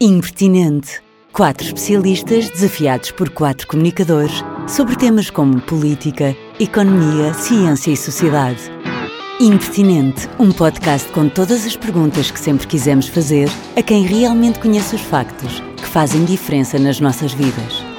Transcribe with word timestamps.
Impertinente. 0.00 1.02
Quatro 1.32 1.66
especialistas 1.66 2.48
desafiados 2.50 3.10
por 3.10 3.30
quatro 3.30 3.66
comunicadores 3.66 4.44
sobre 4.68 4.94
temas 4.94 5.28
como 5.28 5.60
política, 5.60 6.36
economia, 6.60 7.34
ciência 7.34 7.90
e 7.90 7.96
sociedade. 7.96 8.60
Impertinente, 9.40 10.28
um 10.38 10.52
podcast 10.52 11.10
com 11.10 11.28
todas 11.28 11.66
as 11.66 11.76
perguntas 11.76 12.30
que 12.30 12.38
sempre 12.38 12.68
quisemos 12.68 13.08
fazer 13.08 13.48
a 13.76 13.82
quem 13.82 14.04
realmente 14.04 14.60
conhece 14.60 14.94
os 14.94 15.02
factos 15.02 15.60
que 15.76 15.86
fazem 15.86 16.24
diferença 16.24 16.78
nas 16.78 17.00
nossas 17.00 17.32
vidas. 17.32 17.91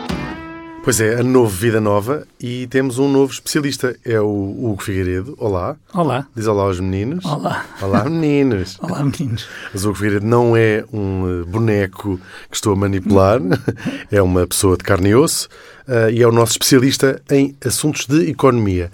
Pois 0.84 1.00
é, 1.00 1.15
a 1.15 1.23
novo 1.23 1.47
Vida 1.47 1.79
Nova 1.79 2.27
e 2.38 2.68
temos 2.68 3.00
um 3.00 3.09
novo 3.09 3.32
especialista, 3.32 3.95
é 4.04 4.20
o 4.20 4.25
Hugo 4.27 4.83
Figueiredo. 4.83 5.33
Olá. 5.38 5.77
Olá. 5.93 6.27
Diz 6.36 6.45
olá 6.45 6.63
aos 6.63 6.77
meninos. 6.77 7.23
Olá. 7.23 7.65
Olá, 7.82 8.04
meninos. 8.04 8.77
olá, 8.83 9.01
meninos. 9.01 9.47
Mas 9.71 9.86
o 9.86 9.91
Hugo 9.91 9.97
Figueiredo 9.97 10.27
não 10.27 10.57
é 10.57 10.83
um 10.91 11.39
eh, 11.39 11.46
boneco 11.46 12.19
que 12.51 12.55
estou 12.57 12.73
a 12.73 12.75
manipular, 12.75 13.39
é 14.11 14.21
uma 14.21 14.46
pessoa 14.46 14.75
de 14.75 14.83
carne 14.83 15.11
e 15.11 15.15
osso 15.15 15.47
uh, 15.88 16.10
e 16.11 16.21
é 16.21 16.27
o 16.27 16.33
nosso 16.33 16.51
especialista 16.51 17.21
em 17.32 17.55
assuntos 17.65 18.05
de 18.05 18.29
economia. 18.29 18.91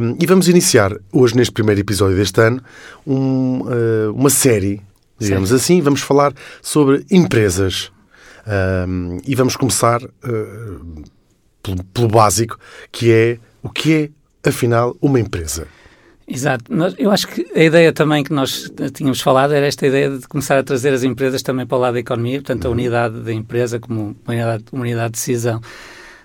Um, 0.00 0.16
e 0.18 0.24
vamos 0.24 0.48
iniciar 0.48 0.96
hoje, 1.12 1.36
neste 1.36 1.52
primeiro 1.52 1.82
episódio 1.82 2.16
deste 2.16 2.40
ano, 2.40 2.62
um, 3.06 3.60
uh, 3.60 4.14
uma 4.14 4.30
série, 4.30 4.80
digamos 5.18 5.50
Sim. 5.50 5.56
assim. 5.56 5.80
Vamos 5.82 6.00
falar 6.00 6.32
sobre 6.62 7.04
empresas. 7.10 7.92
Um, 8.46 9.18
e 9.26 9.34
vamos 9.34 9.56
começar 9.56 10.02
uh, 10.02 11.04
pelo, 11.62 11.84
pelo, 11.92 12.08
básico, 12.08 12.58
que 12.90 13.12
é 13.12 13.38
o 13.62 13.68
que 13.68 13.94
é, 14.44 14.48
afinal, 14.48 14.96
uma 15.00 15.20
empresa. 15.20 15.66
Exato. 16.26 16.64
Eu 16.96 17.10
acho 17.10 17.26
que 17.26 17.46
a 17.54 17.62
ideia 17.62 17.92
também 17.92 18.22
que 18.22 18.32
nós 18.32 18.70
tínhamos 18.94 19.20
falado 19.20 19.52
era 19.52 19.66
esta 19.66 19.86
ideia 19.86 20.10
de 20.10 20.28
começar 20.28 20.58
a 20.58 20.62
trazer 20.62 20.92
as 20.92 21.02
empresas 21.02 21.42
também 21.42 21.66
para 21.66 21.76
o 21.76 21.80
lado 21.80 21.94
da 21.94 22.00
economia, 22.00 22.38
portanto, 22.38 22.66
a 22.66 22.68
uhum. 22.68 22.74
unidade 22.74 23.20
da 23.20 23.32
empresa 23.32 23.80
como 23.80 24.16
unidade, 24.26 24.64
unidade 24.72 25.06
de 25.06 25.18
decisão. 25.18 25.60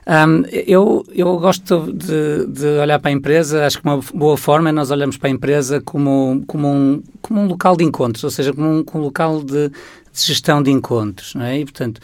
Um, 0.08 0.44
eu, 0.52 1.04
eu 1.16 1.40
gosto 1.40 1.92
de, 1.92 2.46
de, 2.46 2.68
olhar 2.80 3.00
para 3.00 3.10
a 3.10 3.12
empresa, 3.12 3.66
acho 3.66 3.82
que 3.82 3.88
uma 3.88 4.00
boa 4.14 4.38
forma 4.38 4.70
é 4.70 4.72
nós 4.72 4.92
olharmos 4.92 5.18
para 5.18 5.30
a 5.30 5.32
empresa 5.32 5.82
como, 5.82 6.44
como, 6.46 6.68
um, 6.68 7.04
como 7.24 7.42
um 7.42 7.48
local 7.48 7.76
de 7.76 7.84
encontros, 7.84 8.24
ou 8.24 8.30
seja, 8.30 8.54
como 8.54 8.70
um, 8.70 8.84
como 8.84 9.04
um 9.04 9.08
local 9.08 9.42
de, 9.42 9.72
de 10.22 10.28
gestão 10.28 10.62
de 10.62 10.72
encontros, 10.72 11.36
não 11.36 11.46
é? 11.46 11.60
E, 11.60 11.66
portanto, 11.66 12.00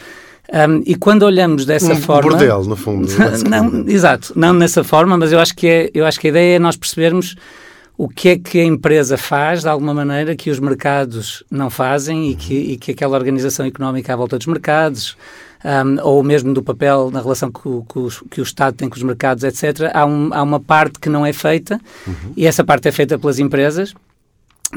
um, 0.52 0.82
e 0.84 0.94
quando 0.94 1.22
olhamos 1.22 1.64
dessa 1.64 1.92
um 1.92 1.96
forma... 1.96 2.30
bordel, 2.30 2.64
no 2.64 2.76
fundo. 2.76 3.08
não, 3.48 3.88
exato, 3.88 4.32
não 4.36 4.58
dessa 4.58 4.84
forma, 4.84 5.16
mas 5.16 5.32
eu 5.32 5.40
acho, 5.40 5.54
que 5.54 5.66
é, 5.66 5.90
eu 5.94 6.04
acho 6.04 6.20
que 6.20 6.26
a 6.26 6.30
ideia 6.30 6.56
é 6.56 6.58
nós 6.58 6.76
percebermos 6.76 7.36
o 7.96 8.08
que 8.08 8.30
é 8.30 8.38
que 8.38 8.58
a 8.58 8.64
empresa 8.64 9.16
faz, 9.16 9.62
de 9.62 9.68
alguma 9.68 9.94
maneira, 9.94 10.34
que 10.34 10.50
os 10.50 10.58
mercados 10.58 11.42
não 11.50 11.70
fazem 11.70 12.30
e 12.30 12.34
que, 12.34 12.54
e 12.54 12.76
que 12.76 12.90
aquela 12.90 13.16
organização 13.16 13.64
económica 13.64 14.12
à 14.12 14.16
volta 14.16 14.36
dos 14.36 14.46
mercados, 14.46 15.16
um, 15.64 16.02
ou 16.02 16.22
mesmo 16.22 16.52
do 16.52 16.62
papel 16.62 17.10
na 17.10 17.20
relação 17.20 17.50
que 17.50 17.68
o, 17.68 17.84
que, 17.84 17.98
o, 17.98 18.08
que 18.30 18.40
o, 18.40 18.42
Estado 18.42 18.74
tem 18.74 18.88
com 18.88 18.96
os 18.96 19.02
mercados, 19.02 19.44
etc., 19.44 19.90
há, 19.94 20.00
há 20.00 20.42
uma 20.42 20.60
parte 20.60 20.98
que 20.98 21.08
não 21.08 21.24
é 21.24 21.32
feita 21.32 21.80
uhum. 22.06 22.32
e 22.36 22.46
essa 22.46 22.64
parte 22.64 22.88
é 22.88 22.92
feita 22.92 23.18
pelas 23.18 23.38
empresas. 23.38 23.94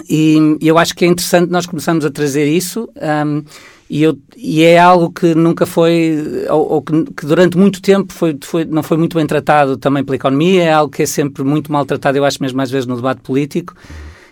E 0.10 0.58
eu 0.62 0.78
acho 0.78 0.94
que 0.94 1.06
é 1.06 1.08
interessante 1.08 1.50
nós 1.50 1.66
começarmos 1.66 2.04
a 2.04 2.12
trazer 2.12 2.46
isso 2.46 2.90
um, 3.26 3.44
e, 3.90 4.02
eu, 4.02 4.18
e, 4.36 4.64
é 4.64 4.80
algo 4.80 5.12
que 5.12 5.36
nunca 5.36 5.66
foi, 5.66 6.46
ou, 6.50 6.74
ou 6.74 6.82
que, 6.82 7.06
que, 7.14 7.26
durante 7.26 7.58
muito 7.58 7.82
tempo 7.82 8.12
foi, 8.12 8.36
foi, 8.42 8.66
não 8.66 8.82
foi 8.82 8.98
muito 8.98 9.16
bem 9.16 9.28
tratado 9.28 9.78
também 9.78 10.04
pela 10.04 10.16
economia, 10.16 10.64
é 10.64 10.74
algo 10.74 10.92
que 10.92 11.04
é 11.04 11.06
sempre 11.06 11.44
muito 11.44 11.72
maltratado, 11.72 12.18
eu 12.18 12.26
acho 12.26 12.42
mesmo 12.42 12.60
às 12.62 12.72
vezes 12.72 12.88
no 12.88 12.96
debate 12.96 13.22
político. 13.22 13.76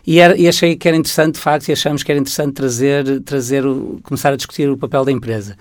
E, 0.05 0.19
era, 0.19 0.35
e 0.35 0.47
achei 0.47 0.75
que 0.75 0.87
era 0.87 0.97
interessante, 0.97 1.35
de 1.35 1.39
facto, 1.39 1.69
e 1.69 1.71
achamos 1.71 2.03
que 2.03 2.11
era 2.11 2.19
interessante 2.19 2.53
trazer, 2.53 3.21
trazer 3.21 3.65
o, 3.65 3.99
começar 4.03 4.33
a 4.33 4.35
discutir 4.35 4.69
o 4.69 4.77
papel 4.77 5.05
da 5.05 5.11
empresa. 5.11 5.55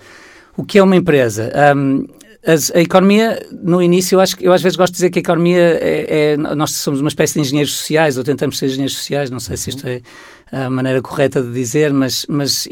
O 0.57 0.65
que 0.65 0.79
é 0.79 0.83
uma 0.83 0.95
empresa? 0.95 1.51
Um, 1.75 2.05
a, 2.45 2.77
a, 2.77 2.81
economia, 2.81 3.41
no 3.51 3.81
início, 3.81 4.15
eu, 4.15 4.19
acho, 4.19 4.35
eu 4.41 4.51
às 4.51 4.61
vezes 4.61 4.75
gosto 4.75 4.93
de 4.93 4.97
dizer 4.97 5.09
que 5.09 5.19
a 5.19 5.21
economia 5.21 5.59
é, 5.59 6.33
é, 6.33 6.37
Nós 6.37 6.71
somos 6.71 6.99
uma 6.99 7.07
espécie 7.07 7.35
de 7.35 7.41
engenheiros 7.41 7.73
sociais, 7.73 8.17
ou 8.17 8.23
tentamos 8.23 8.57
ser 8.57 8.65
engenheiros 8.65 8.95
sociais, 8.95 9.29
não 9.29 9.39
sei 9.39 9.53
uhum. 9.53 9.57
se 9.57 9.69
isto 9.69 9.87
é 9.87 10.01
a 10.51 10.69
maneira 10.69 11.01
correta 11.01 11.41
de 11.41 11.51
dizer, 11.51 11.91
mas, 11.91 12.27
mas 12.29 12.67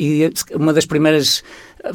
uma 0.54 0.72
das 0.72 0.86
primeiras 0.86 1.44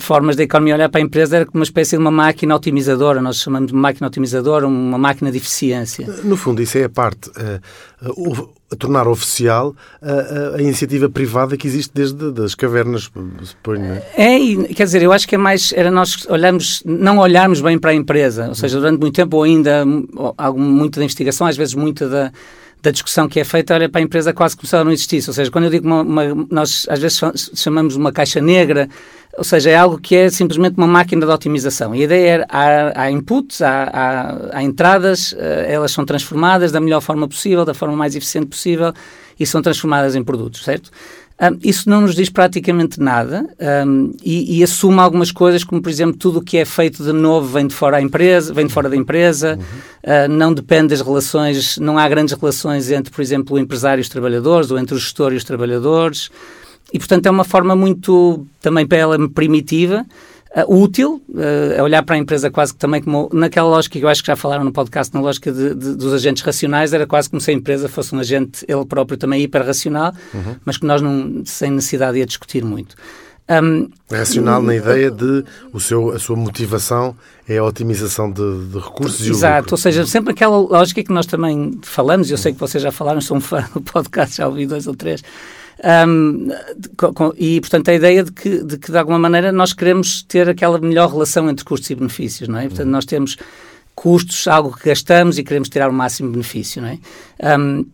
formas 0.00 0.34
da 0.34 0.42
economia 0.42 0.74
olhar 0.74 0.88
para 0.88 1.00
a 1.00 1.04
empresa 1.04 1.36
era 1.36 1.46
como 1.46 1.58
uma 1.58 1.64
espécie 1.64 1.92
de 1.92 2.02
uma 2.02 2.10
máquina 2.10 2.56
otimizadora, 2.56 3.22
nós 3.22 3.36
chamamos 3.36 3.70
de 3.70 3.74
máquina 3.74 4.08
otimizadora, 4.08 4.66
uma 4.66 4.98
máquina 4.98 5.30
de 5.30 5.38
eficiência. 5.38 6.06
No 6.24 6.36
fundo, 6.36 6.60
isso 6.60 6.76
é 6.76 6.84
a 6.84 6.88
parte, 6.88 7.30
uh, 7.30 8.10
uh, 8.10 8.50
a 8.70 8.76
tornar 8.76 9.06
oficial 9.06 9.74
a, 10.02 10.56
a, 10.56 10.62
iniciativa 10.62 11.08
privada 11.08 11.56
que 11.56 11.66
existe 11.66 11.92
desde 11.94 12.42
as 12.42 12.54
cavernas, 12.54 13.10
suponho, 13.42 13.80
não 13.80 13.94
é? 13.94 14.02
É, 14.16 14.74
quer 14.74 14.84
dizer, 14.84 15.02
eu 15.02 15.12
acho 15.12 15.26
que 15.28 15.36
é 15.36 15.38
mais, 15.38 15.72
era 15.72 15.90
nós 15.90 16.26
olharmos, 16.28 16.82
não 16.84 17.18
olharmos 17.18 17.60
bem 17.60 17.78
para 17.78 17.92
a 17.92 17.94
empresa, 17.94 18.48
ou 18.48 18.54
seja, 18.54 18.78
durante 18.78 18.98
muito 19.00 19.14
tempo 19.14 19.36
ou 19.36 19.44
ainda, 19.44 19.84
algum, 20.36 20.60
muita 20.60 20.98
da 20.98 21.04
investigação, 21.04 21.46
às 21.46 21.56
vezes 21.56 21.74
muita 21.74 22.08
da 22.08 22.32
da 22.86 22.92
discussão 22.92 23.28
que 23.28 23.40
é 23.40 23.44
feita, 23.44 23.74
olha 23.74 23.88
para 23.88 24.00
a 24.00 24.04
empresa 24.04 24.32
quase 24.32 24.56
como 24.56 24.68
se 24.68 24.74
ela 24.74 24.84
não 24.84 24.92
existisse. 24.92 25.28
Ou 25.28 25.34
seja, 25.34 25.50
quando 25.50 25.64
eu 25.64 25.70
digo 25.70 25.86
uma, 25.86 26.02
uma, 26.02 26.46
nós 26.48 26.86
às 26.88 27.00
vezes 27.00 27.20
chamamos 27.54 27.96
uma 27.96 28.12
caixa 28.12 28.40
negra, 28.40 28.88
ou 29.36 29.42
seja, 29.42 29.70
é 29.70 29.76
algo 29.76 29.98
que 29.98 30.14
é 30.14 30.30
simplesmente 30.30 30.76
uma 30.76 30.86
máquina 30.86 31.26
de 31.26 31.32
otimização. 31.32 31.94
E 31.94 32.02
a 32.02 32.04
ideia 32.04 32.40
é, 32.42 32.46
há, 32.48 33.02
há 33.02 33.10
inputs, 33.10 33.60
há, 33.60 33.90
há, 33.92 34.58
há 34.58 34.62
entradas, 34.62 35.32
uh, 35.32 35.36
elas 35.66 35.90
são 35.90 36.04
transformadas 36.06 36.70
da 36.70 36.80
melhor 36.80 37.00
forma 37.00 37.26
possível, 37.26 37.64
da 37.64 37.74
forma 37.74 37.96
mais 37.96 38.14
eficiente 38.14 38.46
possível 38.46 38.92
e 39.38 39.44
são 39.44 39.60
transformadas 39.60 40.14
em 40.14 40.22
produtos, 40.22 40.62
certo? 40.64 40.90
Um, 41.38 41.58
isso 41.62 41.90
não 41.90 42.00
nos 42.00 42.14
diz 42.14 42.30
praticamente 42.30 42.98
nada 42.98 43.46
um, 43.86 44.10
e, 44.24 44.58
e, 44.58 44.64
assume 44.64 44.98
algumas 45.00 45.30
coisas, 45.30 45.62
como 45.62 45.82
por 45.82 45.90
exemplo 45.90 46.16
tudo 46.16 46.38
o 46.38 46.42
que 46.42 46.56
é 46.56 46.64
feito 46.64 47.04
de 47.04 47.12
novo 47.12 47.46
vem 47.46 47.66
de 47.66 47.74
fora 47.74 47.98
da 47.98 48.02
empresa, 48.02 48.54
vem 48.54 48.66
de 48.66 48.72
fora 48.72 48.88
da 48.88 48.96
empresa, 48.96 49.58
uhum. 49.58 50.24
uh, 50.24 50.28
não 50.28 50.54
depende 50.54 50.88
das 50.88 51.02
relações, 51.02 51.76
não 51.76 51.98
há 51.98 52.08
grandes 52.08 52.32
relações 52.32 52.90
entre, 52.90 53.12
por 53.12 53.20
exemplo, 53.20 53.56
o 53.56 53.58
empresário 53.58 54.00
e 54.00 54.02
os 54.02 54.08
trabalhadores 54.08 54.70
ou 54.70 54.78
entre 54.78 54.94
o 54.94 54.98
gestor 54.98 55.34
e 55.34 55.36
os 55.36 55.44
trabalhadores 55.44 56.30
e 56.90 56.98
portanto 56.98 57.26
é 57.26 57.30
uma 57.30 57.44
forma 57.44 57.76
muito 57.76 58.46
também 58.62 58.86
para 58.86 58.96
ela 58.96 59.28
primitiva 59.28 60.06
uh, 60.56 60.74
útil, 60.74 61.22
uh, 61.28 61.82
olhar 61.82 62.02
para 62.02 62.16
a 62.16 62.18
empresa 62.18 62.50
quase 62.50 62.72
que 62.72 62.78
também 62.78 63.02
como 63.02 63.28
naquela 63.32 63.68
lógica 63.68 63.98
que 63.98 64.04
eu 64.04 64.08
acho 64.08 64.22
que 64.22 64.28
já 64.28 64.36
falaram 64.36 64.64
no 64.64 64.72
podcast, 64.72 65.12
na 65.12 65.20
lógica 65.20 65.52
de, 65.52 65.74
de, 65.74 65.94
dos 65.94 66.12
agentes 66.14 66.42
racionais, 66.42 66.92
era 66.92 67.06
quase 67.06 67.28
como 67.28 67.40
se 67.40 67.50
a 67.50 67.54
empresa 67.54 67.88
fosse 67.88 68.14
um 68.14 68.18
agente, 68.18 68.64
ele 68.66 68.84
próprio 68.86 69.18
também 69.18 69.42
hiper-racional, 69.42 70.14
uhum. 70.32 70.56
mas 70.64 70.78
que 70.78 70.86
nós 70.86 71.02
não, 71.02 71.42
sem 71.44 71.70
necessidade 71.70 72.18
ia 72.18 72.26
discutir 72.26 72.64
muito. 72.64 72.96
Um, 73.48 73.88
racional 74.10 74.60
na 74.60 74.74
ideia 74.74 75.08
de 75.08 75.44
o 75.72 75.78
seu, 75.78 76.10
a 76.10 76.18
sua 76.18 76.34
motivação 76.34 77.16
é 77.48 77.58
a 77.58 77.64
otimização 77.64 78.28
de, 78.28 78.66
de 78.66 78.76
recursos 78.76 79.20
exato, 79.20 79.28
e 79.28 79.30
Exato, 79.30 79.74
ou 79.74 79.78
seja, 79.78 80.04
sempre 80.04 80.32
aquela 80.32 80.56
lógica 80.56 81.00
que 81.04 81.12
nós 81.12 81.26
também 81.26 81.78
falamos, 81.82 82.28
e 82.28 82.32
eu 82.32 82.38
sei 82.38 82.52
que 82.52 82.58
vocês 82.58 82.82
já 82.82 82.90
falaram, 82.90 83.20
sou 83.20 83.36
um 83.36 83.40
fã 83.40 83.64
do 83.72 83.80
podcast, 83.80 84.38
já 84.38 84.48
ouvi 84.48 84.66
dois 84.66 84.88
ou 84.88 84.96
três, 84.96 85.22
um, 85.84 86.48
com, 86.96 87.32
e, 87.36 87.60
portanto, 87.60 87.88
a 87.90 87.94
ideia 87.94 88.24
de 88.24 88.32
que, 88.32 88.62
de 88.62 88.78
que, 88.78 88.90
de 88.90 88.98
alguma 88.98 89.18
maneira, 89.18 89.52
nós 89.52 89.72
queremos 89.72 90.22
ter 90.22 90.48
aquela 90.48 90.78
melhor 90.78 91.10
relação 91.10 91.48
entre 91.50 91.64
custos 91.64 91.90
e 91.90 91.94
benefícios, 91.94 92.48
não 92.48 92.58
é? 92.58 92.68
Portanto, 92.68 92.88
nós 92.88 93.04
temos 93.04 93.36
custos, 93.94 94.46
algo 94.46 94.76
que 94.76 94.88
gastamos 94.88 95.38
e 95.38 95.44
queremos 95.44 95.68
tirar 95.68 95.88
o 95.88 95.92
máximo 95.92 96.30
benefício, 96.30 96.82
não 96.82 96.88
é? 96.88 97.58
Um, 97.58 97.86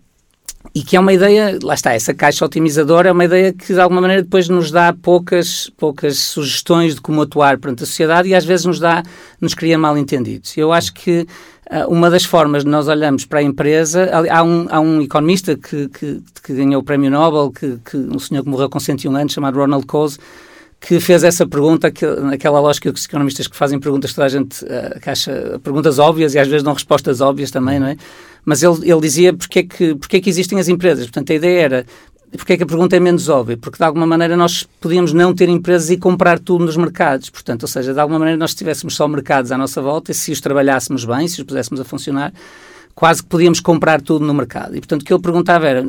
e 0.74 0.82
que 0.82 0.96
é 0.96 1.00
uma 1.00 1.12
ideia, 1.12 1.58
lá 1.62 1.74
está, 1.74 1.92
essa 1.92 2.14
caixa 2.14 2.44
otimizadora 2.44 3.08
é 3.08 3.12
uma 3.12 3.24
ideia 3.24 3.52
que 3.52 3.74
de 3.74 3.80
alguma 3.80 4.00
maneira 4.00 4.22
depois 4.22 4.48
nos 4.48 4.70
dá 4.70 4.92
poucas, 4.92 5.70
poucas 5.76 6.18
sugestões 6.18 6.94
de 6.94 7.00
como 7.00 7.20
atuar 7.20 7.58
perante 7.58 7.82
a 7.82 7.86
sociedade 7.86 8.28
e 8.28 8.34
às 8.34 8.44
vezes 8.44 8.64
nos 8.64 8.78
dá, 8.78 9.02
nos 9.40 9.54
cria 9.54 9.76
mal 9.76 9.98
entendidos. 9.98 10.56
Eu 10.56 10.72
acho 10.72 10.94
que 10.94 11.26
uma 11.88 12.10
das 12.10 12.24
formas 12.24 12.64
de 12.64 12.70
nós 12.70 12.88
olharmos 12.88 13.24
para 13.24 13.40
a 13.40 13.42
empresa, 13.42 14.10
há 14.30 14.42
um, 14.42 14.66
há 14.68 14.80
um 14.80 15.00
economista 15.00 15.56
que, 15.56 15.88
que, 15.88 16.22
que 16.42 16.52
ganhou 16.54 16.82
o 16.82 16.84
prémio 16.84 17.10
Nobel, 17.10 17.50
que, 17.50 17.78
que 17.84 17.96
um 17.96 18.18
senhor 18.18 18.42
que 18.42 18.48
morreu 18.48 18.68
com 18.68 18.78
101 18.78 19.16
anos, 19.16 19.32
chamado 19.32 19.58
Ronald 19.58 19.86
Coase, 19.86 20.18
que 20.82 20.98
fez 20.98 21.22
essa 21.22 21.46
pergunta, 21.46 21.90
que, 21.90 22.04
naquela 22.04 22.60
lógica 22.60 22.92
que 22.92 22.98
os 22.98 23.04
economistas 23.06 23.46
que 23.46 23.56
fazem 23.56 23.78
perguntas, 23.78 24.12
toda 24.12 24.26
a 24.26 24.28
gente 24.28 24.64
uh, 24.64 25.00
acha 25.06 25.60
perguntas 25.62 25.98
óbvias 25.98 26.34
e 26.34 26.38
às 26.38 26.48
vezes 26.48 26.64
dão 26.64 26.72
respostas 26.72 27.20
óbvias 27.20 27.52
também, 27.52 27.78
não 27.78 27.86
é? 27.86 27.96
Mas 28.44 28.62
ele, 28.62 28.90
ele 28.90 29.00
dizia 29.00 29.32
porque 29.32 29.60
é, 29.60 29.62
que, 29.62 29.94
porque 29.94 30.16
é 30.16 30.20
que 30.20 30.28
existem 30.28 30.58
as 30.58 30.68
empresas. 30.68 31.04
Portanto, 31.04 31.30
a 31.30 31.34
ideia 31.36 31.60
era 31.60 31.86
porque 32.36 32.54
é 32.54 32.56
que 32.56 32.62
a 32.62 32.66
pergunta 32.66 32.96
é 32.96 33.00
menos 33.00 33.28
óbvia? 33.28 33.56
Porque 33.56 33.76
de 33.76 33.84
alguma 33.84 34.06
maneira 34.06 34.36
nós 34.36 34.66
podíamos 34.80 35.12
não 35.12 35.34
ter 35.34 35.48
empresas 35.48 35.90
e 35.90 35.96
comprar 35.96 36.38
tudo 36.38 36.64
nos 36.64 36.76
mercados. 36.76 37.28
Portanto, 37.28 37.62
ou 37.62 37.68
seja, 37.68 37.92
de 37.92 38.00
alguma 38.00 38.18
maneira 38.18 38.38
nós 38.38 38.54
tivéssemos 38.54 38.94
só 38.94 39.06
mercados 39.06 39.52
à 39.52 39.58
nossa 39.58 39.82
volta 39.82 40.12
e 40.12 40.14
se 40.14 40.32
os 40.32 40.40
trabalhássemos 40.40 41.04
bem, 41.04 41.28
se 41.28 41.40
os 41.40 41.46
puséssemos 41.46 41.80
a 41.80 41.84
funcionar, 41.84 42.32
quase 42.94 43.22
que 43.22 43.28
podíamos 43.28 43.60
comprar 43.60 44.00
tudo 44.00 44.24
no 44.24 44.34
mercado. 44.34 44.76
E, 44.76 44.80
portanto, 44.80 45.02
o 45.02 45.04
que 45.04 45.12
ele 45.12 45.22
perguntava 45.22 45.66
era, 45.66 45.86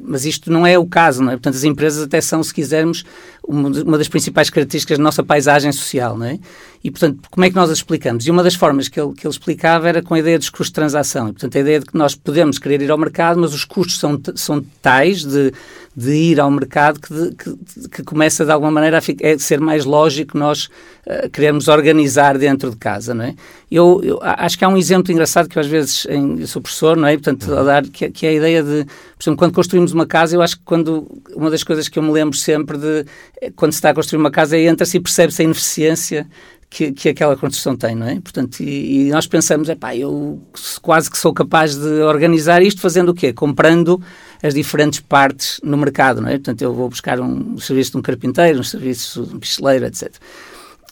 mas 0.00 0.24
isto 0.24 0.50
não 0.50 0.66
é 0.66 0.78
o 0.78 0.86
caso, 0.86 1.22
não 1.22 1.30
é? 1.30 1.36
Portanto, 1.36 1.54
as 1.54 1.64
empresas 1.64 2.02
até 2.02 2.20
são, 2.20 2.42
se 2.42 2.52
quisermos, 2.54 3.04
uma 3.46 3.98
das 3.98 4.08
principais 4.08 4.50
características 4.50 4.98
da 4.98 5.04
nossa 5.04 5.22
paisagem 5.22 5.70
social, 5.72 6.16
não 6.16 6.26
é? 6.26 6.38
E, 6.82 6.90
portanto, 6.90 7.20
como 7.30 7.44
é 7.44 7.50
que 7.50 7.56
nós 7.56 7.70
as 7.70 7.78
explicamos? 7.78 8.26
E 8.26 8.30
uma 8.30 8.42
das 8.42 8.54
formas 8.54 8.88
que 8.88 9.00
ele, 9.00 9.12
que 9.12 9.26
ele 9.26 9.32
explicava 9.32 9.88
era 9.88 10.02
com 10.02 10.14
a 10.14 10.18
ideia 10.18 10.38
dos 10.38 10.48
custos 10.48 10.68
de 10.68 10.74
transação. 10.74 11.28
E, 11.28 11.32
portanto, 11.32 11.56
a 11.56 11.60
ideia 11.60 11.80
de 11.80 11.86
que 11.86 11.96
nós 11.96 12.14
podemos 12.14 12.58
querer 12.58 12.80
ir 12.80 12.90
ao 12.90 12.98
mercado, 12.98 13.40
mas 13.40 13.52
os 13.52 13.64
custos 13.64 13.98
são, 13.98 14.20
são 14.34 14.64
tais 14.80 15.24
de, 15.24 15.52
de 15.98 16.12
ir 16.12 16.38
ao 16.38 16.48
mercado 16.48 17.00
que, 17.00 17.12
de, 17.12 17.34
que, 17.34 17.88
que, 17.88 18.02
começa 18.04 18.44
de 18.44 18.52
alguma 18.52 18.70
maneira 18.70 18.98
a 18.98 19.00
ficar, 19.00 19.26
é 19.26 19.36
ser 19.36 19.60
mais 19.60 19.84
lógico 19.84 20.38
nós 20.38 20.66
uh, 21.04 21.28
queremos 21.32 21.66
organizar 21.66 22.38
dentro 22.38 22.70
de 22.70 22.76
casa, 22.76 23.12
não 23.12 23.24
é? 23.24 23.34
Eu, 23.68 24.00
eu, 24.04 24.18
acho 24.22 24.56
que 24.56 24.64
há 24.64 24.68
um 24.68 24.76
exemplo 24.76 25.10
engraçado 25.10 25.48
que 25.48 25.58
eu 25.58 25.60
às 25.60 25.66
vezes 25.66 26.06
em, 26.08 26.38
eu 26.38 26.46
sou 26.46 26.62
professor, 26.62 26.96
não 26.96 27.08
é? 27.08 27.14
Portanto, 27.14 27.52
a 27.52 27.64
dar, 27.64 27.82
que, 27.82 28.08
que, 28.10 28.26
é 28.26 28.28
a 28.28 28.32
ideia 28.34 28.62
de, 28.62 28.84
por 28.84 29.24
exemplo, 29.24 29.38
quando 29.38 29.52
construímos 29.52 29.92
uma 29.92 30.06
casa, 30.06 30.36
eu 30.36 30.40
acho 30.40 30.56
que 30.56 30.62
quando, 30.64 31.04
uma 31.34 31.50
das 31.50 31.64
coisas 31.64 31.88
que 31.88 31.98
eu 31.98 32.02
me 32.04 32.12
lembro 32.12 32.36
sempre 32.36 32.78
de, 32.78 33.04
é 33.42 33.50
quando 33.50 33.72
se 33.72 33.78
está 33.78 33.90
a 33.90 33.94
construir 33.94 34.20
uma 34.20 34.30
casa, 34.30 34.56
é 34.56 34.66
entra-se 34.66 34.98
e 34.98 35.00
percebe-se 35.00 35.42
a 35.42 35.44
ineficiência 35.46 36.28
que, 36.70 36.92
que 36.92 37.08
aquela 37.08 37.36
construção 37.36 37.76
tem, 37.76 37.96
não 37.96 38.06
é? 38.06 38.20
Portanto, 38.20 38.60
e, 38.60 39.08
e 39.08 39.10
nós 39.10 39.26
pensamos, 39.26 39.68
é 39.68 39.74
pá, 39.74 39.96
eu 39.96 40.40
quase 40.80 41.10
que 41.10 41.18
sou 41.18 41.32
capaz 41.32 41.74
de 41.74 42.02
organizar 42.02 42.62
isto 42.62 42.80
fazendo 42.80 43.08
o 43.08 43.14
quê? 43.14 43.32
Comprando 43.32 44.00
as 44.42 44.54
diferentes 44.54 45.00
partes 45.00 45.60
no 45.62 45.76
mercado, 45.76 46.20
não 46.20 46.28
é? 46.28 46.32
Portanto, 46.32 46.62
eu 46.62 46.72
vou 46.72 46.88
buscar 46.88 47.20
um, 47.20 47.54
um 47.54 47.58
serviço 47.58 47.92
de 47.92 47.98
um 47.98 48.02
carpinteiro, 48.02 48.60
um 48.60 48.64
serviço 48.64 49.24
de 49.24 49.34
um 49.34 49.38
picheleiro, 49.38 49.86
etc. 49.86 50.12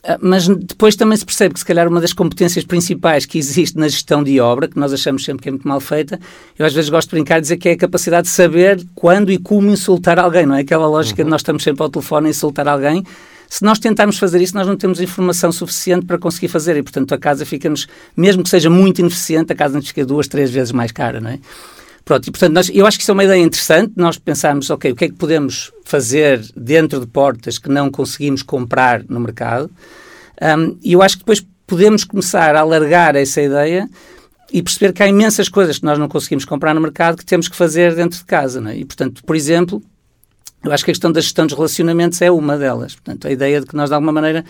Ah, 0.05 0.19
mas 0.21 0.47
depois 0.47 0.95
também 0.97 1.17
se 1.17 1.25
percebe 1.25 1.55
que, 1.55 1.61
se 1.61 1.67
calhar, 1.67 1.89
uma 1.89 2.01
das 2.01 2.13
competências 2.13 2.65
principais 2.65 3.27
que 3.27 3.39
existe 3.39 3.77
na 3.77 3.89
gestão 3.89 4.23
de 4.23 4.41
obra, 4.41 4.69
que 4.69 4.79
nós 4.79 4.93
achamos 4.93 5.25
sempre 5.25 5.43
que 5.43 5.49
é 5.49 5.53
muito 5.53 5.67
mal 5.67 5.81
feita, 5.81 6.19
eu 6.59 6.65
às 6.65 6.73
vezes 6.73 6.91
gosto 6.91 7.11
de 7.11 7.17
brincar 7.17 7.39
e 7.39 7.41
dizer 7.41 7.57
que 7.57 7.69
é 7.69 7.73
a 7.73 7.77
capacidade 7.77 8.27
de 8.27 8.33
saber 8.33 8.85
quando 8.95 9.31
e 9.31 9.39
como 9.39 9.71
insultar 9.71 10.19
alguém, 10.19 10.47
não 10.47 10.55
é? 10.55 10.61
Aquela 10.61 10.87
lógica 10.87 11.23
uhum. 11.23 11.27
de 11.27 11.31
nós 11.31 11.41
estamos 11.41 11.63
sempre 11.63 11.83
ao 11.83 11.89
telefone 11.89 12.29
a 12.29 12.31
insultar 12.31 12.69
alguém 12.69 13.05
se 13.49 13.65
nós 13.65 13.79
tentarmos 13.79 14.19
fazer 14.19 14.41
isso, 14.43 14.55
nós 14.57 14.67
não 14.67 14.77
temos 14.77 15.01
informação 15.01 15.53
suficiente 15.53 16.05
para 16.05 16.19
conseguir 16.19 16.49
fazer 16.49 16.77
e, 16.77 16.83
portanto, 16.83 17.13
a 17.13 17.19
casa 17.19 17.47
fica-nos, 17.47 17.87
mesmo 18.17 18.43
que 18.43 18.49
seja 18.49 18.69
muito 18.69 19.01
ineficiente, 19.01 19.53
a 19.53 19.57
casa 19.57 19.77
nos 19.77 19.89
fica 19.89 20.05
duas, 20.05 20.27
três 20.27 20.51
vezes 20.51 20.73
mais 20.73 20.91
cara, 20.91 21.21
não 21.21 21.31
é? 21.31 21.39
Pronto, 22.07 22.29
e 22.29 22.31
portanto, 22.31 22.53
nós, 22.53 22.71
eu 22.73 22.87
acho 22.87 22.97
que 22.97 23.03
isso 23.03 23.11
é 23.11 23.15
uma 23.15 23.25
ideia 23.25 23.43
interessante, 23.43 23.93
nós 23.97 24.17
pensarmos, 24.17 24.71
ok, 24.71 24.93
o 24.93 24.95
que 24.95 25.07
é 25.07 25.09
que 25.09 25.17
podemos 25.17 25.73
fazer 25.85 26.41
dentro 26.57 27.01
de 27.01 27.07
portas 27.09 27.59
que 27.59 27.69
não 27.69 27.91
conseguimos 27.91 28.45
comprar 28.45 29.03
no 29.09 29.19
mercado, 29.19 29.69
um, 30.41 30.79
e 30.85 30.93
eu 30.93 31.03
acho 31.03 31.17
que 31.17 31.25
depois 31.25 31.45
podemos 31.67 32.05
começar 32.05 32.55
a 32.55 32.61
alargar 32.61 33.17
essa 33.17 33.43
ideia 33.43 33.91
e 34.53 34.63
perceber 34.63 34.93
que 34.93 35.03
há 35.03 35.09
imensas 35.09 35.49
coisas 35.49 35.79
que 35.81 35.85
nós 35.85 35.99
não 35.99 36.09
conseguimos 36.09 36.45
comprar 36.45 36.73
no 36.73 36.81
mercado 36.81 37.17
que 37.17 37.27
temos 37.27 37.49
que 37.49 37.57
fazer 37.57 37.97
dentro 37.97 38.21
de 38.21 38.25
casa, 38.25 38.61
não 38.61 38.71
é? 38.71 38.77
E, 38.77 38.85
portanto, 38.85 39.25
por 39.25 39.35
exemplo, 39.35 39.83
eu 40.63 40.71
acho 40.71 40.85
que 40.85 40.93
a 40.93 40.95
questão 40.95 41.11
da 41.11 41.21
gestão 41.21 41.45
dos 41.45 41.57
relacionamentos 41.57 42.23
é 42.23 42.31
uma 42.31 42.57
delas. 42.57 42.95
Portanto, 42.95 43.27
a 43.27 43.33
ideia 43.33 43.61
de 43.61 43.67
que 43.67 43.75
nós, 43.75 43.89
de 43.89 43.95
alguma 43.97 44.13
maneira, 44.13 44.45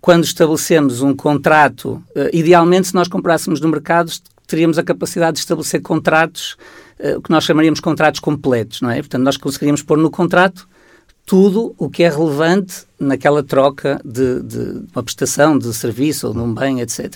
quando 0.00 0.22
estabelecemos 0.22 1.02
um 1.02 1.16
contrato, 1.16 2.00
uh, 2.14 2.30
idealmente, 2.32 2.86
se 2.86 2.94
nós 2.94 3.08
comprássemos 3.08 3.60
no 3.60 3.68
mercado, 3.68 4.12
teríamos 4.52 4.76
a 4.76 4.82
capacidade 4.82 5.36
de 5.36 5.40
estabelecer 5.40 5.80
contratos, 5.80 6.58
uh, 7.00 7.16
o 7.16 7.22
que 7.22 7.30
nós 7.30 7.42
chamaríamos 7.42 7.80
contratos 7.80 8.20
completos, 8.20 8.82
não 8.82 8.90
é? 8.90 8.96
Portanto, 8.96 9.22
nós 9.22 9.38
conseguiríamos 9.38 9.82
pôr 9.82 9.96
no 9.96 10.10
contrato 10.10 10.68
tudo 11.24 11.74
o 11.78 11.88
que 11.88 12.02
é 12.02 12.10
relevante 12.10 12.84
naquela 13.00 13.42
troca 13.42 13.98
de, 14.04 14.42
de 14.42 14.84
uma 14.94 15.02
prestação 15.02 15.58
de 15.58 15.72
serviço 15.72 16.28
ou 16.28 16.34
de 16.34 16.40
um 16.40 16.52
bem, 16.52 16.80
etc. 16.80 17.14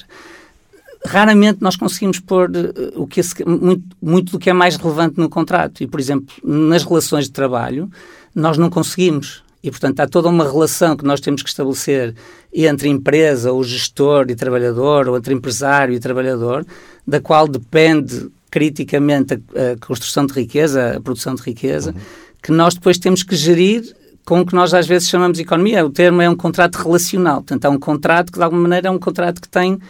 Raramente 1.05 1.59
nós 1.61 1.77
conseguimos 1.77 2.19
pôr 2.21 2.51
uh, 2.51 3.03
o 3.03 3.07
que 3.07 3.21
é, 3.21 3.25
muito, 3.45 3.85
muito 4.01 4.33
do 4.33 4.39
que 4.39 4.49
é 4.49 4.55
mais 4.55 4.77
relevante 4.77 5.21
no 5.21 5.29
contrato. 5.29 5.83
E, 5.83 5.87
por 5.87 6.01
exemplo, 6.01 6.35
nas 6.43 6.85
relações 6.85 7.27
de 7.27 7.33
trabalho, 7.33 7.91
nós 8.35 8.57
não 8.57 8.71
conseguimos. 8.71 9.45
E, 9.67 9.71
portanto, 9.71 9.99
há 9.99 10.07
toda 10.07 10.29
uma 10.29 10.45
relação 10.45 10.97
que 10.97 11.05
nós 11.05 11.21
temos 11.21 11.43
que 11.43 11.49
estabelecer 11.49 12.15
entre 12.55 12.89
empresa, 12.89 13.51
ou 13.51 13.65
gestor 13.65 14.27
e 14.29 14.37
trabalhador, 14.37 15.09
ou 15.09 15.17
entre 15.17 15.35
empresário 15.35 15.93
e 15.93 15.99
trabalhador, 15.99 16.65
da 17.05 17.21
qual 17.21 17.49
depende 17.49 18.31
criticamente 18.49 19.35
a, 19.35 19.73
a 19.73 19.77
construção 19.85 20.25
de 20.25 20.33
riqueza, 20.33 20.97
a 20.97 21.01
produção 21.01 21.35
de 21.35 21.43
riqueza, 21.43 21.91
uhum. 21.91 22.01
que 22.41 22.53
nós 22.53 22.75
depois 22.75 22.97
temos 22.97 23.25
que 23.25 23.35
gerir 23.35 23.93
com 24.25 24.41
o 24.41 24.47
que 24.47 24.55
nós 24.55 24.73
às 24.73 24.87
vezes 24.87 25.09
chamamos 25.09 25.37
de 25.37 25.43
economia. 25.43 25.85
O 25.85 25.91
termo 25.91 26.23
é 26.23 26.31
um 26.31 26.37
contrato 26.37 26.77
relacional. 26.77 27.39
Portanto, 27.39 27.65
é 27.65 27.69
um 27.69 27.79
contrato 27.79 28.31
que, 28.31 28.39
de 28.39 28.45
alguma 28.45 28.63
maneira, 28.63 28.87
é 28.87 28.91
um 28.91 29.01
contrato 29.01 29.43
que 29.43 29.49
tem 29.49 29.81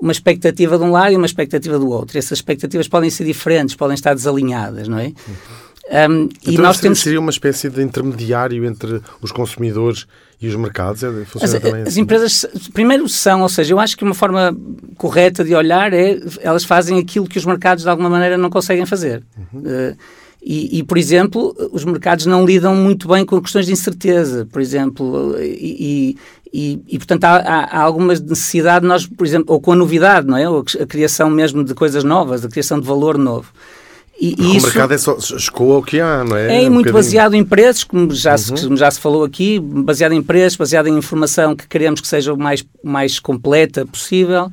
uma 0.00 0.12
expectativa 0.12 0.78
de 0.78 0.84
um 0.84 0.90
lado 0.90 1.12
e 1.12 1.16
uma 1.16 1.26
expectativa 1.26 1.78
do 1.78 1.90
outro. 1.90 2.16
E 2.16 2.18
essas 2.18 2.38
expectativas 2.38 2.88
podem 2.88 3.10
ser 3.10 3.24
diferentes, 3.24 3.76
podem 3.76 3.94
estar 3.94 4.14
desalinhadas, 4.14 4.88
não 4.88 4.98
é? 4.98 5.08
Uhum. 5.08 5.34
Um, 5.88 6.24
então, 6.24 6.52
e 6.52 6.58
nós 6.58 6.80
temos... 6.80 6.98
seria 6.98 7.20
uma 7.20 7.30
espécie 7.30 7.70
de 7.70 7.80
intermediário 7.80 8.64
entre 8.64 9.00
os 9.22 9.30
consumidores 9.30 10.06
e 10.40 10.48
os 10.48 10.56
mercados? 10.56 11.02
É, 11.04 11.10
funciona 11.24 11.56
as, 11.56 11.62
também 11.62 11.82
as 11.82 11.88
assim? 11.88 12.00
empresas, 12.00 12.46
primeiro 12.72 13.08
são, 13.08 13.42
ou 13.42 13.48
seja, 13.48 13.72
eu 13.72 13.78
acho 13.78 13.96
que 13.96 14.02
uma 14.02 14.14
forma 14.14 14.56
correta 14.96 15.44
de 15.44 15.54
olhar 15.54 15.92
é 15.92 16.18
elas 16.40 16.64
fazem 16.64 16.98
aquilo 16.98 17.28
que 17.28 17.38
os 17.38 17.44
mercados 17.44 17.84
de 17.84 17.90
alguma 17.90 18.10
maneira 18.10 18.36
não 18.36 18.50
conseguem 18.50 18.84
fazer. 18.84 19.22
Uhum. 19.52 19.60
Uh, 19.60 19.96
e, 20.48 20.78
e, 20.78 20.82
por 20.84 20.96
exemplo, 20.96 21.56
os 21.72 21.84
mercados 21.84 22.24
não 22.24 22.46
lidam 22.46 22.74
muito 22.74 23.08
bem 23.08 23.24
com 23.24 23.40
questões 23.40 23.66
de 23.66 23.72
incerteza, 23.72 24.46
por 24.52 24.62
exemplo, 24.62 25.34
e, 25.40 26.16
e, 26.52 26.80
e 26.86 26.98
portanto 26.98 27.24
há, 27.24 27.36
há, 27.36 27.80
alguma 27.80 28.14
necessidade, 28.14 28.86
nós, 28.86 29.06
por 29.06 29.26
exemplo, 29.26 29.52
ou 29.52 29.60
com 29.60 29.72
a 29.72 29.76
novidade, 29.76 30.26
não 30.26 30.36
é? 30.36 30.48
Ou 30.48 30.64
a 30.80 30.86
criação 30.86 31.28
mesmo 31.28 31.64
de 31.64 31.74
coisas 31.74 32.04
novas, 32.04 32.44
a 32.44 32.48
criação 32.48 32.78
de 32.78 32.86
valor 32.86 33.18
novo. 33.18 33.52
E, 34.18 34.34
e 34.38 34.56
isso, 34.56 34.66
o 34.66 34.68
mercado 34.70 34.94
é 34.94 34.98
só 34.98 35.16
escoa 35.16 35.78
o 35.78 35.82
que 35.82 36.00
há, 36.00 36.24
não 36.24 36.36
é? 36.36 36.64
É 36.64 36.70
um 36.70 36.72
muito 36.72 36.92
baseado 36.92 37.34
em 37.34 37.44
preços, 37.44 37.84
como 37.84 38.10
já, 38.14 38.32
uhum. 38.32 38.38
se, 38.38 38.64
como 38.64 38.76
já 38.76 38.90
se 38.90 38.98
falou 38.98 39.24
aqui, 39.24 39.60
baseado 39.60 40.12
em 40.12 40.22
preços, 40.22 40.56
baseado 40.56 40.86
em 40.88 40.96
informação 40.96 41.54
que 41.54 41.68
queremos 41.68 42.00
que 42.00 42.08
seja 42.08 42.32
o 42.32 42.38
mais, 42.38 42.64
mais 42.82 43.18
completa 43.18 43.84
possível. 43.84 44.50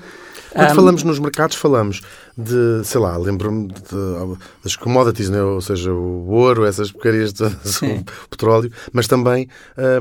Quando 0.54 0.71
um, 0.71 0.75
falamos 0.75 1.04
nos 1.04 1.18
mercados, 1.18 1.56
falamos 1.56 2.01
de, 2.38 2.83
sei 2.83 3.00
lá, 3.00 3.18
lembro-me 3.18 3.74
das 4.63 4.75
commodities, 4.75 5.30
né? 5.30 5.42
ou 5.42 5.62
seja, 5.62 5.92
o 5.92 6.30
ouro, 6.30 6.66
essas 6.66 6.92
porcarias, 6.92 7.33
o 7.81 8.30
petróleo, 8.30 8.71
mas 8.92 9.07
também 9.07 9.48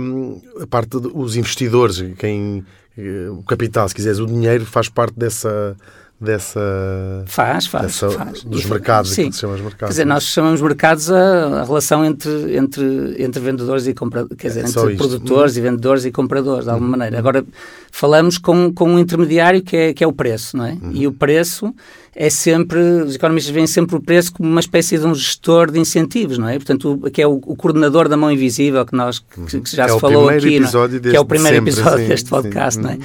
um, 0.01 0.41
a 0.61 0.67
parte 0.67 0.91
dos 0.91 1.37
investidores, 1.37 2.03
quem, 2.19 2.65
eh, 2.99 3.29
o 3.31 3.43
capital, 3.45 3.89
se 3.89 3.95
quiseres, 3.95 4.19
o 4.19 4.27
dinheiro 4.27 4.67
faz 4.67 4.89
parte 4.89 5.19
dessa 5.19 5.77
dessa. 6.23 7.25
Faz, 7.27 7.67
faz. 7.67 7.85
Dessa, 7.85 8.11
faz. 8.11 8.45
Dos 8.45 8.65
mercados, 8.65 9.11
sim. 9.11 9.29
que 9.29 9.35
se 9.35 9.41
chama 9.41 9.55
mercados. 9.55 9.79
Quer 9.79 9.89
dizer, 9.89 10.05
nós 10.05 10.25
chamamos 10.25 10.61
mercados 10.61 11.11
a, 11.11 11.61
a, 11.61 11.65
relação 11.65 12.05
entre, 12.05 12.57
entre, 12.57 13.17
entre 13.19 13.41
vendedores 13.41 13.87
e 13.87 13.95
compradores, 13.95 14.37
quer 14.39 14.49
dizer, 14.49 14.65
é, 14.65 14.69
entre 14.69 14.97
produtores 14.97 15.57
hum. 15.57 15.59
e 15.59 15.63
vendedores 15.63 16.05
e 16.05 16.13
compradores, 16.13 16.65
de 16.65 16.71
alguma 16.71 16.89
hum. 16.89 16.91
maneira. 16.93 17.19
Agora, 17.19 17.45
falamos 17.91 18.39
com, 18.39 18.73
com 18.73 18.89
um 18.89 18.99
intermediário 18.99 19.63
que 19.63 19.77
é, 19.77 19.93
que 19.93 20.05
é 20.05 20.07
o 20.07 20.13
preço, 20.13 20.57
não 20.57 20.65
é? 20.65 20.73
Hum. 20.73 20.93
E 20.93 21.07
o 21.07 21.13
preço 21.13 21.75
é 22.15 22.29
sempre, 22.29 22.79
os 22.79 23.15
economistas 23.15 23.53
veem 23.53 23.67
sempre 23.67 23.97
o 23.97 24.01
preço 24.01 24.33
como 24.33 24.49
uma 24.49 24.61
espécie 24.61 24.99
de 24.99 25.07
um 25.07 25.15
gestor 25.15 25.71
de 25.71 25.81
incentivos, 25.81 26.39
não 26.39 26.49
é? 26.49 26.55
Portanto, 26.55 27.01
o, 27.03 27.11
que 27.11 27.23
é 27.23 27.27
o, 27.27 27.41
o 27.45 27.57
coordenador 27.57 28.09
da 28.09 28.17
mão 28.17 28.31
invisível 28.31 28.85
que 28.85 28.95
nós 28.95 29.19
que, 29.19 29.61
que 29.61 29.77
já 29.77 29.87
que 29.87 29.91
se 29.91 29.97
é 29.97 30.01
falou 30.01 30.29
aqui, 30.29 30.61
não? 30.61 30.71
que 31.01 31.17
é 31.17 31.21
o 31.21 31.25
primeiro 31.25 31.57
sempre, 31.57 31.71
episódio 31.71 32.05
sim, 32.05 32.09
deste 32.09 32.29
podcast, 32.29 32.81
sim. 32.81 32.87
não 32.87 32.91
é? 32.93 32.99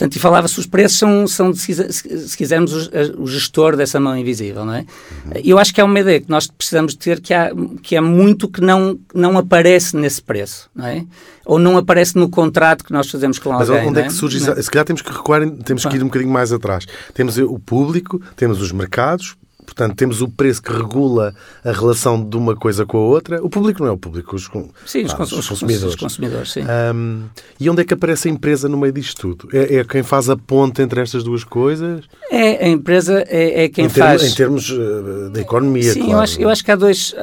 Portanto, 0.00 0.16
e 0.16 0.18
falava-se 0.18 0.58
os 0.58 0.64
preços 0.64 0.98
são, 0.98 1.26
são 1.26 1.52
se, 1.52 1.74
se 1.92 2.34
quisermos, 2.34 2.72
o, 2.72 2.90
o, 3.18 3.26
gestor 3.26 3.76
dessa 3.76 4.00
mão 4.00 4.16
invisível, 4.16 4.64
não 4.64 4.72
é? 4.72 4.78
Uhum. 5.26 5.32
Eu 5.44 5.58
acho 5.58 5.74
que 5.74 5.80
é 5.80 5.84
uma 5.84 6.00
ideia 6.00 6.18
que 6.22 6.30
nós 6.30 6.46
precisamos 6.46 6.94
ter 6.94 7.20
que 7.20 7.34
há, 7.34 7.50
que 7.82 7.94
há 7.94 8.00
muito 8.00 8.48
que 8.48 8.62
não, 8.62 8.98
não 9.14 9.36
aparece 9.36 9.94
nesse 9.94 10.22
preço, 10.22 10.70
não 10.74 10.86
é? 10.86 11.04
Ou 11.44 11.58
não 11.58 11.76
aparece 11.76 12.16
no 12.16 12.30
contrato 12.30 12.82
que 12.82 12.94
nós 12.94 13.10
fazemos 13.10 13.38
com 13.38 13.52
alguém. 13.52 13.76
Mas 13.76 13.88
onde 13.88 14.00
é? 14.00 14.02
é 14.04 14.06
que 14.06 14.12
surge? 14.14 14.40
Não. 14.40 14.62
Se 14.62 14.70
calhar 14.70 14.86
temos 14.86 15.02
que 15.02 15.12
recuar, 15.12 15.46
temos 15.50 15.84
que 15.84 15.94
ir 15.94 16.02
um 16.02 16.06
bocadinho 16.06 16.32
mais 16.32 16.50
atrás. 16.50 16.86
Temos 17.12 17.36
o 17.36 17.58
público, 17.58 18.22
temos 18.36 18.62
os 18.62 18.72
mercados, 18.72 19.36
Portanto, 19.64 19.94
temos 19.94 20.20
o 20.20 20.28
preço 20.28 20.62
que 20.62 20.72
regula 20.72 21.34
a 21.64 21.72
relação 21.72 22.22
de 22.22 22.36
uma 22.36 22.56
coisa 22.56 22.84
com 22.84 22.98
a 22.98 23.00
outra. 23.00 23.44
O 23.44 23.48
público 23.48 23.80
não 23.82 23.88
é 23.88 23.92
o 23.92 23.96
público, 23.96 24.36
os, 24.36 24.50
sim, 24.86 25.04
os, 25.04 25.32
os 25.32 25.48
consumidores. 25.48 25.94
Os 25.94 25.96
consumidores 25.96 26.52
sim. 26.52 26.62
Um, 26.94 27.24
e 27.58 27.68
onde 27.68 27.82
é 27.82 27.84
que 27.84 27.94
aparece 27.94 28.28
a 28.28 28.30
empresa 28.30 28.68
no 28.68 28.76
meio 28.76 28.92
disto 28.92 29.20
tudo? 29.20 29.48
É, 29.56 29.76
é, 29.76 29.84
quem 29.84 30.02
faz 30.02 30.28
a 30.28 30.36
ponte 30.36 30.82
entre 30.82 31.00
estas 31.00 31.22
duas 31.22 31.44
coisas? 31.44 32.04
É, 32.30 32.64
a 32.64 32.68
empresa 32.68 33.24
é, 33.28 33.64
é 33.64 33.68
quem 33.68 33.86
em 33.86 33.88
faz... 33.88 34.22
em 34.22 34.34
termos 34.34 34.70
uh, 34.70 35.30
de 35.32 35.40
economia, 35.40 35.92
sim, 35.92 36.00
claro. 36.00 36.12
eu 36.12 36.20
acho, 36.20 36.40
eu 36.40 36.48
acho 36.48 36.64
que 36.64 36.70
há, 36.70 36.76
dois, 36.76 37.14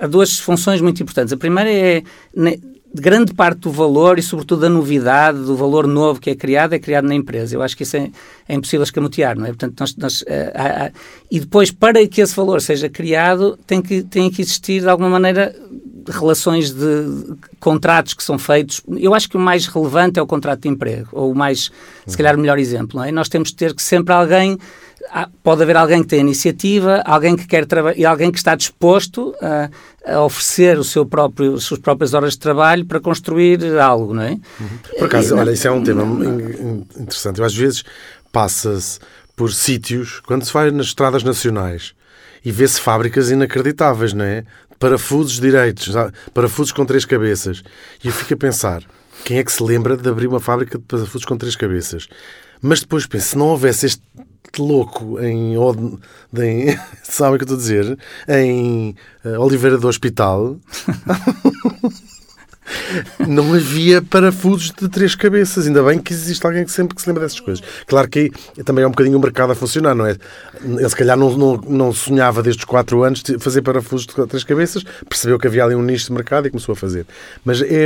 há 0.00 0.06
duas 0.06 0.38
funções 0.38 0.80
muito 0.80 1.02
importantes. 1.02 1.32
A 1.32 1.36
primeira 1.36 1.70
é 1.70 2.02
grande 3.00 3.34
parte 3.34 3.60
do 3.60 3.70
valor 3.70 4.18
e, 4.18 4.22
sobretudo, 4.22 4.62
da 4.62 4.68
novidade, 4.68 5.38
do 5.38 5.56
valor 5.56 5.86
novo 5.86 6.20
que 6.20 6.30
é 6.30 6.34
criado, 6.34 6.74
é 6.74 6.78
criado 6.78 7.06
na 7.06 7.14
empresa. 7.14 7.54
Eu 7.54 7.62
acho 7.62 7.76
que 7.76 7.82
isso 7.82 7.96
é, 7.96 8.10
é 8.48 8.54
impossível 8.54 8.82
escamotear, 8.82 9.36
não 9.36 9.44
é? 9.44 9.48
Portanto, 9.48 9.78
nós, 9.78 9.96
nós, 9.96 10.22
uh, 10.22 10.26
há, 10.54 10.86
há, 10.86 10.90
e 11.30 11.40
depois, 11.40 11.70
para 11.70 12.06
que 12.06 12.20
esse 12.20 12.34
valor 12.34 12.60
seja 12.60 12.88
criado, 12.88 13.58
tem 13.66 13.80
que, 13.80 14.02
tem 14.02 14.30
que 14.30 14.42
existir, 14.42 14.82
de 14.82 14.88
alguma 14.88 15.08
maneira, 15.08 15.54
relações 16.08 16.70
de 16.70 17.36
contratos 17.58 18.14
que 18.14 18.22
são 18.22 18.38
feitos. 18.38 18.80
Eu 18.96 19.14
acho 19.14 19.28
que 19.28 19.36
o 19.36 19.40
mais 19.40 19.66
relevante 19.66 20.18
é 20.18 20.22
o 20.22 20.26
contrato 20.26 20.62
de 20.62 20.68
emprego, 20.68 21.08
ou 21.12 21.32
o 21.32 21.34
mais, 21.34 21.70
se 22.06 22.16
calhar, 22.16 22.36
o 22.36 22.38
melhor 22.38 22.58
exemplo, 22.58 22.98
não 22.98 23.04
é? 23.04 23.10
Nós 23.10 23.28
temos 23.28 23.50
de 23.50 23.56
ter 23.56 23.74
que 23.74 23.82
sempre 23.82 24.14
alguém 24.14 24.58
pode 25.42 25.62
haver 25.62 25.76
alguém 25.76 26.02
que 26.02 26.08
tem 26.08 26.20
iniciativa, 26.20 27.02
alguém 27.04 27.36
que 27.36 27.46
quer 27.46 27.66
trabalhar 27.66 27.98
e 27.98 28.04
alguém 28.04 28.30
que 28.30 28.38
está 28.38 28.54
disposto 28.54 29.34
a, 29.40 29.70
a, 30.06 30.22
oferecer 30.22 30.78
o 30.78 30.84
seu 30.84 31.06
próprio, 31.06 31.54
as 31.54 31.64
suas 31.64 31.80
próprias 31.80 32.14
horas 32.14 32.32
de 32.32 32.38
trabalho 32.38 32.84
para 32.84 33.00
construir 33.00 33.78
algo, 33.78 34.14
não 34.14 34.22
é? 34.22 34.32
Uhum. 34.32 34.78
Por 34.98 35.04
acaso, 35.06 35.34
e, 35.34 35.38
olha, 35.38 35.50
isso 35.52 35.68
é 35.68 35.70
um 35.70 35.82
tema 35.82 36.02
interessante. 36.98 37.40
Eu, 37.40 37.44
às 37.44 37.54
vezes 37.54 37.84
passa-se 38.32 38.98
por 39.34 39.52
sítios, 39.52 40.20
quando 40.20 40.44
se 40.44 40.52
vai 40.52 40.70
nas 40.70 40.86
estradas 40.86 41.22
nacionais, 41.22 41.94
e 42.44 42.50
vê-se 42.50 42.80
fábricas 42.80 43.30
inacreditáveis, 43.30 44.12
não 44.12 44.24
é? 44.24 44.44
Parafusos 44.78 45.40
direitos, 45.40 45.94
parafusos 46.32 46.72
com 46.72 46.84
três 46.84 47.04
cabeças. 47.04 47.62
E 48.04 48.08
eu 48.08 48.12
fico 48.12 48.34
a 48.34 48.36
pensar, 48.36 48.82
quem 49.24 49.38
é 49.38 49.44
que 49.44 49.50
se 49.50 49.62
lembra 49.62 49.96
de 49.96 50.08
abrir 50.08 50.26
uma 50.26 50.40
fábrica 50.40 50.78
de 50.78 50.84
parafusos 50.84 51.24
com 51.24 51.36
três 51.36 51.56
cabeças? 51.56 52.08
Mas 52.60 52.80
depois 52.80 53.06
penso, 53.06 53.30
se 53.30 53.38
não 53.38 53.46
houvesse 53.46 53.86
este 53.86 54.02
louco 54.58 55.20
em, 55.20 55.56
sabe 57.02 57.36
o 57.36 57.38
que 57.38 57.44
eu 57.44 57.56
estou 57.56 57.56
a 57.56 57.60
dizer? 57.60 57.98
Em 58.28 58.94
uh, 59.24 59.40
Oliveira 59.40 59.78
do 59.78 59.88
Hospital. 59.88 60.56
não 63.26 63.54
havia 63.54 64.02
parafusos 64.02 64.72
de 64.72 64.88
três 64.88 65.14
cabeças. 65.14 65.66
Ainda 65.66 65.82
bem 65.82 65.98
que 65.98 66.12
existe 66.12 66.44
alguém 66.44 66.64
que 66.64 66.70
sempre 66.70 66.94
que 66.94 67.02
se 67.02 67.08
lembra 67.08 67.22
dessas 67.24 67.40
coisas. 67.40 67.64
Claro 67.86 68.08
que 68.08 68.30
aí 68.56 68.64
também 68.64 68.84
é 68.84 68.86
um 68.86 68.90
bocadinho 68.90 69.18
o 69.18 69.20
mercado 69.20 69.52
a 69.52 69.54
funcionar, 69.54 69.94
não 69.94 70.06
é? 70.06 70.16
Ele 70.62 70.88
se 70.88 70.96
calhar 70.96 71.16
não, 71.16 71.36
não, 71.36 71.56
não 71.68 71.92
sonhava 71.92 72.42
desde 72.42 72.60
os 72.60 72.64
quatro 72.64 73.02
anos 73.02 73.22
de 73.22 73.38
fazer 73.38 73.62
parafusos 73.62 74.06
de 74.06 74.26
três 74.26 74.44
cabeças, 74.44 74.84
percebeu 75.08 75.38
que 75.38 75.46
havia 75.46 75.64
ali 75.64 75.74
um 75.74 75.82
nicho 75.82 76.06
de 76.06 76.12
mercado 76.12 76.46
e 76.46 76.50
começou 76.50 76.72
a 76.72 76.76
fazer. 76.76 77.06
Mas 77.44 77.62
é, 77.62 77.84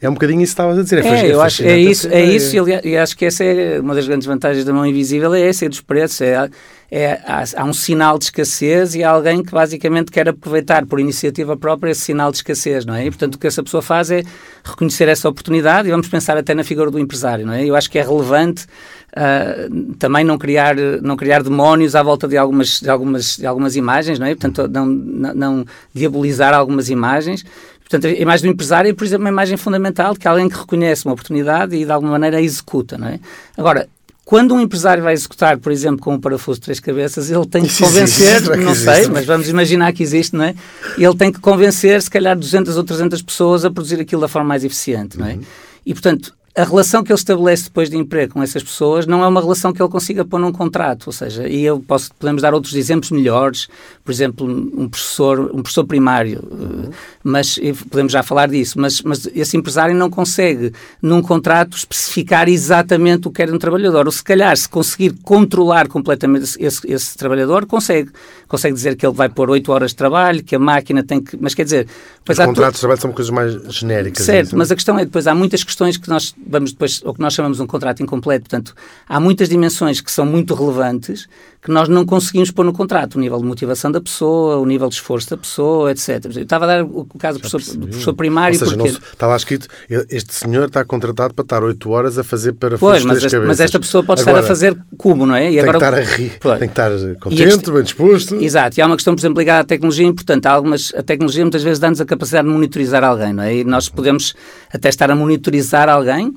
é 0.00 0.08
um 0.08 0.14
bocadinho 0.14 0.42
isso 0.42 0.54
que 0.54 0.60
estavas 0.60 0.78
a 0.78 0.82
dizer. 0.82 1.04
É, 1.04 1.08
é, 1.08 1.32
eu 1.32 1.40
acho, 1.40 1.62
é 1.62 1.78
isso, 1.78 2.08
é 2.08 2.22
isso 2.22 2.56
e, 2.84 2.96
acho 2.96 3.16
que 3.16 3.24
essa 3.24 3.44
é 3.44 3.80
uma 3.80 3.94
das 3.94 4.06
grandes 4.06 4.26
vantagens 4.26 4.64
da 4.64 4.72
mão 4.72 4.84
invisível, 4.84 5.34
é 5.34 5.42
essa, 5.42 5.64
é 5.64 5.68
dos 5.68 5.80
preços, 5.80 6.20
é 6.20 6.48
é, 6.90 7.20
há, 7.24 7.44
há, 7.56 7.64
um 7.64 7.72
sinal 7.72 8.18
de 8.18 8.24
escassez 8.24 8.96
e 8.96 9.04
há 9.04 9.10
alguém 9.10 9.44
que 9.44 9.52
basicamente 9.52 10.10
quer 10.10 10.28
aproveitar 10.28 10.84
por 10.86 10.98
iniciativa 10.98 11.56
própria 11.56 11.92
esse 11.92 12.00
sinal 12.00 12.32
de 12.32 12.38
escassez, 12.38 12.84
não 12.84 12.94
é? 12.94 13.06
E, 13.06 13.10
portanto, 13.10 13.36
o 13.36 13.38
que 13.38 13.46
essa 13.46 13.62
pessoa 13.62 13.80
faz 13.80 14.10
é 14.10 14.24
reconhecer 14.64 15.08
essa 15.08 15.28
oportunidade 15.28 15.86
e 15.86 15.92
vamos 15.92 16.08
pensar 16.08 16.36
até 16.36 16.52
na 16.52 16.64
figura 16.64 16.90
do 16.90 16.98
empresário, 16.98 17.46
não 17.46 17.52
é? 17.52 17.64
Eu 17.64 17.76
acho 17.76 17.88
que 17.88 17.98
é 17.98 18.02
relevante 18.02 18.66
uh, 19.12 19.94
também 20.00 20.24
não 20.24 20.36
criar, 20.36 20.74
não 21.00 21.16
criar 21.16 21.44
demónios 21.44 21.94
à 21.94 22.02
volta 22.02 22.26
de 22.26 22.36
algumas, 22.36 22.80
de 22.80 22.90
algumas, 22.90 23.36
de 23.36 23.46
algumas 23.46 23.76
imagens, 23.76 24.18
não 24.18 24.26
é? 24.26 24.34
Portanto, 24.34 24.68
não, 24.68 24.86
não, 24.86 25.34
não 25.34 25.64
diabolizar 25.94 26.52
algumas 26.52 26.88
imagens. 26.88 27.44
Portanto, 27.88 28.06
a 28.06 28.20
imagem 28.20 28.48
do 28.48 28.52
empresário 28.52 28.88
é, 28.90 28.94
por 28.94 29.04
exemplo, 29.04 29.24
uma 29.24 29.30
imagem 29.30 29.56
fundamental 29.56 30.14
que 30.14 30.26
alguém 30.26 30.48
que 30.48 30.56
reconhece 30.56 31.04
uma 31.04 31.12
oportunidade 31.12 31.74
e 31.76 31.84
de 31.84 31.90
alguma 31.90 32.12
maneira 32.12 32.38
a 32.38 32.42
executa, 32.42 32.96
não 32.98 33.08
é? 33.08 33.18
Agora, 33.56 33.88
quando 34.30 34.54
um 34.54 34.60
empresário 34.60 35.02
vai 35.02 35.12
executar, 35.12 35.58
por 35.58 35.72
exemplo, 35.72 35.98
com 35.98 36.14
um 36.14 36.20
parafuso 36.20 36.60
de 36.60 36.64
três 36.66 36.78
cabeças, 36.78 37.32
ele 37.32 37.44
tem 37.46 37.62
que 37.62 37.66
Isso 37.66 37.82
convencer, 37.82 38.36
existe, 38.36 38.56
não 38.58 38.76
sei, 38.76 38.92
existe. 38.92 39.10
mas 39.10 39.26
vamos 39.26 39.48
imaginar 39.48 39.92
que 39.92 40.04
existe, 40.04 40.36
não 40.36 40.44
é? 40.44 40.54
Ele 40.96 41.16
tem 41.16 41.32
que 41.32 41.40
convencer, 41.40 42.00
se 42.00 42.08
calhar, 42.08 42.38
200 42.38 42.76
ou 42.76 42.84
300 42.84 43.22
pessoas 43.22 43.64
a 43.64 43.70
produzir 43.72 43.98
aquilo 43.98 44.20
da 44.20 44.28
forma 44.28 44.46
mais 44.46 44.62
eficiente, 44.62 45.18
não 45.18 45.26
é? 45.26 45.32
Uhum. 45.32 45.40
E, 45.84 45.92
portanto, 45.92 46.32
a 46.60 46.64
relação 46.64 47.02
que 47.02 47.10
ele 47.10 47.18
estabelece 47.18 47.64
depois 47.64 47.88
de 47.88 47.96
emprego 47.96 48.34
com 48.34 48.42
essas 48.42 48.62
pessoas 48.62 49.06
não 49.06 49.24
é 49.24 49.26
uma 49.26 49.40
relação 49.40 49.72
que 49.72 49.80
ele 49.80 49.88
consiga 49.88 50.26
pôr 50.26 50.38
num 50.38 50.52
contrato, 50.52 51.06
ou 51.06 51.12
seja, 51.12 51.48
e 51.48 51.64
eu 51.64 51.80
posso, 51.80 52.10
podemos 52.18 52.42
dar 52.42 52.52
outros 52.52 52.74
exemplos 52.74 53.10
melhores, 53.10 53.66
por 54.04 54.12
exemplo, 54.12 54.46
um 54.46 54.86
professor, 54.86 55.50
um 55.54 55.62
professor 55.62 55.86
primário, 55.86 56.46
uhum. 56.50 56.90
mas 57.24 57.58
podemos 57.88 58.12
já 58.12 58.22
falar 58.22 58.48
disso, 58.48 58.78
mas, 58.78 59.00
mas 59.00 59.26
esse 59.34 59.56
empresário 59.56 59.94
não 59.94 60.10
consegue 60.10 60.72
num 61.00 61.22
contrato 61.22 61.78
especificar 61.78 62.46
exatamente 62.46 63.26
o 63.26 63.30
que 63.30 63.36
quer 63.36 63.52
um 63.52 63.58
trabalhador, 63.58 64.04
ou 64.04 64.12
se 64.12 64.22
calhar 64.22 64.54
se 64.54 64.68
conseguir 64.68 65.14
controlar 65.22 65.88
completamente 65.88 66.56
esse, 66.58 66.80
esse 66.86 67.16
trabalhador, 67.16 67.64
consegue, 67.64 68.10
consegue 68.46 68.74
dizer 68.74 68.96
que 68.96 69.06
ele 69.06 69.14
vai 69.14 69.30
pôr 69.30 69.48
8 69.48 69.72
horas 69.72 69.92
de 69.92 69.96
trabalho, 69.96 70.44
que 70.44 70.54
a 70.54 70.58
máquina 70.58 71.02
tem 71.02 71.22
que, 71.22 71.38
mas 71.40 71.54
quer 71.54 71.64
dizer... 71.64 71.86
Os 72.28 72.36
contratos 72.36 72.74
de 72.74 72.80
trabalho 72.80 73.00
são 73.00 73.12
coisas 73.12 73.30
mais 73.30 73.52
genéricas. 73.74 74.26
Certo, 74.26 74.56
mas 74.56 74.70
a 74.70 74.74
questão 74.74 74.98
é 74.98 75.04
depois, 75.06 75.26
há 75.26 75.34
muitas 75.34 75.64
questões 75.64 75.96
que 75.96 76.08
nós 76.08 76.34
vamos 76.50 76.72
depois, 76.72 77.00
o 77.04 77.14
que 77.14 77.20
nós 77.20 77.32
chamamos 77.32 77.58
de 77.58 77.62
um 77.62 77.66
contrato 77.66 78.02
incompleto. 78.02 78.48
Portanto, 78.48 78.74
há 79.08 79.20
muitas 79.20 79.48
dimensões 79.48 80.00
que 80.00 80.10
são 80.10 80.26
muito 80.26 80.54
relevantes 80.54 81.28
que 81.62 81.70
nós 81.70 81.88
não 81.88 82.06
conseguimos 82.06 82.50
pôr 82.50 82.64
no 82.64 82.72
contrato. 82.72 83.16
O 83.16 83.20
nível 83.20 83.38
de 83.38 83.44
motivação 83.44 83.92
da 83.92 84.00
pessoa, 84.00 84.56
o 84.56 84.64
nível 84.64 84.88
de 84.88 84.94
esforço 84.94 85.30
da 85.30 85.36
pessoa, 85.36 85.90
etc. 85.90 86.24
Eu 86.24 86.42
estava 86.42 86.64
a 86.64 86.68
dar 86.68 86.84
o 86.84 87.06
caso 87.18 87.38
do 87.38 87.40
professor, 87.42 87.76
do 87.76 87.86
professor, 87.86 88.14
primário. 88.14 88.58
Ou 88.58 88.66
seja, 88.66 88.76
porque... 88.76 88.92
não, 88.92 88.98
está 88.98 89.26
lá 89.26 89.36
escrito, 89.36 89.68
este 90.08 90.34
senhor 90.34 90.68
está 90.68 90.84
contratado 90.84 91.34
para 91.34 91.42
estar 91.42 91.62
8 91.62 91.90
horas 91.90 92.18
a 92.18 92.24
fazer 92.24 92.52
para 92.54 92.78
Pois, 92.78 93.04
mas, 93.04 93.22
esta, 93.22 93.40
mas 93.40 93.60
esta 93.60 93.78
pessoa 93.78 94.02
pode 94.02 94.22
agora, 94.22 94.38
estar 94.38 94.46
a 94.46 94.48
fazer 94.48 94.76
cubo, 94.96 95.26
não 95.26 95.34
é? 95.34 95.50
E 95.50 95.60
tem 95.60 95.60
agora... 95.60 95.78
que 95.78 95.84
estar 95.84 95.94
a 95.94 96.16
rir, 96.16 96.38
pois. 96.40 96.58
tem 96.58 96.68
que 96.68 96.72
estar 96.72 96.90
contente, 97.20 97.42
este... 97.42 97.70
bem 97.70 97.82
disposto. 97.82 98.34
Exato, 98.36 98.80
e 98.80 98.82
há 98.82 98.86
uma 98.86 98.96
questão, 98.96 99.14
por 99.14 99.20
exemplo, 99.20 99.38
ligada 99.38 99.60
à 99.60 99.64
tecnologia 99.64 100.06
importante. 100.06 100.48
Há 100.48 100.52
algumas, 100.52 100.92
a 100.94 101.02
tecnologia 101.02 101.44
muitas 101.44 101.62
vezes 101.62 101.78
dá-nos 101.78 102.00
a 102.00 102.06
capacidade 102.06 102.46
de 102.46 102.52
monitorizar 102.54 103.04
alguém, 103.04 103.32
não 103.32 103.42
é? 103.42 103.56
E 103.56 103.64
nós 103.64 103.88
podemos 103.88 104.34
até 104.72 104.88
estar 104.88 105.10
a 105.10 105.14
monitorizar 105.14 105.88
alguém 105.88 106.34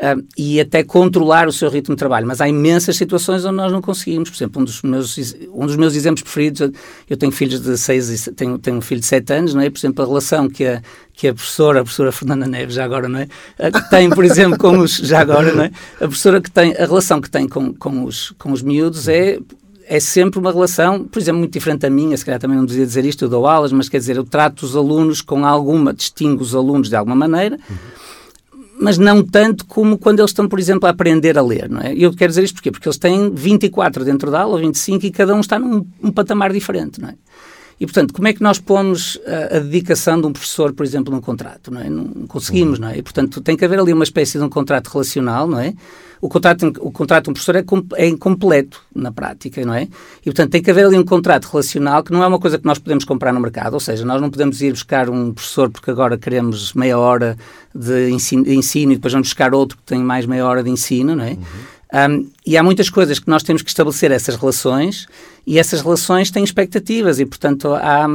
uh, 0.00 0.26
e 0.36 0.60
até 0.60 0.82
controlar 0.82 1.46
o 1.46 1.52
seu 1.52 1.68
ritmo 1.68 1.94
de 1.94 1.98
trabalho. 1.98 2.26
Mas 2.26 2.40
há 2.40 2.48
imensas 2.48 2.96
situações 2.96 3.44
onde 3.44 3.56
nós 3.56 3.70
não 3.70 3.82
conseguimos. 3.82 4.30
Por 4.30 4.36
exemplo, 4.36 4.62
um 4.62 4.64
dos 4.64 4.82
meus, 4.82 5.34
um 5.52 5.66
dos 5.66 5.76
meus 5.76 5.94
exemplos 5.94 6.22
preferidos, 6.22 6.70
eu 7.08 7.16
tenho 7.16 7.30
filhos 7.30 7.60
de 7.60 7.76
seis 7.76 8.26
e 8.26 8.32
tenho, 8.32 8.58
tenho 8.58 8.78
um 8.78 8.80
filho 8.80 9.00
de 9.00 9.06
sete 9.06 9.32
anos, 9.32 9.54
não 9.54 9.60
é? 9.60 9.68
Por 9.68 9.78
exemplo, 9.78 10.04
a 10.04 10.08
relação 10.08 10.48
que 10.48 10.64
a, 10.64 10.82
que 11.12 11.28
a 11.28 11.34
professora, 11.34 11.80
a 11.80 11.82
professora 11.82 12.10
Fernanda 12.10 12.46
Neves, 12.46 12.74
já 12.74 12.84
agora, 12.84 13.08
não 13.08 13.20
é? 13.20 13.28
Que 13.70 13.90
tem, 13.90 14.08
por 14.10 14.24
exemplo, 14.24 14.58
com 14.58 14.78
os, 14.78 14.96
já 14.96 15.20
agora, 15.20 15.52
não 15.52 15.64
é? 15.64 15.70
A 15.96 15.98
professora 15.98 16.40
que 16.40 16.50
tem, 16.50 16.74
a 16.74 16.86
relação 16.86 17.20
que 17.20 17.30
tem 17.30 17.46
com, 17.46 17.74
com, 17.74 18.04
os, 18.04 18.32
com 18.38 18.52
os 18.52 18.62
miúdos 18.62 19.06
é 19.08 19.38
é 19.92 19.98
sempre 19.98 20.38
uma 20.38 20.52
relação, 20.52 21.02
por 21.02 21.18
exemplo, 21.18 21.40
muito 21.40 21.52
diferente 21.52 21.80
da 21.80 21.90
minha, 21.90 22.16
se 22.16 22.24
calhar 22.24 22.38
também 22.38 22.56
não 22.56 22.64
devia 22.64 22.86
dizer 22.86 23.04
isto, 23.04 23.24
eu 23.24 23.28
dou 23.28 23.44
aulas, 23.44 23.72
mas 23.72 23.88
quer 23.88 23.98
dizer, 23.98 24.16
eu 24.16 24.22
trato 24.22 24.62
os 24.62 24.76
alunos 24.76 25.20
com 25.20 25.44
alguma, 25.44 25.92
distingo 25.92 26.44
os 26.44 26.54
alunos 26.54 26.88
de 26.88 26.94
alguma 26.94 27.16
maneira, 27.16 27.58
uhum 27.68 27.76
mas 28.80 28.96
não 28.96 29.22
tanto 29.22 29.66
como 29.66 29.98
quando 29.98 30.20
eles 30.20 30.30
estão, 30.30 30.48
por 30.48 30.58
exemplo, 30.58 30.86
a 30.86 30.90
aprender 30.90 31.36
a 31.36 31.42
ler, 31.42 31.68
não 31.68 31.80
é? 31.80 31.94
E 31.94 32.02
eu 32.02 32.12
quero 32.14 32.30
dizer 32.30 32.44
isto 32.44 32.54
porquê? 32.54 32.70
Porque 32.70 32.88
eles 32.88 32.98
têm 32.98 33.30
24 33.30 34.04
dentro 34.04 34.30
da 34.30 34.40
aula, 34.40 34.54
ou 34.54 34.60
25, 34.60 35.04
e 35.04 35.10
cada 35.10 35.34
um 35.34 35.40
está 35.40 35.58
num 35.58 35.86
um 36.02 36.10
patamar 36.10 36.52
diferente, 36.52 37.00
não 37.00 37.10
é? 37.10 37.14
E, 37.80 37.86
portanto, 37.86 38.12
como 38.12 38.28
é 38.28 38.34
que 38.34 38.42
nós 38.42 38.58
pomos 38.58 39.18
a, 39.26 39.56
a, 39.56 39.60
dedicação 39.60 40.20
de 40.20 40.26
um 40.26 40.32
professor, 40.32 40.70
por 40.74 40.84
exemplo, 40.84 41.14
num 41.14 41.20
contrato? 41.22 41.70
Não, 41.70 41.80
é? 41.80 41.88
não 41.88 42.26
conseguimos, 42.26 42.78
não 42.78 42.88
é? 42.88 42.98
E, 42.98 43.02
portanto, 43.02 43.40
tem 43.40 43.56
que 43.56 43.64
haver 43.64 43.80
ali 43.80 43.90
uma 43.90 44.04
espécie 44.04 44.36
de 44.36 44.44
um 44.44 44.50
contrato 44.50 44.88
relacional, 44.88 45.48
não 45.48 45.58
é? 45.58 45.72
O 46.20 46.28
contrato, 46.28 46.70
o 46.80 46.90
contrato 46.90 47.24
de 47.24 47.30
um 47.30 47.32
professor 47.32 47.56
é, 47.56 47.64
é 47.96 48.06
incompleto 48.06 48.82
na 48.94 49.10
prática, 49.10 49.64
não 49.64 49.72
é? 49.72 49.84
E, 50.20 50.24
portanto, 50.24 50.50
tem 50.50 50.62
que 50.62 50.70
haver 50.70 50.84
ali 50.84 50.98
um 50.98 51.04
contrato 51.04 51.46
relacional 51.46 52.02
que 52.02 52.12
não 52.12 52.22
é 52.22 52.26
uma 52.26 52.38
coisa 52.38 52.58
que 52.58 52.66
nós 52.66 52.78
podemos 52.78 53.06
comprar 53.06 53.32
no 53.32 53.40
mercado, 53.40 53.72
ou 53.72 53.80
seja, 53.80 54.04
nós 54.04 54.20
não 54.20 54.28
podemos 54.28 54.60
ir 54.60 54.72
buscar 54.72 55.08
um 55.08 55.32
professor 55.32 55.70
porque 55.70 55.90
agora 55.90 56.18
queremos 56.18 56.74
meia 56.74 56.98
hora 56.98 57.34
de 57.74 58.10
ensino, 58.10 58.44
de 58.44 58.54
ensino 58.54 58.92
e 58.92 58.96
depois 58.96 59.14
vamos 59.14 59.28
buscar 59.28 59.54
outro 59.54 59.78
que 59.78 59.84
tem 59.84 60.02
mais 60.02 60.26
meia 60.26 60.44
hora 60.44 60.62
de 60.62 60.68
ensino, 60.68 61.16
não 61.16 61.24
é? 61.24 61.30
Uhum. 61.30 61.79
Um, 61.92 62.30
e 62.46 62.56
há 62.56 62.62
muitas 62.62 62.88
coisas 62.88 63.18
que 63.18 63.28
nós 63.28 63.42
temos 63.42 63.62
que 63.62 63.68
estabelecer 63.68 64.12
essas 64.12 64.36
relações 64.36 65.08
e 65.44 65.58
essas 65.58 65.80
relações 65.80 66.30
têm 66.30 66.44
expectativas 66.44 67.18
e, 67.18 67.26
portanto, 67.26 67.74
há, 67.74 68.06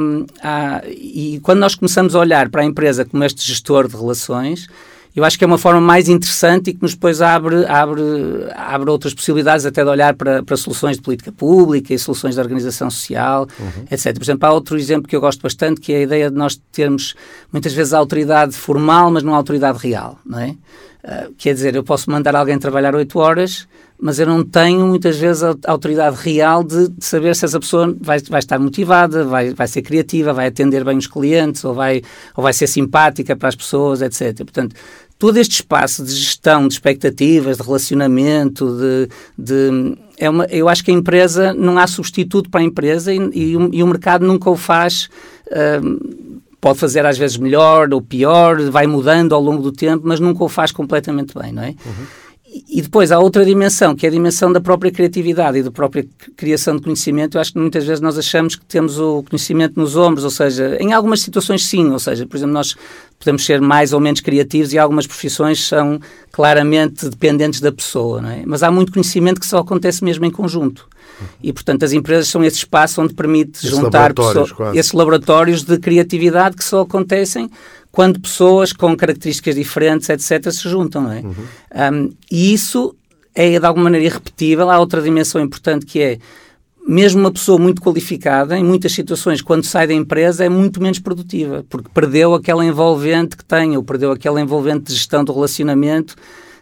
há, 0.42 0.82
e 0.88 1.42
quando 1.44 1.60
nós 1.60 1.76
começamos 1.76 2.16
a 2.16 2.20
olhar 2.20 2.50
para 2.50 2.62
a 2.62 2.66
empresa 2.66 3.04
como 3.04 3.24
este 3.26 3.46
gestor 3.46 3.90
de 3.90 3.98
relações, 3.98 4.68
eu 5.16 5.24
acho 5.24 5.38
que 5.38 5.46
é 5.46 5.48
uma 5.48 5.58
forma 5.58 5.80
mais 5.80 6.10
interessante 6.10 6.70
e 6.70 6.74
que 6.74 6.82
nos 6.82 6.94
depois 6.94 7.22
abre, 7.22 7.66
abre, 7.66 8.02
abre 8.54 8.90
outras 8.90 9.14
possibilidades 9.14 9.66
até 9.66 9.82
de 9.82 9.90
olhar 9.90 10.14
para, 10.14 10.44
para 10.44 10.58
soluções 10.58 10.98
de 10.98 11.02
política 11.02 11.32
pública 11.32 11.94
e 11.94 12.00
soluções 12.00 12.36
de 12.36 12.42
organização 12.42 12.90
social, 12.90 13.48
uhum. 13.58 13.86
etc. 13.90 14.14
Por 14.14 14.24
exemplo, 14.24 14.48
há 14.48 14.52
outro 14.52 14.78
exemplo 14.78 15.08
que 15.08 15.16
eu 15.16 15.22
gosto 15.22 15.42
bastante, 15.42 15.80
que 15.80 15.94
é 15.94 15.98
a 15.98 16.02
ideia 16.02 16.30
de 16.30 16.36
nós 16.36 16.60
termos 16.72 17.16
muitas 17.52 17.72
vezes 17.72 17.94
a 17.94 17.98
autoridade 17.98 18.54
formal, 18.54 19.10
mas 19.10 19.24
não 19.24 19.34
a 19.34 19.38
autoridade 19.38 19.80
real, 19.80 20.20
não 20.26 20.40
é? 20.40 20.56
Uh, 21.06 21.32
quer 21.38 21.54
dizer, 21.54 21.76
eu 21.76 21.84
posso 21.84 22.10
mandar 22.10 22.36
alguém 22.36 22.58
trabalhar 22.58 22.96
oito 22.96 23.20
horas, 23.20 23.68
mas 23.96 24.18
eu 24.18 24.26
não 24.26 24.44
tenho 24.44 24.88
muitas 24.88 25.18
vezes 25.18 25.44
a 25.44 25.56
autoridade 25.68 26.18
real 26.20 26.64
de, 26.64 26.90
de, 26.90 27.06
saber 27.06 27.36
se 27.36 27.46
essa 27.46 27.60
pessoa 27.60 27.96
vai, 28.02 28.20
vai 28.22 28.40
estar 28.40 28.58
motivada, 28.58 29.24
vai, 29.24 29.54
vai 29.54 29.68
ser 29.68 29.84
criativa, 29.84 30.34
vai 30.34 30.48
atender 30.48 30.84
bem 30.84 30.98
os 30.98 31.06
clientes, 31.06 31.64
ou 31.64 31.76
vai, 31.76 32.02
ou 32.36 32.44
vai 32.44 32.54
ser 32.54 32.66
simpática 32.66 33.36
para 33.36 33.50
as 33.50 33.56
pessoas, 33.56 34.02
etc. 34.02 34.36
Portanto, 34.38 34.76
todo 35.20 35.38
este 35.38 35.52
espaço 35.52 36.04
de 36.04 36.12
gestão 36.12 36.68
de 36.68 36.74
expectativas, 36.74 37.58
de 37.58 37.64
relacionamento, 37.64 38.76
de, 38.76 39.10
de 39.38 39.98
é 40.18 40.28
uma, 40.28 40.46
eu 40.46 40.68
acho 40.68 40.84
que 40.84 40.90
a 40.90 40.94
empresa 40.94 41.54
não 41.54 41.78
há 41.78 41.86
substituto 41.86 42.50
para 42.50 42.62
a 42.62 42.64
empresa 42.64 43.14
e, 43.14 43.18
e, 43.32 43.56
o, 43.56 43.70
e 43.72 43.84
o, 43.84 43.88
mercado 43.88 44.26
nunca 44.26 44.50
o 44.50 44.56
faz. 44.56 45.08
Uh, 45.48 46.35
pode 46.66 46.80
fazer 46.80 47.06
às 47.06 47.16
vezes 47.16 47.38
melhor 47.38 47.94
ou 47.94 48.02
pior, 48.02 48.60
vai 48.72 48.88
mudando 48.88 49.36
ao 49.36 49.40
longo 49.40 49.62
do 49.62 49.72
tempo, 49.72 50.02
mas 50.08 50.20
nunca 50.20 50.44
o 50.44 50.50
faz 50.50 50.72
completamente 50.72 51.32
bem, 51.40 51.52
não 51.52 51.62
é? 51.62 51.76
Uhum. 51.86 52.06
E 52.70 52.82
depois 52.82 53.12
há 53.12 53.20
outra 53.20 53.44
dimensão, 53.44 53.94
que 53.94 54.06
é 54.06 54.10
a 54.10 54.12
dimensão 54.12 54.50
da 54.50 54.62
própria 54.62 54.90
criatividade 54.90 55.58
e 55.58 55.64
da 55.64 55.72
própria 55.72 56.08
criação 56.38 56.78
de 56.78 56.82
conhecimento. 56.82 57.36
Eu 57.36 57.42
acho 57.42 57.52
que 57.52 57.60
muitas 57.60 57.84
vezes 57.84 58.00
nós 58.00 58.18
achamos 58.18 58.56
que 58.56 58.64
temos 58.64 58.98
o 58.98 59.24
conhecimento 59.24 59.78
nos 59.78 59.98
ombros, 59.98 60.24
ou 60.24 60.30
seja, 60.30 60.78
em 60.80 60.94
algumas 60.94 61.20
situações 61.20 61.66
sim, 61.66 61.90
ou 61.92 62.00
seja, 62.00 62.26
por 62.26 62.38
exemplo, 62.38 62.54
nós 62.54 62.74
podemos 63.20 63.44
ser 63.44 63.60
mais 63.60 63.92
ou 63.92 64.00
menos 64.00 64.22
criativos 64.22 64.72
e 64.72 64.78
algumas 64.78 65.06
profissões 65.06 65.68
são 65.68 66.00
claramente 66.32 67.10
dependentes 67.10 67.60
da 67.60 67.74
pessoa, 67.74 68.22
não 68.22 68.30
é? 68.30 68.44
Mas 68.46 68.64
há 68.64 68.72
muito 68.72 68.94
conhecimento 68.94 69.42
que 69.42 69.48
só 69.48 69.58
acontece 69.58 70.02
mesmo 70.02 70.24
em 70.26 70.32
conjunto. 70.32 70.88
E, 71.42 71.54
portanto, 71.54 71.84
as 71.84 71.94
empresas 71.94 72.28
são 72.28 72.44
esse 72.44 72.58
espaço 72.58 73.02
onde 73.02 73.14
permite 73.14 73.58
esses 73.58 73.70
juntar 73.70 74.14
laboratórios, 74.18 74.54
esses 74.74 74.92
laboratórios 74.92 75.64
de 75.64 75.78
criatividade 75.78 76.56
que 76.56 76.64
só 76.64 76.82
acontecem 76.82 77.50
quando 77.96 78.20
pessoas 78.20 78.74
com 78.74 78.94
características 78.94 79.56
diferentes, 79.56 80.10
etc., 80.10 80.52
se 80.52 80.68
juntam, 80.68 81.04
não 81.04 81.14
é? 81.14 81.22
Uhum. 81.22 81.34
Um, 81.94 82.14
e 82.30 82.54
isso 82.54 82.94
é, 83.34 83.58
de 83.58 83.66
alguma 83.66 83.86
maneira, 83.86 84.06
irrepetível. 84.06 84.70
Há 84.70 84.78
outra 84.78 85.02
dimensão 85.02 85.42
importante 85.42 85.86
que 85.86 86.02
é 86.02 86.20
mesmo 86.86 87.22
uma 87.22 87.32
pessoa 87.32 87.58
muito 87.58 87.82
qualificada, 87.82 88.58
em 88.58 88.66
muitas 88.66 88.92
situações, 88.92 89.42
quando 89.42 89.64
sai 89.64 89.88
da 89.88 89.94
empresa, 89.94 90.44
é 90.44 90.50
muito 90.50 90.82
menos 90.82 91.00
produtiva, 91.00 91.66
porque 91.70 91.90
perdeu 91.94 92.34
aquela 92.34 92.66
envolvente 92.66 93.38
que 93.38 93.46
tem, 93.46 93.78
ou 93.78 93.82
perdeu 93.82 94.12
aquela 94.12 94.42
envolvente 94.42 94.88
de 94.88 94.94
gestão 94.94 95.24
do 95.24 95.32
relacionamento 95.32 96.18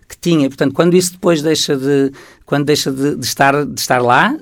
que 0.07 0.15
tinha. 0.15 0.47
Portanto, 0.47 0.75
quando 0.75 0.93
isso 0.93 1.13
depois 1.13 1.41
deixa 1.41 1.75
de, 1.75 2.11
quando 2.45 2.65
deixa 2.65 2.91
de, 2.91 3.15
de 3.15 3.25
estar, 3.25 3.65
de 3.65 3.79
estar 3.79 4.01
lá, 4.01 4.35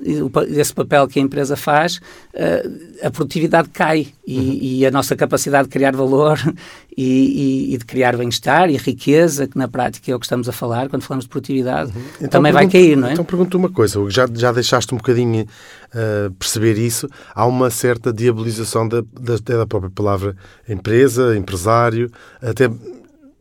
esse 0.48 0.74
papel 0.74 1.06
que 1.06 1.18
a 1.18 1.22
empresa 1.22 1.56
faz, 1.56 1.96
uh, 1.96 3.06
a 3.06 3.10
produtividade 3.10 3.68
cai 3.68 4.08
e, 4.26 4.38
uhum. 4.38 4.58
e, 4.60 4.86
a 4.86 4.90
nossa 4.90 5.16
capacidade 5.16 5.68
de 5.68 5.72
criar 5.72 5.94
valor 5.94 6.38
e, 6.96 7.70
e, 7.70 7.74
e 7.74 7.78
de 7.78 7.84
criar 7.84 8.16
bem-estar 8.16 8.70
e 8.70 8.76
riqueza, 8.76 9.46
que 9.46 9.56
na 9.56 9.68
prática 9.68 10.10
é 10.10 10.14
o 10.14 10.18
que 10.18 10.26
estamos 10.26 10.48
a 10.48 10.52
falar 10.52 10.88
quando 10.88 11.02
falamos 11.02 11.24
de 11.24 11.30
produtividade, 11.30 11.92
uhum. 11.94 12.02
então, 12.16 12.28
também 12.28 12.52
vai 12.52 12.68
cair, 12.68 12.96
não 12.96 13.08
é? 13.08 13.12
Então 13.12 13.24
pergunto 13.24 13.56
uma 13.56 13.70
coisa, 13.70 13.98
já, 14.10 14.26
já 14.32 14.52
deixaste 14.52 14.94
um 14.94 14.98
bocadinho 14.98 15.42
uh, 15.42 16.30
perceber 16.32 16.78
isso, 16.78 17.08
há 17.34 17.46
uma 17.46 17.70
certa 17.70 18.12
diabolização 18.12 18.88
da, 18.88 19.02
da, 19.20 19.36
da 19.58 19.66
própria 19.66 19.90
palavra 19.90 20.36
empresa, 20.68 21.36
empresário, 21.36 22.10
até 22.40 22.68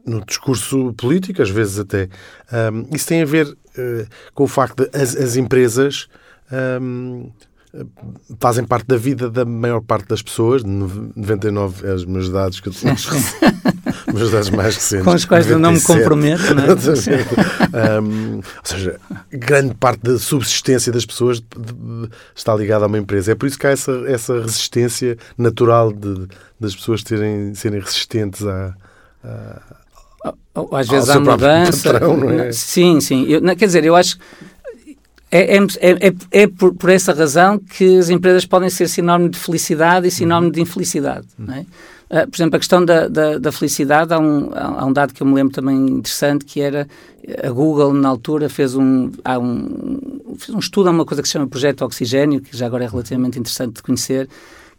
no 0.06 0.24
discurso 0.26 0.94
político, 0.94 1.42
às 1.42 1.50
vezes 1.50 1.80
até. 1.80 2.10
Um, 2.52 2.88
isso 2.94 3.08
tem 3.08 3.22
a 3.22 3.26
ver 3.26 3.48
uh, 3.48 4.08
com 4.34 4.44
o 4.44 4.48
facto 4.48 4.84
de 4.84 4.98
as, 4.98 5.16
as 5.16 5.36
empresas 5.36 6.08
um, 6.52 7.30
fazem 8.40 8.66
parte 8.66 8.86
da 8.86 8.98
vida 8.98 9.30
da 9.30 9.46
maior 9.46 9.82
parte 9.82 10.08
das 10.08 10.22
pessoas, 10.22 10.62
99 10.64 11.88
é 11.88 11.94
os 11.94 12.04
meus 12.04 12.30
dados 12.30 12.60
que 12.60 12.68
eu 12.68 12.74
tenho, 12.74 12.96
meus 14.14 14.30
dados 14.32 14.50
mais 14.50 14.76
recentes. 14.76 15.06
Com 15.06 15.14
os 15.14 15.24
quais 15.24 15.48
97. 15.48 15.52
eu 15.52 15.60
não 15.60 15.72
me 15.72 15.82
comprometo, 15.82 16.54
não 16.54 16.64
é? 16.64 18.02
um, 18.02 18.38
ou 18.38 18.44
seja, 18.64 19.00
grande 19.32 19.74
parte 19.76 20.02
da 20.02 20.20
subsistência 20.20 20.92
das 20.92 21.06
pessoas 21.06 21.42
está 22.36 22.54
ligada 22.54 22.84
a 22.84 22.88
uma 22.88 22.98
empresa. 22.98 23.32
É 23.32 23.36
por 23.36 23.46
isso 23.46 23.58
que 23.58 23.66
há 23.66 23.70
essa, 23.70 23.92
essa 24.06 24.42
resistência 24.42 25.18
natural 25.38 25.94
de, 25.94 26.28
das 26.60 26.76
pessoas 26.76 27.04
terem, 27.04 27.56
serem 27.56 27.80
resistentes 27.80 28.46
a 28.46 28.76
às 30.72 30.88
vezes 30.88 31.10
há 31.10 31.20
mudança. 31.20 31.94
Patrão, 31.94 32.30
é? 32.30 32.52
Sim, 32.52 33.00
sim. 33.00 33.26
Eu, 33.28 33.42
não, 33.42 33.56
quer 33.56 33.66
dizer, 33.66 33.84
eu 33.86 33.96
acho 33.96 34.18
é, 35.32 35.56
é, 35.56 35.60
é, 35.60 36.14
é 36.44 36.48
por, 36.48 36.76
por, 36.76 36.90
essa 36.90 37.14
razão 37.14 37.58
que 37.58 37.98
as 37.98 38.10
empresas 38.10 38.46
podem 38.46 38.70
ser 38.70 38.90
sinónimo 38.90 39.30
de 39.30 39.40
felicidade 39.40 40.06
e 40.06 40.12
sinónimo 40.12 40.48
uhum. 40.48 40.52
de 40.52 40.62
infelicidade. 40.62 41.26
Não 41.40 41.54
é? 41.54 41.66
Uh, 42.12 42.30
por 42.30 42.36
exemplo, 42.36 42.58
a 42.58 42.60
questão 42.60 42.84
da, 42.84 43.08
da, 43.08 43.38
da, 43.38 43.52
felicidade, 43.54 44.14
há 44.14 44.20
um, 44.20 44.50
há 44.54 44.86
um 44.86 44.92
dado 44.92 45.14
que 45.14 45.24
eu 45.24 45.28
me 45.28 45.34
lembro 45.34 45.54
também 45.54 45.78
interessante, 45.78 46.44
que 46.44 46.60
era 46.60 46.86
a 47.42 47.50
Google, 47.50 47.94
na 47.94 48.10
altura, 48.10 48.50
fez 48.50 48.76
um, 48.76 49.10
há 49.24 49.40
um, 49.40 50.36
fez 50.38 50.50
um 50.50 50.60
estudo, 50.60 50.90
há 50.90 50.92
uma 50.92 51.06
coisa 51.06 51.22
que 51.22 51.30
se 51.30 51.32
chama 51.32 51.48
Projeto 51.48 51.86
Oxigênio, 51.86 52.42
que 52.42 52.58
já 52.58 52.66
agora 52.66 52.84
é 52.84 52.88
relativamente 52.90 53.40
interessante 53.40 53.76
de 53.76 53.82
conhecer, 53.82 54.28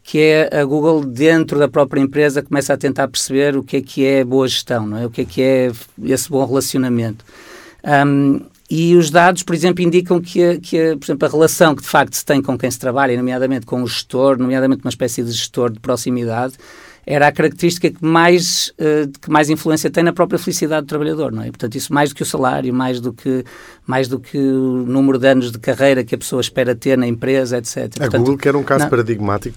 que 0.03 0.19
é 0.19 0.61
a 0.61 0.65
Google 0.65 1.05
dentro 1.05 1.59
da 1.59 1.69
própria 1.69 2.01
empresa 2.01 2.43
começa 2.43 2.75
a 2.75 2.77
tentar 2.77 3.09
perceber 3.09 3.57
o 3.57 3.63
que 3.63 3.77
é 3.77 3.81
que 3.81 4.05
é 4.05 4.25
boa 4.25 4.49
gestão, 4.49 4.87
não 4.87 4.99
é? 4.99 5.07
O 5.07 5.11
que 5.11 5.23
é 5.23 5.25
que 5.25 5.43
é 5.43 5.73
esse 6.05 6.29
bom 6.29 6.45
relacionamento. 6.45 7.25
Um, 7.85 8.41
e 8.71 8.97
os 8.97 9.11
dados, 9.11 9.43
por 9.43 9.55
exemplo, 9.55 9.85
indicam 9.85 10.21
que, 10.21 10.59
que 10.61 10.97
por 10.97 11.05
exemplo, 11.05 11.29
a 11.29 11.31
relação 11.31 11.75
que 11.75 11.83
de 11.83 11.89
facto 11.89 12.15
se 12.15 12.25
tem 12.25 12.41
com 12.41 12.57
quem 12.57 12.71
se 12.71 12.79
trabalha, 12.79 13.17
nomeadamente 13.17 13.67
com 13.67 13.83
o 13.83 13.87
gestor, 13.87 14.39
nomeadamente 14.39 14.83
uma 14.83 14.89
espécie 14.89 15.23
de 15.23 15.31
gestor 15.31 15.71
de 15.71 15.79
proximidade, 15.79 16.55
era 17.07 17.27
a 17.27 17.33
característica 17.33 17.91
que 17.91 18.05
mais, 18.05 18.73
uh, 18.79 19.11
que 19.21 19.31
mais 19.31 19.51
influência 19.51 19.91
tem 19.91 20.05
na 20.05 20.13
própria 20.13 20.39
felicidade 20.39 20.87
do 20.87 20.89
trabalhador, 20.89 21.33
não 21.33 21.43
é? 21.43 21.47
Portanto, 21.47 21.75
isso 21.75 21.93
mais 21.93 22.11
do 22.11 22.15
que 22.15 22.23
o 22.23 22.27
salário, 22.27 22.73
mais 22.73 23.01
do 23.01 23.13
que, 23.13 23.45
mais 23.87 24.07
do 24.07 24.21
que 24.21 24.39
o 24.39 24.85
número 24.87 25.19
de 25.19 25.27
anos 25.27 25.51
de 25.51 25.59
carreira 25.59 26.05
que 26.05 26.15
a 26.15 26.19
pessoa 26.19 26.41
espera 26.41 26.75
ter 26.75 26.97
na 26.97 27.07
empresa, 27.07 27.59
etc. 27.59 27.77
A 27.77 27.89
Portanto, 27.89 28.19
Google, 28.19 28.39
que 28.39 28.49
era 28.49 28.59
um 28.59 28.63
caso 28.63 28.85
não... 28.85 28.91
paradigmático, 28.91 29.57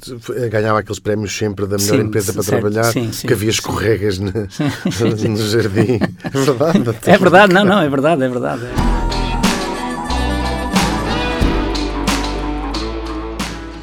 ganhava 0.50 0.80
aqueles 0.80 1.00
prémios 1.00 1.36
sempre 1.36 1.68
da 1.68 1.78
melhor 1.78 1.98
sim, 1.98 2.02
empresa 2.02 2.34
para 2.34 2.44
certo, 2.44 2.62
trabalhar, 2.62 2.92
sim, 2.92 3.12
sim, 3.12 3.28
que 3.28 3.34
havia 3.34 3.50
escorregas 3.50 4.18
no, 4.18 4.32
no 4.32 5.38
jardim. 5.48 6.00
É 6.25 6.30
verdade. 6.30 7.00
É 7.06 7.18
verdade, 7.18 7.54
não, 7.54 7.64
não, 7.64 7.82
é 7.82 7.90
verdade, 7.90 8.24
é 8.24 8.30
verdade. 8.30 8.66
É. 8.66 9.05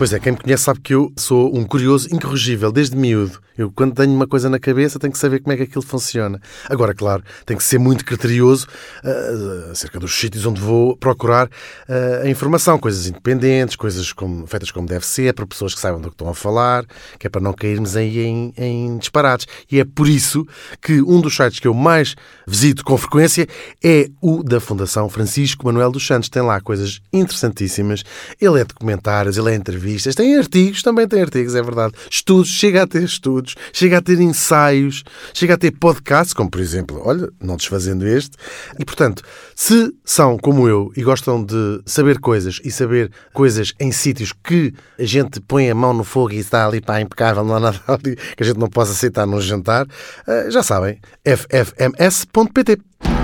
Pois 0.02 0.12
é, 0.12 0.18
quem 0.18 0.32
me 0.32 0.38
conhece 0.38 0.64
sabe 0.64 0.80
que 0.80 0.92
eu 0.92 1.12
sou 1.16 1.56
um 1.56 1.64
curioso 1.64 2.12
incorrigível, 2.12 2.72
desde 2.72 2.96
miúdo. 2.96 3.40
Eu, 3.56 3.70
quando 3.70 3.94
tenho 3.94 4.12
uma 4.12 4.26
coisa 4.26 4.48
na 4.48 4.58
cabeça, 4.58 4.98
tenho 4.98 5.12
que 5.12 5.18
saber 5.18 5.40
como 5.40 5.52
é 5.52 5.56
que 5.56 5.64
aquilo 5.64 5.82
funciona. 5.82 6.40
Agora, 6.68 6.94
claro, 6.94 7.22
tenho 7.44 7.58
que 7.58 7.64
ser 7.64 7.78
muito 7.78 8.04
criterioso 8.04 8.66
uh, 9.04 9.70
acerca 9.70 10.00
dos 10.00 10.12
sítios 10.14 10.46
onde 10.46 10.60
vou 10.60 10.96
procurar 10.96 11.46
uh, 11.46 12.24
a 12.24 12.28
informação. 12.28 12.78
Coisas 12.78 13.06
independentes, 13.06 13.76
coisas 13.76 14.12
como, 14.12 14.46
feitas 14.46 14.70
como 14.70 14.88
deve 14.88 15.06
ser, 15.06 15.34
para 15.34 15.46
pessoas 15.46 15.74
que 15.74 15.80
saibam 15.80 16.00
do 16.00 16.08
que 16.08 16.14
estão 16.14 16.28
a 16.28 16.34
falar, 16.34 16.84
que 17.18 17.26
é 17.26 17.30
para 17.30 17.42
não 17.42 17.52
cairmos 17.52 17.94
aí 17.94 18.20
em, 18.20 18.54
em 18.56 18.98
disparates. 18.98 19.46
E 19.70 19.78
é 19.78 19.84
por 19.84 20.08
isso 20.08 20.46
que 20.80 21.02
um 21.02 21.20
dos 21.20 21.36
sites 21.36 21.60
que 21.60 21.68
eu 21.68 21.74
mais 21.74 22.16
visito 22.46 22.82
com 22.84 22.96
frequência 22.96 23.46
é 23.84 24.08
o 24.20 24.42
da 24.42 24.60
Fundação 24.60 25.08
Francisco 25.10 25.66
Manuel 25.66 25.92
dos 25.92 26.06
Santos. 26.06 26.30
Tem 26.30 26.42
lá 26.42 26.58
coisas 26.60 27.00
interessantíssimas. 27.12 28.02
Ele 28.40 28.60
é 28.60 28.64
documentários, 28.64 29.36
ele 29.36 29.50
é 29.50 29.54
entrevistas, 29.54 29.91
tem 30.14 30.36
artigos, 30.36 30.82
também 30.82 31.06
tem 31.08 31.20
artigos, 31.20 31.54
é 31.54 31.62
verdade. 31.62 31.94
Estudos, 32.10 32.50
chega 32.50 32.82
a 32.82 32.86
ter 32.86 33.02
estudos 33.02 33.54
chega 33.72 33.98
a 33.98 34.02
ter 34.02 34.20
ensaios, 34.20 35.04
chega 35.32 35.54
a 35.54 35.58
ter 35.58 35.72
podcasts, 35.72 36.34
como 36.34 36.50
por 36.50 36.60
exemplo, 36.60 37.00
olha, 37.04 37.28
não 37.40 37.56
desfazendo 37.56 38.06
este. 38.06 38.36
E 38.78 38.84
portanto, 38.84 39.22
se 39.54 39.92
são 40.04 40.38
como 40.38 40.68
eu 40.68 40.92
e 40.96 41.02
gostam 41.02 41.44
de 41.44 41.80
saber 41.86 42.18
coisas 42.18 42.60
e 42.64 42.70
saber 42.70 43.10
coisas 43.32 43.72
em 43.80 43.90
sítios 43.92 44.32
que 44.32 44.72
a 44.98 45.04
gente 45.04 45.40
põe 45.40 45.70
a 45.70 45.74
mão 45.74 45.92
no 45.92 46.04
fogo 46.04 46.32
e 46.32 46.38
está 46.38 46.66
ali 46.66 46.80
para 46.80 47.00
impecável, 47.00 47.44
não 47.44 47.56
há 47.56 47.60
nada 47.60 47.80
ali 47.88 48.16
que 48.36 48.42
a 48.42 48.46
gente 48.46 48.58
não 48.58 48.68
possa 48.68 48.92
aceitar 48.92 49.26
num 49.26 49.40
jantar, 49.40 49.86
eh, 50.26 50.50
já 50.50 50.62
sabem, 50.62 51.00
ffms.pt. 51.24 53.21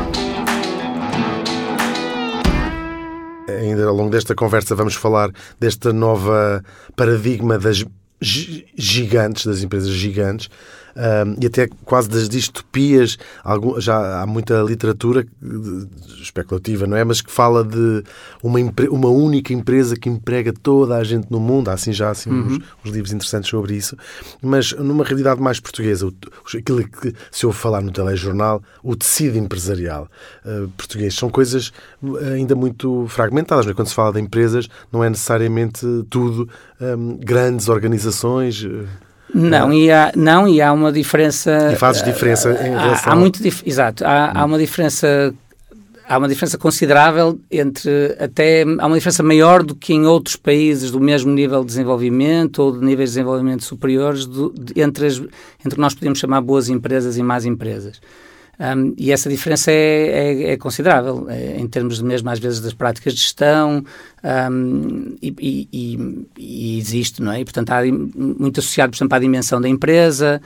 Ainda 3.49 3.87
ao 3.87 3.95
longo 3.95 4.11
desta 4.11 4.35
conversa 4.35 4.75
vamos 4.75 4.95
falar 4.95 5.31
desta 5.59 5.93
nova 5.93 6.63
paradigma 6.95 7.59
das 7.59 7.85
gigantes, 8.21 9.47
das 9.47 9.63
empresas 9.63 9.91
gigantes, 9.91 10.49
um, 10.96 11.37
e 11.42 11.46
até 11.46 11.68
quase 11.85 12.09
das 12.09 12.29
distopias. 12.29 13.18
Algum, 13.42 13.81
já 13.81 14.22
há 14.22 14.27
muita 14.27 14.61
literatura 14.62 15.27
especulativa, 16.20 16.87
não 16.87 16.96
é? 16.96 17.05
Mas 17.05 17.20
que 17.20 17.31
fala 17.31 17.64
de 17.64 18.03
uma, 18.42 18.59
uma 18.90 19.09
única 19.09 19.53
empresa 19.53 19.96
que 19.96 20.09
emprega 20.09 20.53
toda 20.53 20.96
a 20.96 21.05
gente 21.05 21.31
no 21.31 21.40
mundo. 21.40 21.68
Há 21.68 21.74
assim 21.74 21.92
já 21.92 22.11
assim, 22.11 22.31
uhum. 22.31 22.46
uns, 22.46 22.59
uns, 22.85 22.90
livros 22.90 23.12
interessantes 23.12 23.51
sobre 23.51 23.74
isso. 23.74 23.96
Mas 24.42 24.72
numa 24.72 25.05
realidade 25.05 25.40
mais 25.40 25.61
portuguesa, 25.61 26.12
aquilo 26.57 26.87
que 26.88 27.14
se 27.31 27.46
ouve 27.46 27.59
falar 27.59 27.81
no 27.81 27.90
telejornal, 27.90 28.62
o 28.83 28.96
tecido 28.96 29.38
empresarial 29.38 30.09
uh, 30.44 30.68
português, 30.77 31.14
são 31.14 31.31
coisas 31.31 31.72
ainda 32.33 32.55
muito 32.55 33.07
fragmentadas. 33.09 33.66
Não 33.66 33.72
é? 33.72 33.74
Quando 33.74 33.88
se 33.88 33.94
fala 33.94 34.12
de 34.12 34.20
empresas, 34.20 34.68
não 34.92 35.03
é 35.03 35.11
necessariamente 35.11 35.87
tudo 36.11 36.48
um, 36.81 37.16
grandes 37.16 37.68
organizações. 37.68 38.64
Uh, 39.35 39.38
não, 39.38 39.73
e 39.73 39.91
há, 39.91 40.12
não, 40.17 40.49
e 40.49 40.61
há 40.61 40.73
uma 40.73 40.93
diferença. 40.93 41.73
E 41.73 41.77
fazes 41.77 42.03
diferença 42.03 42.51
em 42.51 42.71
relação. 42.71 43.12
Há, 43.12 43.14
há 43.14 43.17
muito, 43.17 43.41
exato, 43.64 44.05
há, 44.05 44.41
há 44.41 44.45
uma 44.45 44.59
diferença 44.59 45.35
há 46.09 46.17
uma 46.17 46.27
diferença 46.27 46.57
considerável 46.57 47.38
entre 47.51 48.17
até 48.19 48.62
há 48.62 48.87
uma 48.87 48.97
diferença 48.97 49.23
maior 49.23 49.62
do 49.62 49.75
que 49.75 49.93
em 49.93 50.07
outros 50.07 50.37
países 50.37 50.91
do 50.91 50.99
mesmo 50.99 51.31
nível 51.31 51.61
de 51.61 51.67
desenvolvimento 51.67 52.61
ou 52.61 52.73
de 52.73 52.79
níveis 52.79 53.11
de 53.11 53.17
desenvolvimento 53.17 53.62
superiores 53.62 54.25
do, 54.25 54.51
de, 54.51 54.81
entre 54.81 55.07
as, 55.07 55.19
entre 55.19 55.29
o 55.67 55.75
que 55.75 55.81
nós 55.81 55.95
podemos 55.95 56.19
chamar 56.19 56.41
boas 56.41 56.71
empresas 56.71 57.19
e 57.19 57.23
más 57.23 57.45
empresas. 57.45 58.01
Um, 58.59 58.92
e 58.97 59.12
essa 59.12 59.31
diferença 59.31 59.71
é, 59.71 59.75
é, 59.75 60.53
é 60.53 60.57
considerável, 60.57 61.27
é, 61.31 61.57
em 61.59 61.68
termos 61.68 62.03
mesmo, 62.03 62.29
às 62.29 62.40
vezes, 62.40 62.61
das 62.61 62.75
práticas 62.75 63.14
de 63.14 63.21
gestão, 63.21 63.85
um, 64.51 65.16
e, 65.23 65.68
e, 65.73 66.27
e, 66.37 66.79
existe, 66.79 67.23
não 67.23 67.33
é? 67.33 67.40
E, 67.40 67.44
portanto, 67.44 67.71
há 67.71 67.83
muito 67.85 68.59
associado, 68.59 68.90
por 68.90 68.97
exemplo, 68.97 69.16
à 69.16 69.18
dimensão 69.21 69.61
da 69.61 69.68
empresa, 69.68 70.42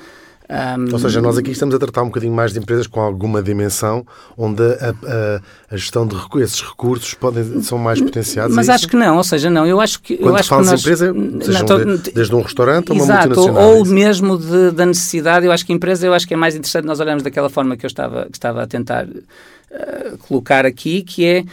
um... 0.51 0.93
Ou 0.93 0.99
seja, 0.99 1.21
nós 1.21 1.39
aqui 1.39 1.51
estamos 1.51 1.75
a 1.75 1.79
tratar 1.79 2.03
um 2.03 2.07
bocadinho 2.07 2.33
mais 2.33 2.53
de 2.53 2.59
empresas 2.59 2.87
com 2.87 3.01
alguma 3.01 3.43
dimensão, 3.43 4.07
onde 4.37 4.63
a, 4.63 4.91
a, 4.91 5.41
a 5.71 5.77
gestão 5.77 6.07
de 6.07 6.17
esses 6.43 6.61
recursos 6.61 7.15
podem, 7.15 7.63
são 7.63 7.79
mais 7.79 8.01
potenciados. 8.01 8.55
Mas 8.55 8.69
acho 8.69 8.87
que 8.89 8.97
não, 8.97 9.17
ou 9.17 9.25
seja, 9.25 9.49
não. 9.49 9.67
Eu 9.67 9.81
acho 9.81 10.01
que. 10.01 10.17
Quando 10.17 10.31
eu 10.31 10.37
acho 10.37 10.49
falas 10.49 10.67
que 10.67 10.73
nós... 10.73 10.81
empresa, 10.81 11.15
seja 11.45 11.65
não, 11.65 11.97
de, 11.97 12.13
desde 12.13 12.35
um 12.35 12.43
restaurante 12.43 12.91
a 12.91 12.95
uma 12.95 13.05
Exato, 13.05 13.29
multinacional. 13.29 13.71
Ou, 13.71 13.79
ou 13.79 13.87
mesmo 13.87 14.39
de, 14.39 14.71
da 14.73 14.85
necessidade, 14.87 15.47
eu 15.47 15.53
acho 15.53 15.65
que 15.65 15.73
a 15.73 15.77
empresa, 15.77 16.07
eu 16.07 16.13
acho 16.13 16.27
que 16.27 16.35
é 16.35 16.37
mais 16.37 16.55
interessante 16.55 16.85
nós 16.85 17.01
olharmos 17.01 17.23
daquela 17.23 17.49
forma 17.49 17.77
que 17.77 17.87
eu 17.87 17.89
estava, 17.89 18.27
que 18.27 18.37
estava 18.37 18.63
a 18.63 18.67
tentar 18.67 19.07
uh, 19.07 20.19
colocar 20.27 20.67
aqui, 20.67 21.03
que 21.03 21.25
é 21.25 21.45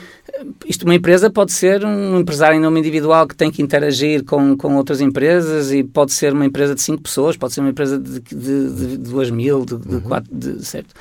isto, 0.65 0.84
uma 0.84 0.95
empresa 0.95 1.30
pode 1.30 1.52
ser 1.52 1.84
um 1.86 2.19
empresário 2.19 2.58
em 2.58 2.62
nome 2.62 2.80
individual 2.80 3.28
que 3.28 3.36
tem 3.36 3.52
que 3.52 3.62
interagir 3.62 4.23
com, 4.23 4.56
com 4.56 4.75
outras 4.75 5.02
empresas 5.02 5.71
e 5.71 5.84
pode 5.84 6.13
ser 6.13 6.34
uma 6.34 6.45
empresa 6.45 6.75
de 6.75 6.82
cinco 6.82 7.02
pessoas, 7.02 7.38
pode 7.38 7.54
ser 7.54 7.62
uma 7.62 7.69
empresa 7.69 7.99
de, 7.99 8.19
de, 8.19 8.69
de 8.73 8.97
duas 8.97 9.30
mil, 9.30 9.65
de, 9.65 9.78
de, 9.78 9.95
uhum. 9.95 10.02
quatro, 10.02 10.30
de, 10.34 10.65
certo? 10.65 10.93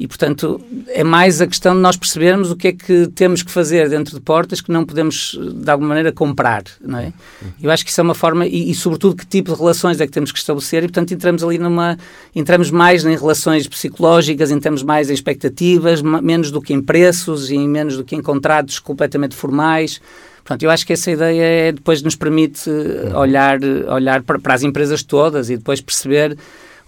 E, 0.00 0.06
portanto, 0.06 0.60
é 0.88 1.02
mais 1.02 1.40
a 1.40 1.46
questão 1.46 1.74
de 1.74 1.80
nós 1.80 1.96
percebermos 1.96 2.52
o 2.52 2.56
que 2.56 2.68
é 2.68 2.72
que 2.72 3.08
temos 3.08 3.42
que 3.42 3.50
fazer 3.50 3.88
dentro 3.88 4.14
de 4.14 4.20
portas 4.20 4.60
que 4.60 4.70
não 4.70 4.84
podemos, 4.84 5.36
de 5.36 5.68
alguma 5.68 5.88
maneira, 5.88 6.12
comprar, 6.12 6.62
não 6.80 7.00
é? 7.00 7.12
Eu 7.60 7.68
acho 7.68 7.84
que 7.84 7.90
isso 7.90 8.00
é 8.00 8.04
uma 8.04 8.14
forma, 8.14 8.46
e, 8.46 8.70
e, 8.70 8.74
sobretudo 8.76 9.16
que 9.16 9.26
tipo 9.26 9.52
de 9.52 9.58
relações 9.58 10.00
é 10.00 10.06
que 10.06 10.12
temos 10.12 10.30
que 10.30 10.38
estabelecer, 10.38 10.84
e, 10.84 10.86
portanto, 10.86 11.12
entramos 11.12 11.42
ali 11.42 11.58
numa, 11.58 11.98
entramos 12.32 12.70
mais 12.70 13.04
em 13.04 13.16
relações 13.16 13.66
psicológicas, 13.66 14.52
entramos 14.52 14.84
mais 14.84 15.10
em 15.10 15.14
expectativas, 15.14 16.00
menos 16.00 16.52
do 16.52 16.62
que 16.62 16.72
em 16.72 16.80
preços 16.80 17.50
e 17.50 17.58
menos 17.58 17.96
do 17.96 18.04
que 18.04 18.14
em 18.14 18.22
contratos 18.22 18.78
completamente 18.78 19.34
formais. 19.34 20.00
Portanto, 20.44 20.62
eu 20.62 20.70
acho 20.70 20.86
que 20.86 20.92
essa 20.92 21.10
ideia 21.10 21.42
é, 21.42 21.72
depois 21.72 22.02
nos 22.02 22.14
permite 22.14 22.70
olhar, 23.14 23.58
olhar 23.88 24.22
para, 24.22 24.38
para 24.38 24.54
as 24.54 24.62
empresas 24.62 25.02
todas 25.02 25.50
e 25.50 25.56
depois 25.56 25.80
perceber 25.80 26.38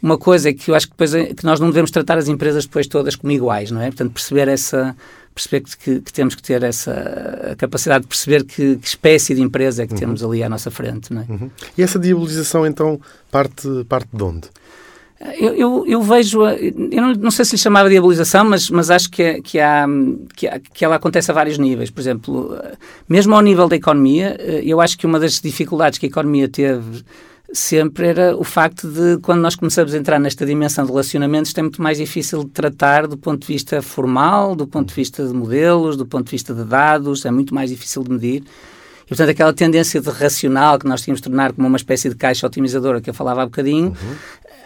uma 0.03 0.17
coisa 0.17 0.49
é 0.49 0.53
que 0.53 0.71
eu 0.71 0.75
acho 0.75 0.87
que 0.87 0.93
depois 0.93 1.15
é, 1.15 1.35
que 1.35 1.45
nós 1.45 1.61
não 1.61 1.69
devemos 1.69 1.91
tratar 1.91 2.19
as 2.19 2.29
empresas 2.29 2.65
depois 2.65 2.87
todas 2.87 3.17
como 3.17 3.33
iguais, 3.33 3.71
não 3.71 3.81
é? 3.81 3.87
Portanto, 3.87 4.13
perceber 4.13 4.49
essa 4.49 4.97
perceber 5.35 5.63
que, 5.63 6.01
que 6.01 6.13
temos 6.13 6.35
que 6.35 6.43
ter 6.43 6.63
essa 6.63 7.55
capacidade 7.57 8.03
de 8.03 8.09
perceber 8.09 8.45
que, 8.45 8.77
que 8.77 8.87
espécie 8.87 9.35
de 9.35 9.41
empresa 9.41 9.85
é 9.85 9.87
que 9.87 9.93
uhum. 9.95 9.99
temos 9.99 10.25
ali 10.25 10.43
à 10.43 10.49
nossa 10.49 10.71
frente, 10.71 11.13
não 11.13 11.23
é? 11.23 11.27
Uhum. 11.29 11.51
E 11.79 11.83
essa 11.83 11.99
diabolização 11.99 12.67
então 12.67 13.01
parte 13.31 13.69
parte 13.89 14.09
de 14.13 14.23
onde? 14.23 14.49
Eu, 15.39 15.55
eu, 15.55 15.87
eu, 15.87 16.03
vejo, 16.03 16.41
eu 16.47 17.03
não, 17.03 17.13
não, 17.13 17.31
sei 17.31 17.45
se 17.45 17.53
lhe 17.53 17.61
chamava 17.61 17.91
diabolização, 17.91 18.43
mas, 18.43 18.71
mas 18.71 18.91
acho 18.91 19.11
que, 19.11 19.23
é, 19.23 19.41
que, 19.43 19.61
há, 19.61 19.87
que, 20.35 20.49
há, 20.49 20.59
que 20.59 20.83
ela 20.83 20.97
acontece 20.97 21.31
a 21.31 21.35
vários 21.35 21.59
níveis. 21.59 21.91
Por 21.91 22.01
exemplo, 22.01 22.59
mesmo 23.07 23.35
ao 23.35 23.43
nível 23.43 23.69
da 23.69 23.77
economia, 23.77 24.35
eu 24.65 24.81
acho 24.81 24.97
que 24.97 25.05
uma 25.05 25.21
das 25.21 25.39
dificuldades 25.39 25.99
que 25.99 26.07
a 26.07 26.09
economia 26.09 26.49
teve 26.49 27.05
sempre 27.53 28.09
era 28.09 28.37
o 28.37 28.45
facto 28.45 28.89
de, 28.89 29.19
quando 29.23 29.41
nós 29.41 29.57
começamos 29.57 29.93
a 29.95 29.99
entrar 29.99 30.19
nesta 30.19 30.47
dimensão 30.47 30.85
de 30.85 30.91
relacionamentos, 30.91 31.53
é 31.57 31.63
muito 31.63 31.83
mais 31.83 31.99
difícil 31.99 32.45
de 32.45 32.51
tratar 32.51 33.07
do 33.07 33.17
ponto 33.17 33.41
de 33.41 33.53
vista 33.53 33.83
formal, 33.83 34.55
do 34.55 34.67
ponto 34.67 34.89
de 34.89 34.95
vista 34.95 35.27
de 35.27 35.33
modelos, 35.33 35.97
do 35.97 36.07
ponto 36.07 36.27
de 36.27 36.31
vista 36.31 36.55
de 36.55 36.65
dados, 36.65 37.25
é 37.25 37.31
muito 37.31 37.55
mais 37.55 37.71
difícil 37.71 38.03
de 38.05 38.11
medir. 38.11 38.45
E, 39.05 39.09
portanto, 39.09 39.31
aquela 39.31 39.53
tendência 39.53 40.01
de 40.01 40.09
racional 40.09 40.79
que 40.79 40.87
nós 40.87 41.03
tínhamos 41.03 41.21
de 41.21 41.29
tornar 41.29 41.53
como 41.53 41.67
uma 41.67 41.77
espécie 41.77 42.09
de 42.09 42.15
caixa 42.15 42.47
otimizadora 42.47 43.01
que 43.01 43.11
eu 43.11 43.15
falava 43.15 43.43
há 43.43 43.45
bocadinho, 43.47 43.89
uhum 43.89 44.17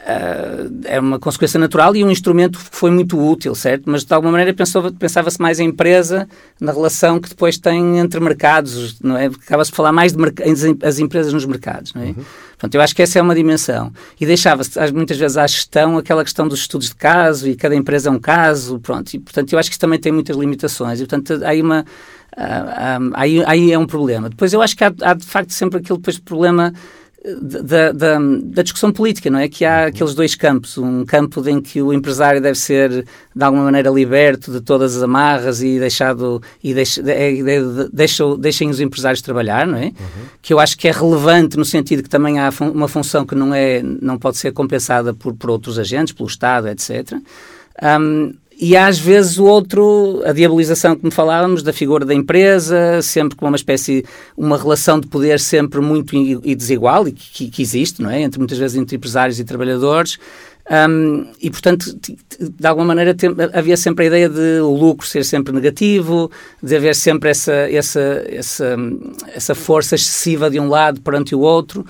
uh, 0.05 0.81
é 0.85 1.01
uma 1.01 1.19
consequência 1.19 1.59
natural 1.59 1.97
e 1.97 2.05
um 2.05 2.11
instrumento 2.11 2.59
que 2.59 2.77
foi 2.77 2.91
muito 2.91 3.19
útil, 3.19 3.55
certo? 3.55 3.85
Mas 3.87 4.05
de 4.05 4.13
alguma 4.13 4.33
maneira 4.33 4.55
pensava-se 4.99 5.41
mais 5.41 5.59
a 5.59 5.65
empresa 5.65 6.29
na 6.61 6.73
relação 6.73 7.19
que 7.19 7.29
depois 7.29 7.59
tem 7.59 7.99
entre 7.99 8.21
mercados, 8.21 9.01
não 9.01 9.17
é? 9.17 9.27
Acaba-se 9.27 9.71
de 9.71 9.77
falar 9.77 9.93
mais 9.93 10.13
de 10.13 10.19
as 10.83 10.99
empresas 10.99 11.33
nos 11.33 11.47
mercados, 11.47 11.95
não 11.95 12.03
é? 12.03 12.07
Uhum. 12.07 12.25
Portanto, 12.53 12.75
eu 12.77 12.81
acho 12.81 12.95
que 12.95 13.03
essa 13.03 13.19
é 13.19 13.23
uma 13.23 13.35
dimensão. 13.35 13.93
E 14.21 14.25
deixava-se 14.25 14.79
muitas 14.93 15.17
vezes 15.17 15.37
à 15.37 15.47
gestão 15.47 15.99
aquela 15.99 16.23
questão 16.23 16.47
dos 16.47 16.61
estudos 16.61 16.89
de 16.89 16.95
caso 16.95 17.49
e 17.49 17.57
cada 17.57 17.75
empresa 17.75 18.09
é 18.09 18.13
um 18.13 18.19
caso, 18.19 18.79
pronto. 18.79 19.13
E, 19.13 19.19
portanto, 19.19 19.53
eu 19.53 19.59
acho 19.59 19.69
que 19.69 19.75
isso 19.75 19.81
também 19.81 19.99
tem 19.99 20.13
muitas 20.13 20.37
limitações. 20.37 21.01
E, 21.01 21.07
portanto, 21.07 21.45
há 21.45 21.49
aí 21.49 21.61
uma... 21.61 21.85
Ah, 22.37 22.99
ah, 22.99 22.99
aí, 23.15 23.45
aí 23.45 23.73
é 23.73 23.79
um 23.79 23.87
problema. 23.87 24.29
Depois 24.29 24.53
eu 24.53 24.61
acho 24.61 24.77
que 24.77 24.83
há, 24.83 24.93
há 25.03 25.15
de 25.15 25.25
facto 25.25 25.51
sempre 25.51 25.79
aquele 25.79 25.99
depois 25.99 26.19
problema 26.19 26.73
da, 27.41 27.91
da, 27.91 28.19
da, 28.19 28.63
discussão 28.63 28.93
política, 28.93 29.31
não 29.31 29.39
é? 29.39 29.49
Que 29.49 29.65
há 29.65 29.87
aqueles 29.87 30.15
dois 30.15 30.35
campos. 30.35 30.77
Um 30.77 31.07
campo 31.07 31.47
em 31.49 31.59
que 31.59 31.81
o 31.81 31.91
empresário 31.91 32.41
deve 32.41 32.59
ser, 32.59 32.91
de 33.35 33.45
alguma 33.45 33.65
maneira, 33.65 33.89
liberto 33.89 34.53
de 34.53 34.61
todas 34.61 34.95
as 34.97 35.03
amarras 35.03 35.63
e 35.63 35.79
deixado 35.79 36.43
e 36.63 36.75
deixa, 36.75 37.03
deixa, 37.91 38.37
deixem 38.37 38.69
os 38.69 38.79
empresários 38.79 39.23
trabalhar, 39.23 39.67
não 39.67 39.79
é? 39.79 39.87
Uhum. 39.87 40.27
Que 40.43 40.53
eu 40.53 40.59
acho 40.59 40.77
que 40.77 40.87
é 40.87 40.93
relevante 40.93 41.57
no 41.57 41.65
sentido 41.65 42.03
que 42.03 42.11
também 42.11 42.39
há 42.39 42.51
uma 42.61 42.89
função 42.89 43.25
que 43.25 43.35
não, 43.35 43.55
é, 43.55 43.83
não 43.83 44.19
pode 44.19 44.37
ser 44.37 44.53
compensada 44.53 45.15
por, 45.15 45.33
por 45.35 45.49
outros 45.49 45.79
agentes, 45.79 46.13
pelo 46.13 46.29
Estado, 46.29 46.69
etc. 46.69 47.15
Um, 47.83 48.35
e 48.61 48.77
às 48.77 48.99
vezes 48.99 49.39
o 49.39 49.45
outro, 49.45 50.23
a 50.25 50.33
diabolização 50.33 50.97
que 50.97 51.05
me 51.05 51.11
falávamos 51.11 51.63
da 51.63 51.73
figura 51.73 52.05
da 52.05 52.15
empresa, 52.15 53.03
sempre 53.03 53.37
com 53.37 53.47
uma 53.47 53.57
espécie, 53.57 54.05
uma 54.37 54.57
relação 54.57 55.01
de 55.01 55.07
poder 55.07 55.41
sempre 55.41 55.81
muito 55.81 56.15
e 56.17 56.55
desigual, 56.55 57.09
e 57.09 57.13
que, 57.13 57.49
que 57.49 57.63
existe, 57.63 58.01
não 58.01 58.11
é? 58.11 58.23
Entre 58.23 58.39
muitas 58.39 58.59
vezes 58.59 58.77
entre 58.77 58.97
empresários 58.97 59.41
e 59.41 59.45
trabalhadores, 59.45 60.19
um, 60.89 61.27
e, 61.43 61.51
portanto, 61.51 61.95
de 61.95 62.67
alguma 62.67 62.87
maneira 62.87 63.15
tem, 63.15 63.31
havia 63.53 63.77
sempre 63.77 64.05
a 64.05 64.09
ideia 64.09 64.29
de 64.31 64.61
o 64.61 64.75
lucro 64.75 65.07
ser 65.07 65.23
sempre 65.23 65.53
negativo, 65.53 66.31
de 66.63 66.75
haver 66.75 66.95
sempre 66.95 67.29
essa, 67.29 67.53
essa, 67.53 68.25
essa, 68.27 68.77
essa 69.35 69.55
força 69.55 69.95
excessiva 69.95 70.49
de 70.49 70.59
um 70.59 70.69
lado 70.69 71.03
perante 71.03 71.35
o 71.35 71.41
outro, 71.41 71.85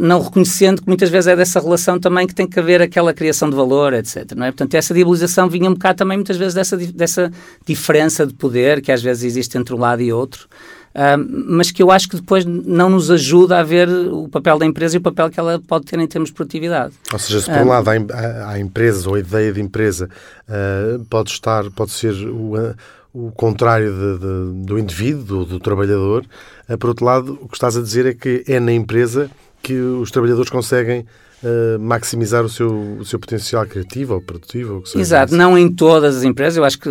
não 0.00 0.22
reconhecendo 0.22 0.80
que 0.80 0.88
muitas 0.88 1.10
vezes 1.10 1.26
é 1.26 1.36
dessa 1.36 1.58
relação 1.58 1.98
também 1.98 2.26
que 2.26 2.34
tem 2.34 2.46
que 2.46 2.58
haver 2.58 2.80
aquela 2.80 3.12
criação 3.12 3.50
de 3.50 3.56
valor, 3.56 3.92
etc. 3.92 4.32
Não 4.36 4.46
é? 4.46 4.50
Portanto, 4.50 4.74
essa 4.74 4.94
diabolização 4.94 5.48
vinha 5.48 5.68
um 5.68 5.74
bocado 5.74 5.98
também 5.98 6.16
muitas 6.16 6.36
vezes 6.36 6.54
dessa, 6.54 6.76
dessa 6.76 7.32
diferença 7.66 8.26
de 8.26 8.32
poder 8.32 8.80
que 8.80 8.92
às 8.92 9.02
vezes 9.02 9.24
existe 9.24 9.58
entre 9.58 9.74
um 9.74 9.78
lado 9.78 10.00
e 10.00 10.12
outro. 10.12 10.46
Uh, 10.94 11.16
mas 11.46 11.70
que 11.70 11.82
eu 11.82 11.90
acho 11.90 12.06
que 12.06 12.16
depois 12.16 12.44
não 12.44 12.90
nos 12.90 13.10
ajuda 13.10 13.58
a 13.58 13.62
ver 13.62 13.88
o 13.88 14.28
papel 14.28 14.58
da 14.58 14.66
empresa 14.66 14.96
e 14.96 14.98
o 14.98 15.00
papel 15.00 15.30
que 15.30 15.40
ela 15.40 15.58
pode 15.66 15.86
ter 15.86 15.98
em 15.98 16.06
termos 16.06 16.28
de 16.28 16.34
produtividade. 16.34 16.92
Ou 17.10 17.18
seja, 17.18 17.40
se 17.40 17.50
por 17.50 17.60
um 17.60 17.68
lado 17.68 17.88
há, 17.88 18.50
há 18.50 18.60
empresa 18.60 19.08
ou 19.08 19.14
a 19.14 19.18
ideia 19.18 19.52
de 19.52 19.60
empresa 19.60 20.10
uh, 20.46 21.02
pode 21.06 21.30
estar, 21.30 21.70
pode 21.70 21.92
ser 21.92 22.12
o, 22.12 22.74
o 23.14 23.32
contrário 23.32 23.90
de, 23.90 24.18
de, 24.18 24.66
do 24.66 24.78
indivíduo, 24.78 25.24
do, 25.24 25.44
do 25.46 25.60
trabalhador, 25.60 26.26
uh, 26.68 26.76
por 26.76 26.90
outro 26.90 27.06
lado, 27.06 27.38
o 27.40 27.48
que 27.48 27.56
estás 27.56 27.74
a 27.74 27.80
dizer 27.80 28.04
é 28.04 28.12
que 28.12 28.44
é 28.46 28.60
na 28.60 28.72
empresa 28.72 29.30
que 29.62 29.74
os 29.74 30.10
trabalhadores 30.10 30.50
conseguem 30.50 31.06
uh, 31.42 31.78
maximizar 31.78 32.44
o 32.44 32.48
seu, 32.48 32.70
o 32.98 33.04
seu 33.04 33.18
potencial 33.18 33.66
criativo 33.66 34.14
ou 34.14 34.20
produtivo. 34.20 34.74
Ou 34.74 34.82
que 34.82 34.88
seja 34.88 35.00
Exato, 35.00 35.34
não 35.34 35.56
em 35.56 35.70
todas 35.70 36.16
as 36.16 36.24
empresas. 36.24 36.56
Eu 36.56 36.64
acho 36.64 36.78
que 36.78 36.88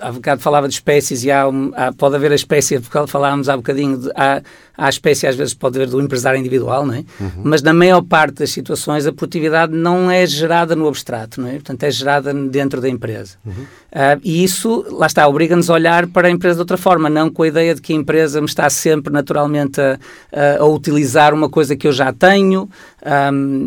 há 0.00 0.12
bocado 0.12 0.40
falava 0.40 0.68
de 0.68 0.74
espécies 0.74 1.24
e 1.24 1.30
há, 1.30 1.44
há 1.74 1.92
pode 1.92 2.16
haver 2.16 2.32
a 2.32 2.34
espécie, 2.34 2.80
porque 2.80 3.06
falávamos 3.06 3.48
há 3.48 3.56
bocadinho, 3.56 3.98
de, 3.98 4.10
há, 4.14 4.42
há 4.76 4.86
a 4.86 4.88
espécie 4.88 5.26
às 5.26 5.36
vezes 5.36 5.54
pode 5.54 5.76
haver 5.76 5.88
do 5.88 6.00
empresário 6.00 6.38
individual, 6.38 6.86
não 6.86 6.94
é? 6.94 7.04
Uhum. 7.20 7.42
Mas 7.44 7.62
na 7.62 7.72
maior 7.72 8.02
parte 8.02 8.40
das 8.40 8.50
situações 8.50 9.06
a 9.06 9.12
produtividade 9.12 9.72
não 9.74 10.10
é 10.10 10.26
gerada 10.26 10.74
no 10.74 10.88
abstrato, 10.88 11.40
não 11.40 11.48
é? 11.48 11.52
Portanto, 11.52 11.82
é 11.82 11.90
gerada 11.90 12.32
dentro 12.32 12.80
da 12.80 12.88
empresa. 12.88 13.36
Uhum. 13.44 13.52
Uh, 13.52 14.20
e 14.22 14.44
isso, 14.44 14.86
lá 14.90 15.06
está, 15.06 15.26
obriga-nos 15.26 15.68
a 15.68 15.74
olhar 15.74 16.06
para 16.06 16.28
a 16.28 16.30
empresa 16.30 16.56
de 16.56 16.60
outra 16.60 16.76
forma, 16.76 17.10
não 17.10 17.28
com 17.28 17.42
a 17.42 17.48
ideia 17.48 17.74
de 17.74 17.82
que 17.82 17.92
a 17.92 17.96
empresa 17.96 18.40
me 18.40 18.46
está 18.46 18.70
sempre 18.70 19.12
naturalmente 19.12 19.80
a, 19.80 19.98
a, 20.32 20.62
a 20.62 20.66
utilizar 20.66 21.34
uma 21.34 21.48
coisa 21.48 21.76
que 21.76 21.86
eu 21.86 21.92
já 21.92 22.12
tenho, 22.12 22.68
um, 23.32 23.59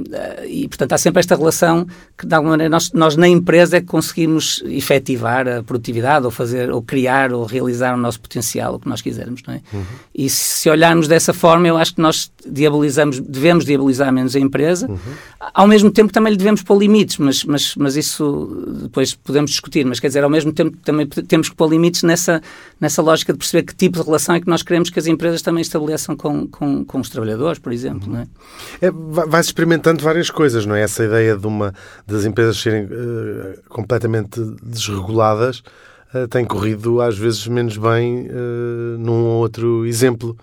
e, 0.47 0.67
portanto, 0.67 0.93
há 0.93 0.97
sempre 0.97 1.19
esta 1.19 1.35
relação 1.35 1.87
que, 2.17 2.25
de 2.25 2.33
alguma 2.33 2.51
maneira, 2.51 2.69
nós, 2.69 2.91
nós 2.93 3.15
na 3.15 3.27
empresa 3.27 3.77
é 3.77 3.81
que 3.81 3.87
conseguimos 3.87 4.63
efetivar 4.65 5.47
a 5.47 5.63
produtividade 5.63 6.25
ou 6.25 6.31
fazer, 6.31 6.71
ou 6.71 6.81
criar, 6.81 7.33
ou 7.33 7.45
realizar 7.45 7.93
o 7.93 7.97
nosso 7.97 8.19
potencial, 8.19 8.75
o 8.75 8.79
que 8.79 8.87
nós 8.87 9.01
quisermos, 9.01 9.41
não 9.47 9.53
é? 9.53 9.61
Uhum. 9.73 9.83
E 10.13 10.29
se 10.29 10.69
olharmos 10.69 11.07
dessa 11.07 11.33
forma, 11.33 11.67
eu 11.67 11.77
acho 11.77 11.95
que 11.95 12.01
nós 12.01 12.31
diabolizamos, 12.45 13.19
devemos 13.19 13.65
diabolizar 13.65 14.11
menos 14.11 14.35
a 14.35 14.39
empresa. 14.39 14.89
Uhum. 14.89 14.97
Ao 15.53 15.67
mesmo 15.67 15.91
tempo, 15.91 16.11
também 16.11 16.31
lhe 16.31 16.37
devemos 16.37 16.61
pôr 16.61 16.77
limites, 16.77 17.17
mas, 17.17 17.43
mas, 17.43 17.75
mas 17.75 17.95
isso 17.95 18.79
depois 18.83 19.13
podemos 19.13 19.51
discutir. 19.51 19.85
Mas, 19.85 19.99
quer 19.99 20.07
dizer, 20.07 20.23
ao 20.23 20.29
mesmo 20.29 20.51
tempo, 20.51 20.77
também 20.77 21.07
temos 21.07 21.49
que 21.49 21.55
pôr 21.55 21.69
limites 21.69 22.03
nessa, 22.03 22.41
nessa 22.79 23.01
lógica 23.01 23.33
de 23.33 23.39
perceber 23.39 23.63
que 23.63 23.75
tipo 23.75 23.99
de 23.99 24.05
relação 24.05 24.35
é 24.35 24.41
que 24.41 24.47
nós 24.47 24.63
queremos 24.63 24.89
que 24.89 24.99
as 24.99 25.07
empresas 25.07 25.41
também 25.41 25.61
estabeleçam 25.61 26.15
com, 26.15 26.47
com, 26.47 26.83
com 26.85 26.99
os 26.99 27.09
trabalhadores, 27.09 27.59
por 27.59 27.71
exemplo, 27.71 28.07
uhum. 28.07 28.13
não 28.13 28.21
é? 28.21 28.27
é 28.81 28.91
vai-se 29.27 29.53
experimentando 29.83 30.03
várias 30.03 30.29
coisas, 30.29 30.65
não 30.65 30.75
é? 30.75 30.81
Essa 30.81 31.03
ideia 31.03 31.35
de 31.35 31.45
uma, 31.45 31.73
das 32.07 32.23
empresas 32.23 32.57
serem 32.57 32.85
uh, 32.85 33.61
completamente 33.67 34.39
desreguladas 34.63 35.61
uh, 36.13 36.27
tem 36.29 36.45
corrido 36.45 37.01
às 37.01 37.17
vezes 37.17 37.45
menos 37.47 37.77
bem 37.77 38.27
uh, 38.27 38.97
num 38.97 39.25
outro 39.25 39.85
exemplo. 39.85 40.37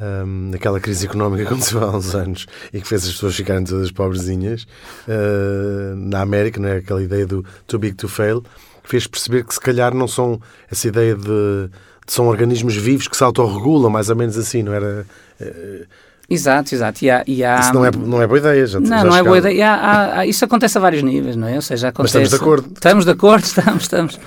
Um, 0.00 0.50
naquela 0.50 0.80
crise 0.80 1.06
económica 1.06 1.44
que 1.46 1.48
aconteceu 1.48 1.80
há 1.84 1.96
uns 1.96 2.12
anos 2.12 2.46
e 2.72 2.80
que 2.80 2.88
fez 2.88 3.04
as 3.04 3.12
pessoas 3.12 3.36
ficarem 3.36 3.62
todas 3.62 3.92
pobrezinhas 3.92 4.66
na 5.96 6.22
América, 6.22 6.58
não 6.58 6.68
é? 6.68 6.78
aquela 6.78 7.00
ideia 7.00 7.24
do 7.24 7.44
too 7.68 7.78
big 7.78 7.94
to 7.94 8.08
fail, 8.08 8.42
fez 8.82 9.06
perceber 9.06 9.44
que 9.44 9.54
se 9.54 9.60
calhar 9.60 9.94
não 9.94 10.08
são 10.08 10.40
essa 10.68 10.88
ideia 10.88 11.14
de, 11.14 11.22
de 11.24 11.70
são 12.12 12.26
organismos 12.26 12.74
vivos 12.74 13.06
que 13.06 13.16
se 13.16 13.22
autorregulam, 13.22 13.90
mais 13.90 14.10
ou 14.10 14.16
menos 14.16 14.36
assim, 14.36 14.64
não 14.64 14.72
era? 14.72 15.06
Exato, 16.28 16.74
exato. 16.74 17.04
E 17.04 17.10
há, 17.10 17.24
e 17.26 17.44
há... 17.44 17.60
Isso 17.60 17.74
não 17.74 17.84
é, 17.84 17.90
não 17.90 18.22
é 18.22 18.26
boa 18.26 18.38
ideia, 18.38 18.66
já 18.66 18.80
Não, 18.80 18.86
já 18.86 19.04
não 19.04 19.16
é 19.16 19.22
boa 19.22 19.38
ideia. 19.38 19.70
Há, 19.70 20.18
há, 20.18 20.26
isso 20.26 20.44
acontece 20.44 20.78
a 20.78 20.80
vários 20.80 21.02
níveis, 21.02 21.36
não 21.36 21.48
é? 21.48 21.56
Ou 21.56 21.62
seja, 21.62 21.88
acontece... 21.88 22.18
Mas 22.18 22.28
estamos 22.28 22.30
de 22.30 22.36
acordo. 22.36 22.72
Estamos 22.74 23.04
de 23.04 23.10
acordo, 23.10 23.44
estamos, 23.44 23.82
estamos. 23.82 24.20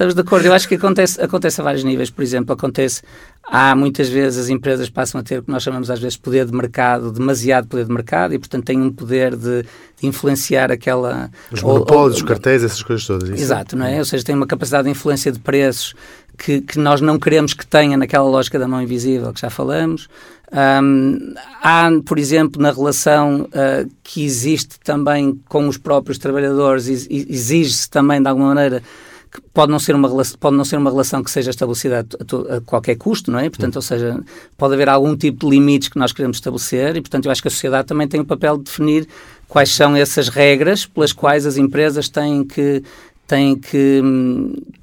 Estamos 0.00 0.14
de 0.14 0.20
acordo. 0.22 0.46
Eu 0.46 0.54
acho 0.54 0.66
que 0.66 0.76
acontece, 0.76 1.20
acontece 1.20 1.60
a 1.60 1.64
vários 1.64 1.84
níveis. 1.84 2.08
Por 2.08 2.22
exemplo, 2.22 2.54
acontece, 2.54 3.02
há 3.44 3.74
muitas 3.74 4.08
vezes 4.08 4.44
as 4.44 4.48
empresas 4.48 4.88
passam 4.88 5.20
a 5.20 5.24
ter 5.24 5.40
o 5.40 5.42
que 5.42 5.50
nós 5.50 5.62
chamamos 5.62 5.90
às 5.90 6.00
vezes 6.00 6.16
poder 6.16 6.46
de 6.46 6.54
mercado, 6.54 7.12
demasiado 7.12 7.68
poder 7.68 7.84
de 7.84 7.92
mercado, 7.92 8.32
e 8.32 8.38
portanto 8.38 8.64
têm 8.64 8.80
um 8.80 8.90
poder 8.90 9.36
de, 9.36 9.62
de 9.62 10.06
influenciar 10.06 10.72
aquela... 10.72 11.30
Os 11.52 11.62
monopólios, 11.62 12.16
os 12.16 12.22
cartéis, 12.22 12.64
essas 12.64 12.82
coisas 12.82 13.06
todas. 13.06 13.28
Isso. 13.28 13.42
Exato, 13.42 13.76
não 13.76 13.84
é? 13.84 13.98
Ou 13.98 14.04
seja, 14.06 14.24
têm 14.24 14.34
uma 14.34 14.46
capacidade 14.46 14.84
de 14.84 14.90
influência 14.90 15.30
de 15.30 15.38
preços 15.38 15.94
que, 16.38 16.62
que, 16.62 16.78
nós 16.78 17.02
não 17.02 17.18
queremos 17.18 17.52
que 17.52 17.66
tenha 17.66 17.98
naquela 17.98 18.24
lógica 18.24 18.58
da 18.58 18.66
mão 18.66 18.80
invisível 18.80 19.30
que 19.34 19.40
já 19.40 19.50
falamos. 19.50 20.08
Um, 20.52 21.34
há, 21.62 21.88
por 22.04 22.18
exemplo, 22.18 22.60
na 22.60 22.72
relação 22.72 23.42
uh, 23.42 23.88
que 24.02 24.24
existe 24.24 24.80
também 24.80 25.40
com 25.48 25.68
os 25.68 25.76
próprios 25.76 26.18
trabalhadores, 26.18 26.88
exige-se 26.88 27.88
também, 27.88 28.20
de 28.20 28.28
alguma 28.28 28.48
maneira, 28.54 28.82
que 29.30 29.40
pode 29.54 29.70
não 29.70 29.78
ser 29.78 29.94
uma 29.94 30.08
pode 30.40 30.56
não 30.56 30.64
ser 30.64 30.76
uma 30.76 30.90
relação 30.90 31.22
que 31.22 31.30
seja 31.30 31.50
estabelecida 31.50 32.04
a, 32.04 32.56
a 32.56 32.60
qualquer 32.62 32.96
custo, 32.96 33.30
não 33.30 33.38
é? 33.38 33.48
Portanto, 33.48 33.76
ou 33.76 33.82
seja, 33.82 34.18
pode 34.58 34.74
haver 34.74 34.88
algum 34.88 35.16
tipo 35.16 35.46
de 35.46 35.56
limites 35.56 35.88
que 35.88 35.98
nós 35.98 36.12
queremos 36.12 36.38
estabelecer 36.38 36.96
e, 36.96 37.00
portanto, 37.00 37.26
eu 37.26 37.30
acho 37.30 37.40
que 37.40 37.46
a 37.46 37.50
sociedade 37.50 37.86
também 37.86 38.08
tem 38.08 38.20
o 38.20 38.24
papel 38.24 38.58
de 38.58 38.64
definir 38.64 39.06
quais 39.46 39.70
são 39.70 39.94
essas 39.94 40.28
regras 40.28 40.84
pelas 40.84 41.12
quais 41.12 41.46
as 41.46 41.56
empresas 41.56 42.08
têm 42.08 42.42
que 42.44 42.82
têm 43.24 43.54
que, 43.54 44.02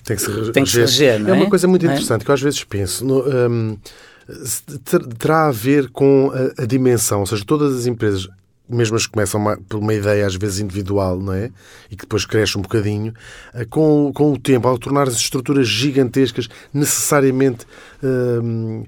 tem 0.05 0.15
que 0.15 0.21
se, 0.21 0.51
tem 0.53 0.63
que 0.63 0.69
se 0.69 0.79
reger. 0.79 1.27
é? 1.27 1.31
é? 1.31 1.33
uma 1.33 1.49
coisa 1.49 1.67
muito 1.67 1.85
é? 1.85 1.89
interessante 1.89 2.21
é? 2.21 2.23
que 2.23 2.31
eu 2.31 2.35
às 2.35 2.41
vezes 2.41 2.63
penso. 2.63 3.03
No, 3.03 3.27
um, 3.27 3.77
terá 5.17 5.47
a 5.47 5.51
ver 5.51 5.89
com 5.89 6.31
a, 6.33 6.63
a, 6.63 6.65
dimensão, 6.65 7.21
ou 7.21 7.25
seja, 7.25 7.43
todas 7.45 7.75
as 7.75 7.85
empresas, 7.85 8.27
mesmo 8.69 8.97
as 8.97 9.05
que 9.05 9.13
começam 9.13 9.41
por 9.67 9.79
uma 9.79 9.93
ideia 9.93 10.25
às 10.25 10.35
vezes 10.35 10.59
individual, 10.59 11.19
não 11.19 11.33
é? 11.33 11.49
E 11.89 11.95
que 11.95 12.03
depois 12.03 12.25
cresce 12.25 12.57
um 12.57 12.61
bocadinho, 12.61 13.13
eh, 13.53 13.65
com, 13.65 14.11
com 14.13 14.33
o 14.33 14.37
tempo, 14.37 14.67
ao 14.67 14.77
tornar 14.77 15.07
as 15.07 15.15
estruturas 15.15 15.67
gigantescas, 15.67 16.49
necessariamente 16.73 17.65
um, 18.03 18.83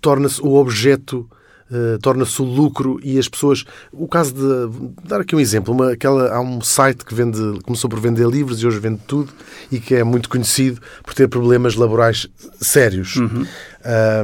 torna-se 0.00 0.40
o 0.40 0.54
objeto 0.54 1.28
Uh, 1.72 1.98
torna-se 2.00 2.42
o 2.42 2.44
lucro 2.44 3.00
e 3.02 3.18
as 3.18 3.28
pessoas. 3.28 3.64
O 3.90 4.06
caso 4.06 4.34
de. 4.34 4.92
Dar 5.08 5.22
aqui 5.22 5.34
um 5.34 5.40
exemplo. 5.40 5.72
Uma, 5.72 5.92
aquela, 5.92 6.30
há 6.30 6.38
um 6.38 6.60
site 6.60 7.02
que 7.02 7.14
vende, 7.14 7.60
começou 7.62 7.88
por 7.88 7.98
vender 7.98 8.28
livros 8.28 8.62
e 8.62 8.66
hoje 8.66 8.78
vende 8.78 9.00
tudo 9.06 9.32
e 9.70 9.80
que 9.80 9.94
é 9.94 10.04
muito 10.04 10.28
conhecido 10.28 10.82
por 11.02 11.14
ter 11.14 11.28
problemas 11.28 11.74
laborais 11.74 12.28
sérios. 12.60 13.16
Uhum. 13.16 13.46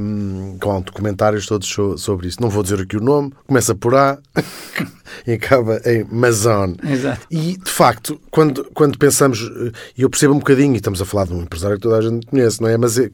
Um, 0.00 0.58
com 0.60 0.80
documentários 0.82 1.46
todos 1.46 1.74
sobre 1.96 2.28
isso. 2.28 2.40
Não 2.40 2.50
vou 2.50 2.62
dizer 2.62 2.80
aqui 2.80 2.98
o 2.98 3.00
nome, 3.00 3.32
começa 3.46 3.74
por 3.74 3.94
A 3.94 4.18
e 5.26 5.32
acaba 5.32 5.80
em 5.86 6.02
Amazon. 6.02 6.74
Exato. 6.86 7.26
E, 7.30 7.56
de 7.56 7.70
facto, 7.70 8.20
quando, 8.30 8.64
quando 8.74 8.98
pensamos, 8.98 9.50
e 9.96 10.02
eu 10.02 10.10
percebo 10.10 10.34
um 10.34 10.38
bocadinho, 10.38 10.74
e 10.74 10.76
estamos 10.76 11.00
a 11.00 11.04
falar 11.04 11.26
de 11.26 11.32
um 11.32 11.42
empresário 11.42 11.76
que 11.76 11.82
toda 11.82 11.96
a 11.96 12.02
gente 12.02 12.26
conhece, 12.26 12.60
não 12.60 12.68
é? 12.68 12.76
Mas 12.76 12.98
é, 12.98 13.10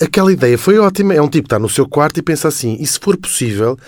aquela 0.00 0.32
ideia 0.32 0.56
foi 0.56 0.78
ótima. 0.78 1.14
É 1.14 1.20
um 1.20 1.28
tipo 1.28 1.44
que 1.44 1.54
está 1.54 1.58
no 1.58 1.68
seu 1.68 1.88
quarto 1.88 2.18
e 2.18 2.22
pensa 2.22 2.48
assim: 2.48 2.76
e 2.80 2.86
se 2.86 2.98
for 2.98 3.16
possível, 3.16 3.78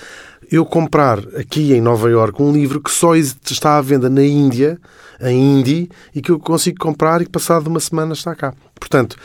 eu 0.50 0.64
comprar 0.64 1.18
aqui 1.36 1.72
em 1.72 1.80
Nova 1.80 2.10
Iorque 2.10 2.42
um 2.42 2.52
livro 2.52 2.80
que 2.80 2.90
só 2.90 3.14
está 3.14 3.78
à 3.78 3.80
venda 3.80 4.08
na 4.08 4.24
Índia, 4.24 4.78
em 5.20 5.58
Indie, 5.58 5.90
e 6.14 6.20
que 6.20 6.30
eu 6.30 6.38
consigo 6.38 6.78
comprar 6.78 7.22
e 7.22 7.24
que 7.24 7.30
passado 7.30 7.68
uma 7.68 7.80
semana 7.80 8.12
está 8.12 8.34
cá. 8.34 8.54
Portanto, 8.78 9.16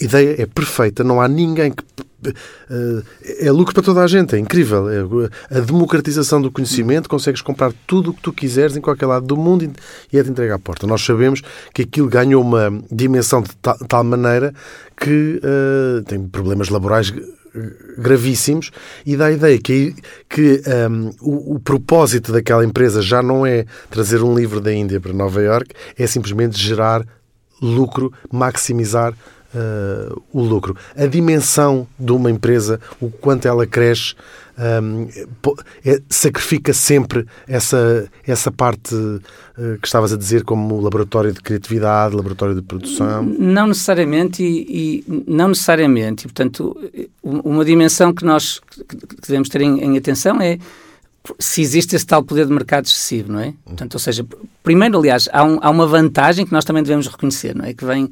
a 0.00 0.04
ideia 0.04 0.42
é 0.42 0.46
perfeita, 0.46 1.04
não 1.04 1.20
há 1.20 1.28
ninguém 1.28 1.70
que. 1.70 1.84
É 3.38 3.50
lucro 3.50 3.74
para 3.74 3.82
toda 3.82 4.02
a 4.02 4.06
gente, 4.06 4.34
é 4.36 4.38
incrível. 4.38 4.88
É 4.88 5.58
a 5.58 5.60
democratização 5.60 6.40
do 6.40 6.50
conhecimento, 6.50 7.08
consegues 7.08 7.40
comprar 7.40 7.72
tudo 7.86 8.10
o 8.10 8.14
que 8.14 8.22
tu 8.22 8.32
quiseres 8.32 8.76
em 8.76 8.80
qualquer 8.80 9.06
lado 9.06 9.26
do 9.26 9.36
mundo 9.36 9.70
e 10.12 10.18
é-te 10.18 10.30
entregue 10.30 10.52
à 10.52 10.58
porta. 10.58 10.86
Nós 10.86 11.02
sabemos 11.02 11.42
que 11.72 11.82
aquilo 11.82 12.08
ganhou 12.08 12.42
uma 12.42 12.70
dimensão 12.90 13.42
de 13.42 13.50
tal 13.88 14.04
maneira 14.04 14.54
que 14.96 15.40
uh, 15.42 16.02
tem 16.04 16.26
problemas 16.26 16.68
laborais 16.68 17.12
gravíssimos 17.96 18.70
e 19.06 19.16
dá 19.16 19.26
a 19.26 19.32
ideia 19.32 19.58
que, 19.58 19.94
que 20.28 20.60
um, 20.90 21.10
o, 21.20 21.54
o, 21.54 21.60
propósito 21.60 22.32
daquela 22.32 22.64
empresa 22.64 23.00
já 23.00 23.22
não 23.22 23.46
é 23.46 23.64
trazer 23.90 24.22
um 24.22 24.34
livro 24.34 24.60
da 24.60 24.72
Índia 24.72 25.00
para 25.00 25.12
Nova 25.12 25.40
York, 25.40 25.72
é 25.96 26.06
simplesmente 26.06 26.60
gerar 26.60 27.06
lucro, 27.62 28.12
maximizar 28.32 29.14
uh, 29.54 30.22
o 30.32 30.42
lucro. 30.42 30.76
A 30.96 31.06
dimensão 31.06 31.86
de 31.98 32.12
uma 32.12 32.30
empresa, 32.30 32.80
o 33.00 33.10
quanto 33.10 33.46
ela 33.46 33.66
cresce, 33.66 34.14
um, 34.56 35.08
é, 35.84 36.00
sacrifica 36.08 36.72
sempre 36.72 37.26
essa, 37.46 38.08
essa 38.26 38.52
parte 38.52 38.94
uh, 38.94 39.20
que 39.80 39.86
estavas 39.86 40.12
a 40.12 40.16
dizer 40.16 40.44
como 40.44 40.80
laboratório 40.80 41.32
de 41.32 41.40
criatividade, 41.40 42.14
laboratório 42.14 42.54
de 42.54 42.62
produção? 42.62 43.22
Não 43.22 43.66
necessariamente 43.66 44.42
e, 44.42 45.04
e 45.08 45.24
não 45.26 45.48
necessariamente. 45.48 46.24
E, 46.24 46.28
portanto, 46.28 46.76
uma 47.22 47.64
dimensão 47.64 48.12
que 48.12 48.24
nós 48.24 48.60
que 48.88 48.96
devemos 49.22 49.48
ter 49.48 49.62
em, 49.62 49.80
em 49.80 49.96
atenção 49.96 50.40
é 50.40 50.58
se 51.38 51.62
existe 51.62 51.96
esse 51.96 52.06
tal 52.06 52.22
poder 52.22 52.46
de 52.46 52.52
mercado 52.52 52.84
excessivo, 52.84 53.32
não 53.32 53.40
é? 53.40 53.54
Portanto, 53.64 53.94
ou 53.94 53.98
seja, 54.00 54.26
primeiro, 54.62 54.98
aliás, 54.98 55.28
há, 55.32 55.42
um, 55.42 55.58
há, 55.62 55.70
uma 55.70 55.86
vantagem 55.86 56.44
que 56.44 56.52
nós 56.52 56.64
também 56.64 56.82
devemos 56.82 57.06
reconhecer, 57.06 57.54
não 57.54 57.64
é? 57.64 57.72
Que 57.72 57.84
vem, 57.84 58.10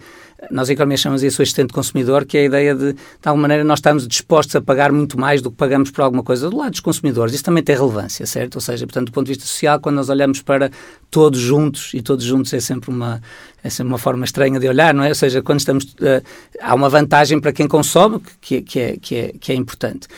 nós 0.50 0.68
em 0.68 0.72
economia 0.72 0.96
chamamos 0.96 1.22
isso 1.22 1.40
o 1.40 1.42
assistente 1.42 1.72
consumidor, 1.72 2.24
que 2.24 2.36
é 2.36 2.40
a 2.40 2.44
ideia 2.44 2.74
de, 2.74 2.92
de 2.92 2.98
alguma 3.24 3.42
maneira, 3.42 3.64
nós 3.64 3.78
estamos 3.78 4.06
dispostos 4.06 4.56
a 4.56 4.60
pagar 4.60 4.92
muito 4.92 5.18
mais 5.18 5.40
do 5.40 5.50
que 5.50 5.56
pagamos 5.56 5.90
por 5.90 6.02
alguma 6.02 6.22
coisa 6.22 6.50
do 6.50 6.56
lado 6.56 6.72
dos 6.72 6.80
consumidores. 6.80 7.34
Isso 7.34 7.44
também 7.44 7.62
tem 7.62 7.76
relevância, 7.76 8.26
certo? 8.26 8.56
Ou 8.56 8.60
seja, 8.60 8.86
portanto, 8.86 9.06
do 9.06 9.12
ponto 9.12 9.26
de 9.26 9.32
vista 9.32 9.46
social, 9.46 9.78
quando 9.80 9.96
nós 9.96 10.08
olhamos 10.08 10.42
para 10.42 10.70
todos 11.10 11.38
juntos, 11.38 11.92
e 11.94 12.02
todos 12.02 12.24
juntos 12.24 12.52
é 12.52 12.60
sempre 12.60 12.90
uma, 12.90 13.22
é 13.62 13.70
sempre 13.70 13.92
uma 13.92 13.98
forma 13.98 14.24
estranha 14.24 14.58
de 14.58 14.68
olhar, 14.68 14.92
não 14.92 15.04
é? 15.04 15.10
Ou 15.10 15.14
seja, 15.14 15.42
quando 15.42 15.60
estamos, 15.60 15.84
uh, 15.84 16.22
há 16.60 16.74
uma 16.74 16.88
vantagem 16.88 17.40
para 17.40 17.52
quem 17.52 17.68
consome 17.68 18.20
que, 18.40 18.62
que, 18.62 18.80
é, 18.80 18.96
que, 18.96 19.14
é, 19.14 19.32
que 19.38 19.52
é 19.52 19.54
importante. 19.54 20.08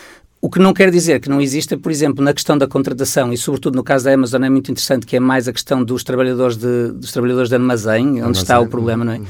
O 0.41 0.51
que 0.51 0.59
não 0.59 0.75
quer 0.75 0.91
dizer 0.91 1.21
que 1.21 1.29
não 1.31 1.41
exista, 1.41 1.77
por 1.79 1.91
exemplo, 1.91 2.23
na 2.23 2.35
questão 2.35 2.59
da 2.59 2.67
contratação, 2.67 3.33
e 3.33 3.37
sobretudo 3.37 3.77
no 3.77 3.83
caso 3.83 4.05
da 4.05 4.13
Amazon 4.13 4.45
é 4.45 4.51
muito 4.51 4.71
interessante, 4.71 5.07
que 5.07 5.17
é 5.17 5.21
mais 5.21 5.49
a 5.49 5.53
questão 5.55 5.83
dos 5.83 6.05
trabalhadores 6.05 6.59
de, 6.59 6.93
dos 6.93 7.13
trabalhadores 7.13 7.49
de 7.49 7.55
armazém, 7.55 8.09
onde 8.09 8.21
armazém. 8.21 8.43
está 8.43 8.61
o 8.61 8.67
problema, 8.67 9.07
não 9.07 9.15
é? 9.15 9.19
Uhum. 9.21 9.25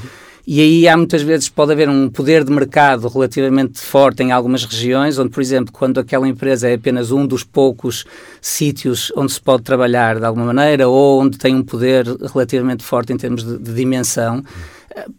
E 0.47 0.61
aí 0.61 0.87
há 0.87 0.95
muitas 0.95 1.23
vezes 1.23 1.49
pode 1.49 1.71
haver 1.71 1.89
um 1.89 2.07
poder 2.07 2.43
de 2.43 2.51
mercado 2.51 3.07
relativamente 3.07 3.79
forte 3.79 4.21
em 4.21 4.31
algumas 4.31 4.63
regiões, 4.63 5.17
onde, 5.17 5.31
por 5.31 5.41
exemplo, 5.41 5.73
quando 5.73 5.99
aquela 5.99 6.27
empresa 6.27 6.69
é 6.69 6.75
apenas 6.75 7.11
um 7.11 7.25
dos 7.25 7.43
poucos 7.43 8.05
sítios 8.39 9.11
onde 9.15 9.31
se 9.31 9.41
pode 9.41 9.63
trabalhar 9.63 10.19
de 10.19 10.25
alguma 10.25 10.53
maneira, 10.53 10.87
ou 10.87 11.21
onde 11.21 11.39
tem 11.39 11.55
um 11.55 11.63
poder 11.63 12.05
relativamente 12.31 12.83
forte 12.83 13.11
em 13.11 13.17
termos 13.17 13.43
de, 13.43 13.57
de 13.57 13.73
dimensão, 13.73 14.43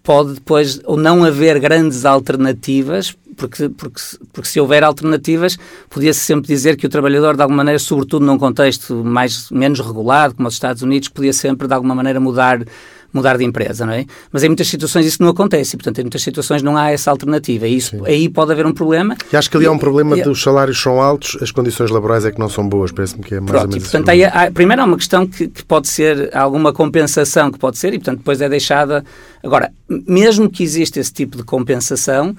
pode 0.02 0.34
depois 0.34 0.80
ou 0.84 0.96
não 0.96 1.24
haver 1.24 1.58
grandes 1.58 2.04
alternativas, 2.04 3.16
porque, 3.36 3.68
porque, 3.68 4.00
porque 4.32 4.48
se 4.48 4.60
houver 4.60 4.82
alternativas, 4.82 5.58
podia-se 5.90 6.20
sempre 6.20 6.46
dizer 6.46 6.76
que 6.76 6.86
o 6.86 6.88
trabalhador, 6.88 7.36
de 7.36 7.42
alguma 7.42 7.58
maneira, 7.58 7.78
sobretudo 7.78 8.24
num 8.24 8.38
contexto 8.38 9.04
mais, 9.04 9.50
menos 9.50 9.80
regulado, 9.80 10.34
como 10.34 10.48
os 10.48 10.54
Estados 10.54 10.82
Unidos, 10.82 11.08
podia 11.08 11.32
sempre, 11.32 11.68
de 11.68 11.74
alguma 11.74 11.94
maneira, 11.94 12.18
mudar 12.18 12.64
mudar 13.12 13.36
de 13.36 13.44
empresa, 13.44 13.86
não 13.86 13.92
é? 13.92 14.04
Mas 14.30 14.42
em 14.42 14.48
muitas 14.48 14.68
situações 14.68 15.06
isso 15.06 15.22
não 15.22 15.30
acontece, 15.30 15.76
portanto, 15.76 15.98
em 15.98 16.02
muitas 16.02 16.22
situações 16.22 16.62
não 16.62 16.76
há 16.76 16.90
essa 16.90 17.10
alternativa. 17.10 17.66
E 17.66 17.76
isso, 17.76 18.04
aí 18.04 18.28
pode 18.28 18.52
haver 18.52 18.66
um 18.66 18.72
problema. 18.72 19.16
E 19.32 19.36
acho 19.36 19.50
que 19.50 19.56
ali 19.56 19.66
há 19.66 19.72
um 19.72 19.78
problema 19.78 20.18
e, 20.18 20.22
de 20.22 20.28
os 20.28 20.42
salários 20.42 20.80
são 20.80 21.00
altos, 21.00 21.38
as 21.40 21.50
condições 21.50 21.90
laborais 21.90 22.24
é 22.24 22.30
que 22.30 22.38
não 22.38 22.48
são 22.48 22.68
boas, 22.68 22.92
parece-me 22.92 23.22
que 23.22 23.34
é 23.34 23.40
mais 23.40 23.50
pronto, 23.50 23.64
ou 23.64 23.68
menos. 23.70 23.86
E, 23.86 23.90
portanto, 23.90 24.08
aí 24.08 24.24
há, 24.24 24.50
primeiro 24.52 24.82
há 24.82 24.84
uma 24.84 24.96
questão 24.96 25.26
que, 25.26 25.48
que 25.48 25.64
pode 25.64 25.88
ser 25.88 26.34
alguma 26.36 26.72
compensação 26.72 27.50
que 27.50 27.58
pode 27.58 27.78
ser, 27.78 27.94
e 27.94 27.98
portanto 27.98 28.18
depois 28.18 28.40
é 28.40 28.48
deixada. 28.48 29.04
Agora, 29.42 29.72
mesmo 29.88 30.50
que 30.50 30.62
exista 30.62 30.98
esse 30.98 31.12
tipo 31.12 31.36
de 31.36 31.44
compensação, 31.44 32.34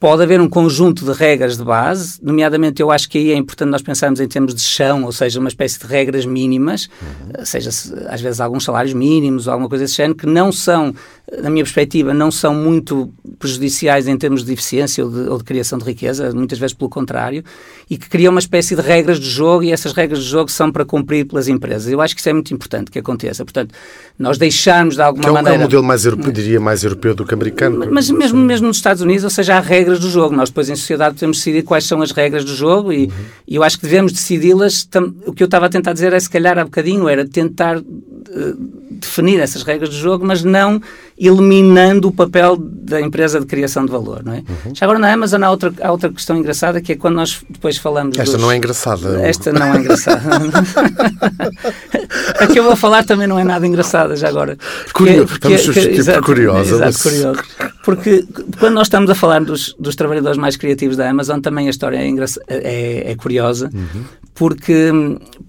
Pode 0.00 0.22
haver 0.22 0.40
um 0.40 0.48
conjunto 0.48 1.04
de 1.04 1.12
regras 1.12 1.56
de 1.56 1.64
base, 1.64 2.20
nomeadamente 2.22 2.80
eu 2.80 2.90
acho 2.90 3.08
que 3.08 3.18
aí 3.18 3.32
é 3.32 3.36
importante 3.36 3.70
nós 3.70 3.82
pensarmos 3.82 4.20
em 4.20 4.28
termos 4.28 4.54
de 4.54 4.60
chão, 4.60 5.04
ou 5.04 5.10
seja, 5.10 5.40
uma 5.40 5.48
espécie 5.48 5.78
de 5.80 5.86
regras 5.86 6.24
mínimas, 6.24 6.88
uhum. 7.02 7.44
seja 7.44 7.68
às 7.68 8.20
vezes 8.20 8.40
alguns 8.40 8.62
salários 8.62 8.94
mínimos 8.94 9.48
ou 9.48 9.52
alguma 9.52 9.68
coisa 9.68 9.84
desse 9.84 9.96
género, 9.96 10.16
que 10.16 10.26
não 10.26 10.52
são 10.52 10.94
na 11.42 11.50
minha 11.50 11.62
perspectiva, 11.62 12.14
não 12.14 12.30
são 12.30 12.54
muito 12.54 13.12
prejudiciais 13.38 14.08
em 14.08 14.16
termos 14.16 14.44
de 14.44 14.52
eficiência 14.52 15.04
ou 15.04 15.10
de, 15.10 15.20
ou 15.28 15.38
de, 15.38 15.44
criação 15.44 15.78
de 15.78 15.84
riqueza, 15.84 16.32
muitas 16.32 16.58
vezes 16.58 16.74
pelo 16.74 16.88
contrário, 16.88 17.44
e 17.88 17.98
que 17.98 18.08
criam 18.08 18.30
uma 18.30 18.40
espécie 18.40 18.74
de 18.74 18.80
regras 18.80 19.20
de 19.20 19.28
jogo 19.28 19.62
e 19.62 19.70
essas 19.70 19.92
regras 19.92 20.20
de 20.20 20.24
jogo 20.24 20.50
são 20.50 20.72
para 20.72 20.84
cumprir 20.84 21.26
pelas 21.26 21.46
empresas. 21.46 21.92
Eu 21.92 22.00
acho 22.00 22.14
que 22.14 22.20
isso 22.20 22.28
é 22.30 22.32
muito 22.32 22.52
importante 22.54 22.90
que 22.90 22.98
aconteça. 22.98 23.44
Portanto, 23.44 23.74
nós 24.18 24.38
deixarmos 24.38 24.94
de 24.94 25.02
alguma 25.02 25.22
que 25.22 25.28
é 25.28 25.30
um, 25.30 25.34
maneira... 25.34 25.56
É 25.56 25.58
um 25.58 25.62
modelo 25.62 25.84
mais 25.84 26.04
europeu, 26.04 26.32
diria, 26.32 26.60
mais 26.60 26.82
europeu 26.82 27.14
do 27.14 27.26
que 27.26 27.34
americano. 27.34 27.86
Mas 27.90 28.10
mesmo, 28.10 28.38
mesmo 28.38 28.66
nos 28.66 28.78
Estados 28.78 29.02
Unidos, 29.02 29.24
ou 29.24 29.30
seja, 29.30 29.56
há 29.56 29.60
regras 29.60 29.87
do 29.96 30.10
jogo. 30.10 30.34
Nós 30.34 30.50
depois 30.50 30.68
em 30.68 30.76
sociedade 30.76 31.14
podemos 31.14 31.38
decidir 31.38 31.62
quais 31.62 31.84
são 31.84 32.02
as 32.02 32.10
regras 32.10 32.44
do 32.44 32.54
jogo 32.54 32.92
e, 32.92 33.04
uhum. 33.04 33.12
e 33.46 33.54
eu 33.56 33.62
acho 33.62 33.76
que 33.76 33.84
devemos 33.84 34.12
decidi-las. 34.12 34.88
O 35.26 35.32
que 35.32 35.42
eu 35.42 35.46
estava 35.46 35.66
a 35.66 35.68
tentar 35.68 35.92
dizer 35.92 36.12
é, 36.12 36.20
se 36.20 36.28
calhar, 36.28 36.58
há 36.58 36.64
bocadinho, 36.64 37.08
era 37.08 37.26
tentar... 37.26 37.78
Uh, 37.78 38.78
definir 38.98 39.40
essas 39.40 39.62
regras 39.62 39.90
do 39.90 39.96
jogo, 39.96 40.26
mas 40.26 40.42
não 40.42 40.80
eliminando 41.16 42.08
o 42.08 42.12
papel 42.12 42.56
da 42.56 43.00
empresa 43.00 43.40
de 43.40 43.46
criação 43.46 43.84
de 43.84 43.90
valor, 43.90 44.22
não 44.24 44.34
é? 44.34 44.38
Uhum. 44.38 44.74
Já 44.74 44.86
agora 44.86 44.98
na 44.98 45.12
Amazon 45.12 45.42
há 45.42 45.50
outra, 45.50 45.72
há 45.80 45.90
outra 45.90 46.10
questão 46.10 46.36
engraçada 46.36 46.80
que 46.80 46.92
é 46.92 46.96
quando 46.96 47.14
nós 47.14 47.42
depois 47.48 47.76
falamos 47.76 48.18
Esta 48.18 48.36
dos... 48.36 48.42
não 48.42 48.52
é 48.52 48.56
engraçada. 48.56 49.20
Esta 49.26 49.52
não 49.52 49.74
é 49.74 49.78
engraçada. 49.78 50.20
a 52.38 52.46
que 52.46 52.58
eu 52.58 52.64
vou 52.64 52.76
falar 52.76 53.04
também 53.04 53.26
não 53.26 53.38
é 53.38 53.44
nada 53.44 53.66
engraçada 53.66 54.16
já 54.16 54.28
agora. 54.28 54.56
Porque, 54.92 55.22
porque, 55.22 55.52
Estamos 55.52 55.68
que, 55.68 55.80
exato, 55.90 56.22
curiosa. 56.22 56.74
Exato, 56.74 57.02
curioso. 57.02 57.40
Porque 57.84 58.24
quando 58.58 58.74
nós 58.74 58.86
estamos 58.86 59.08
a 59.10 59.14
falar 59.14 59.42
dos, 59.42 59.74
dos 59.78 59.94
trabalhadores 59.94 60.36
mais 60.36 60.56
criativos 60.56 60.96
da 60.96 61.08
Amazon, 61.08 61.40
também 61.40 61.68
a 61.68 61.70
história 61.70 61.96
é, 61.96 62.10
é, 62.48 63.12
é 63.12 63.14
curiosa, 63.14 63.70
uhum. 63.72 64.04
porque, 64.34 64.90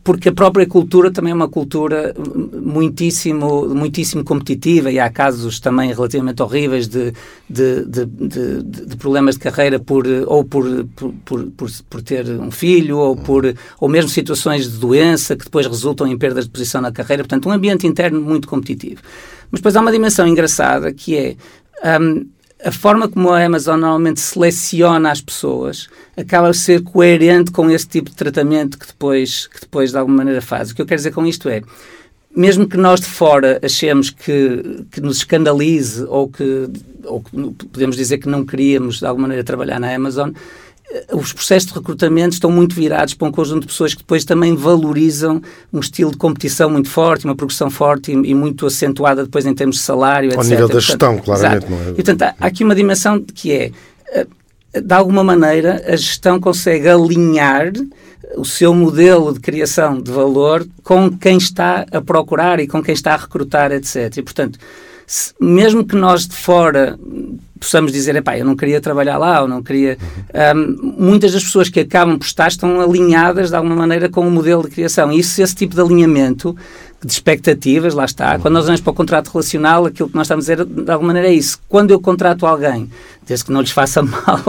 porque 0.04 0.30
a 0.30 0.32
própria 0.32 0.66
cultura 0.66 1.12
também 1.12 1.32
é 1.32 1.36
uma 1.36 1.50
cultura 1.50 2.14
muitíssimo, 2.62 3.68
muitíssimo 3.76 4.24
competitiva 4.24 4.92
e 4.92 5.00
há 5.00 5.10
casos 5.10 5.60
também 5.60 5.92
relativamente 5.94 6.42
horríveis 6.42 6.88
de, 6.88 7.14
de, 7.50 7.86
de, 7.86 8.06
de, 8.06 8.64
de 8.64 8.96
problemas 8.96 9.36
de 9.36 9.42
carreira 9.42 9.80
por, 9.80 10.06
ou 10.28 10.44
por, 10.44 10.86
por, 10.96 11.12
por, 11.58 11.70
por, 11.90 12.02
ter 12.02 12.26
um 12.30 12.52
filho 12.52 12.98
ou, 13.00 13.16
por, 13.16 13.54
ou 13.80 13.90
mesmo 13.90 14.10
situações 14.10 14.72
de 14.72 14.78
doença 14.78 15.36
que 15.36 15.46
depois 15.46 15.66
resultam 15.68 16.08
em 16.08 16.18
perdas 16.18 16.48
de 16.50 16.54
posição 16.54 16.82
na 16.82 16.92
carreira. 16.92 17.24
Portanto, 17.24 17.48
um 17.48 17.52
ambiente 17.52 17.88
interno 17.88 18.20
muito 18.20 18.48
competitivo. 18.48 19.02
Mas 19.52 19.60
depois 19.60 19.76
há 19.76 19.82
uma 19.82 19.92
dimensão 19.92 20.28
engraçada 20.28 20.92
que 20.92 21.16
é 21.16 22.00
um, 22.00 22.26
a 22.64 22.72
forma 22.72 23.08
como 23.08 23.30
a 23.30 23.44
Amazon 23.44 23.80
normalmente 23.80 24.20
seleciona 24.20 25.12
as 25.12 25.22
pessoas 25.22 25.88
acaba 26.18 26.50
a 26.50 26.54
ser 26.54 26.84
coerente 26.84 27.52
com 27.52 27.70
esse 27.70 27.88
tipo 27.88 28.10
de 28.10 28.16
tratamento 28.16 28.78
que 28.78 28.88
depois, 28.88 29.48
que 29.48 29.62
depois 29.62 29.92
de 29.92 29.98
alguma 29.98 30.18
maneira 30.18 30.42
faz. 30.42 30.72
O 30.72 30.76
que 30.76 30.82
eu 30.82 30.86
quero 30.86 31.00
dizer 31.00 31.12
com 31.12 31.26
isto 31.26 31.48
é, 31.48 31.62
mesmo 32.36 32.68
que 32.68 32.78
nós 32.78 33.00
de 33.00 33.08
fora 33.08 33.60
achemos 33.64 34.10
que, 34.10 34.86
que 34.92 35.00
nos 35.02 35.18
escandalize 35.18 36.04
ou 36.04 36.28
que, 36.28 36.70
ou 37.06 37.22
que 37.22 37.66
podemos 37.68 37.96
dizer 37.96 38.18
que 38.18 38.28
não 38.28 38.46
queríamos 38.46 39.00
de 39.00 39.06
alguma 39.06 39.28
maneira 39.28 39.44
trabalhar 39.44 39.80
na 39.80 39.94
Amazon, 39.96 40.32
os 41.14 41.34
processos 41.34 41.70
de 41.70 41.76
recrutamento 41.76 42.34
estão 42.34 42.52
muito 42.52 42.74
virados 42.74 43.14
para 43.14 43.28
um 43.28 43.32
conjunto 43.32 43.62
de 43.62 43.68
pessoas 43.68 43.94
que 43.94 44.00
depois 44.00 44.26
também 44.26 44.56
valorizam 44.56 45.42
um 45.72 45.80
estilo 45.80 46.12
de 46.12 46.18
competição 46.18 46.70
muito 46.70 46.90
forte, 46.90 47.26
uma 47.26 47.36
progressão 47.36 47.70
forte 47.70 48.12
e, 48.12 48.16
e 48.16 48.34
muito 48.34 48.66
acentuada 48.66 49.24
depois 49.24 49.46
em 49.46 49.54
termos 49.54 49.78
de 49.78 49.82
salário, 49.84 50.32
Ao 50.34 50.40
etc. 50.40 50.52
nível 50.52 50.68
da 50.68 50.80
gestão, 50.80 51.18
claramente. 51.20 51.70
Não 51.70 51.78
é? 51.78 51.90
E, 51.92 51.94
portanto, 51.94 52.22
há, 52.24 52.36
há 52.40 52.48
aqui 52.48 52.64
uma 52.64 52.74
dimensão 52.74 53.22
que 53.22 53.52
é, 53.52 53.72
eh, 54.12 54.28
de 54.82 54.94
alguma 54.94 55.24
maneira, 55.24 55.84
a 55.88 55.96
gestão 55.96 56.40
consegue 56.40 56.88
alinhar 56.88 57.72
o 58.36 58.46
seu 58.46 58.74
modelo 58.74 59.34
de 59.34 59.40
criação 59.40 60.02
de 60.02 60.12
valor 60.12 60.68
com 60.84 61.10
quem 61.12 61.38
está 61.38 61.86
a 61.92 62.02
procurar 62.02 62.60
e 62.60 62.68
com 62.68 62.82
quem 62.82 62.94
está 62.94 63.14
a 63.14 63.18
recrutar, 63.18 63.72
etc. 63.72 64.18
E, 64.18 64.22
portanto, 64.24 64.60
se, 65.06 65.34
mesmo 65.40 65.84
que 65.84 65.96
nós 65.96 66.28
de 66.28 66.36
fora 66.36 67.00
possamos 67.60 67.92
dizer, 67.92 68.16
epá, 68.16 68.38
eu 68.38 68.46
não 68.46 68.56
queria 68.56 68.80
trabalhar 68.80 69.18
lá, 69.18 69.42
ou 69.42 69.48
não 69.48 69.62
queria... 69.62 69.98
Um, 70.56 70.96
muitas 70.98 71.34
das 71.34 71.44
pessoas 71.44 71.70
que 71.70 71.82
acabam 71.82 72.18
por 72.18 72.26
estar 72.26 72.48
estão 72.48 72.80
alinhadas 72.80 73.50
de 73.50 73.56
alguma 73.56 73.76
maneira 73.76 74.10
com 74.10 74.28
o 74.28 74.32
modelo 74.32 74.64
de 74.64 74.70
criação. 74.70 75.12
E 75.12 75.20
isso, 75.20 75.42
esse 75.42 75.56
tipo 75.56 75.76
de 75.76 75.82
alinhamento 75.82 76.56
de 77.04 77.12
expectativas, 77.12 77.94
lá 77.94 78.04
está. 78.04 78.38
Quando 78.40 78.56
nós 78.56 78.66
olhamos 78.66 78.82
para 78.82 78.92
o 78.92 78.94
contrato 78.94 79.30
relacional, 79.30 79.86
aquilo 79.86 80.10
que 80.10 80.16
nós 80.16 80.28
estamos 80.28 80.50
a 80.50 80.56
dizer, 80.56 80.66
de 80.66 80.92
alguma 80.92 81.14
maneira, 81.14 81.30
é 81.30 81.34
isso. 81.34 81.60
Quando 81.70 81.92
eu 81.92 82.00
contrato 82.00 82.46
alguém, 82.46 82.90
desde 83.26 83.46
que 83.46 83.52
não 83.52 83.62
lhes 83.62 83.72
faça 83.72 84.02
mal, 84.04 84.44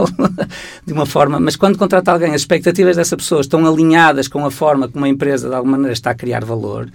de 0.85 0.91
uma 0.91 1.05
forma, 1.05 1.39
mas 1.39 1.55
quando 1.55 1.77
contrato 1.77 2.09
alguém, 2.09 2.33
as 2.33 2.41
expectativas 2.41 2.97
dessa 2.97 3.15
pessoa 3.15 3.41
estão 3.41 3.65
alinhadas 3.65 4.27
com 4.27 4.45
a 4.45 4.51
forma 4.51 4.89
como 4.89 5.05
a 5.05 5.09
empresa, 5.09 5.47
de 5.47 5.55
alguma 5.55 5.73
maneira, 5.73 5.93
está 5.93 6.11
a 6.11 6.15
criar 6.15 6.43
valor, 6.43 6.89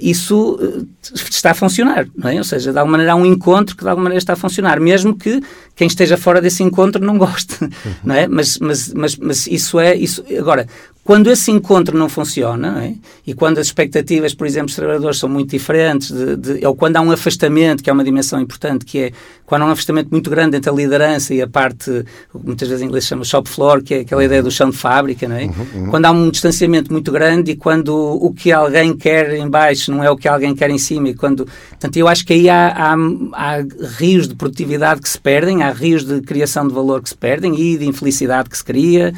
isso 0.00 0.54
uh, 0.54 0.88
está 1.30 1.50
a 1.50 1.54
funcionar, 1.54 2.06
não 2.16 2.30
é? 2.30 2.36
Ou 2.36 2.44
seja, 2.44 2.72
de 2.72 2.78
alguma 2.78 2.92
maneira 2.92 3.12
há 3.12 3.16
um 3.16 3.26
encontro 3.26 3.76
que 3.76 3.82
de 3.82 3.88
alguma 3.88 4.04
maneira 4.04 4.18
está 4.18 4.34
a 4.34 4.36
funcionar, 4.36 4.78
mesmo 4.78 5.16
que 5.16 5.42
quem 5.74 5.88
esteja 5.88 6.16
fora 6.16 6.40
desse 6.40 6.62
encontro 6.62 7.04
não 7.04 7.18
goste, 7.18 7.56
não 8.04 8.14
é? 8.14 8.28
Mas, 8.28 8.58
mas, 8.58 8.92
mas, 8.94 9.16
mas 9.16 9.46
isso 9.46 9.80
é, 9.80 9.94
isso, 9.96 10.24
agora, 10.38 10.68
quando 11.04 11.28
esse 11.30 11.50
encontro 11.50 11.98
não 11.98 12.08
funciona, 12.08 12.70
não 12.70 12.80
é? 12.80 12.94
e 13.26 13.34
quando 13.34 13.58
as 13.58 13.66
expectativas, 13.66 14.34
por 14.34 14.46
exemplo, 14.46 14.66
dos 14.66 14.76
trabalhadores 14.76 15.18
são 15.18 15.28
muito 15.28 15.50
diferentes, 15.50 16.12
de, 16.12 16.36
de, 16.36 16.66
ou 16.66 16.76
quando 16.76 16.96
há 16.96 17.00
um 17.00 17.10
afastamento, 17.10 17.82
que 17.82 17.90
é 17.90 17.92
uma 17.92 18.04
dimensão 18.04 18.40
importante, 18.40 18.84
que 18.84 18.98
é 18.98 19.12
quando 19.44 19.62
há 19.62 19.66
um 19.66 19.70
afastamento 19.70 20.10
muito 20.12 20.30
grande 20.30 20.56
entre 20.56 20.70
a 20.70 20.72
liderança 20.72 21.34
e 21.34 21.42
a 21.42 21.48
parte, 21.48 22.04
muitas 22.32 22.68
vezes 22.68 22.82
em 22.82 22.86
inglês 22.86 23.02
se 23.02 23.10
chama 23.10 23.24
shop 23.24 23.48
floor, 23.48 23.82
que 23.82 23.94
é 23.94 24.00
aquela 24.00 24.24
ideia 24.24 24.42
do 24.44 24.50
chão 24.50 24.70
de 24.70 24.76
fábrica, 24.76 25.26
não 25.26 25.36
é? 25.36 25.44
Uhum, 25.44 25.52
uhum. 25.74 25.90
Quando 25.90 26.06
há 26.06 26.10
um 26.12 26.30
distanciamento 26.30 26.92
muito 26.92 27.10
grande 27.10 27.50
e 27.50 27.56
quando 27.56 27.90
o 27.90 28.32
que 28.32 28.52
alguém 28.52 28.96
quer 28.96 29.34
em 29.34 29.50
baixo 29.50 29.90
não 29.90 30.04
é 30.04 30.10
o 30.10 30.16
que 30.16 30.28
alguém 30.28 30.54
quer 30.54 30.70
em 30.70 30.78
cima, 30.78 31.08
e 31.08 31.14
quando, 31.14 31.48
portanto, 31.70 31.96
eu 31.96 32.06
acho 32.06 32.24
que 32.24 32.32
aí 32.32 32.48
há, 32.48 32.68
há, 32.68 32.94
há 33.32 33.56
rios 33.98 34.28
de 34.28 34.36
produtividade 34.36 35.00
que 35.00 35.08
se 35.08 35.18
perdem, 35.18 35.64
há 35.64 35.72
rios 35.72 36.04
de 36.04 36.20
criação 36.20 36.66
de 36.66 36.72
valor 36.72 37.02
que 37.02 37.08
se 37.08 37.16
perdem 37.16 37.60
e 37.60 37.76
de 37.76 37.86
infelicidade 37.86 38.48
que 38.48 38.56
se 38.56 38.64
cria. 38.64 39.12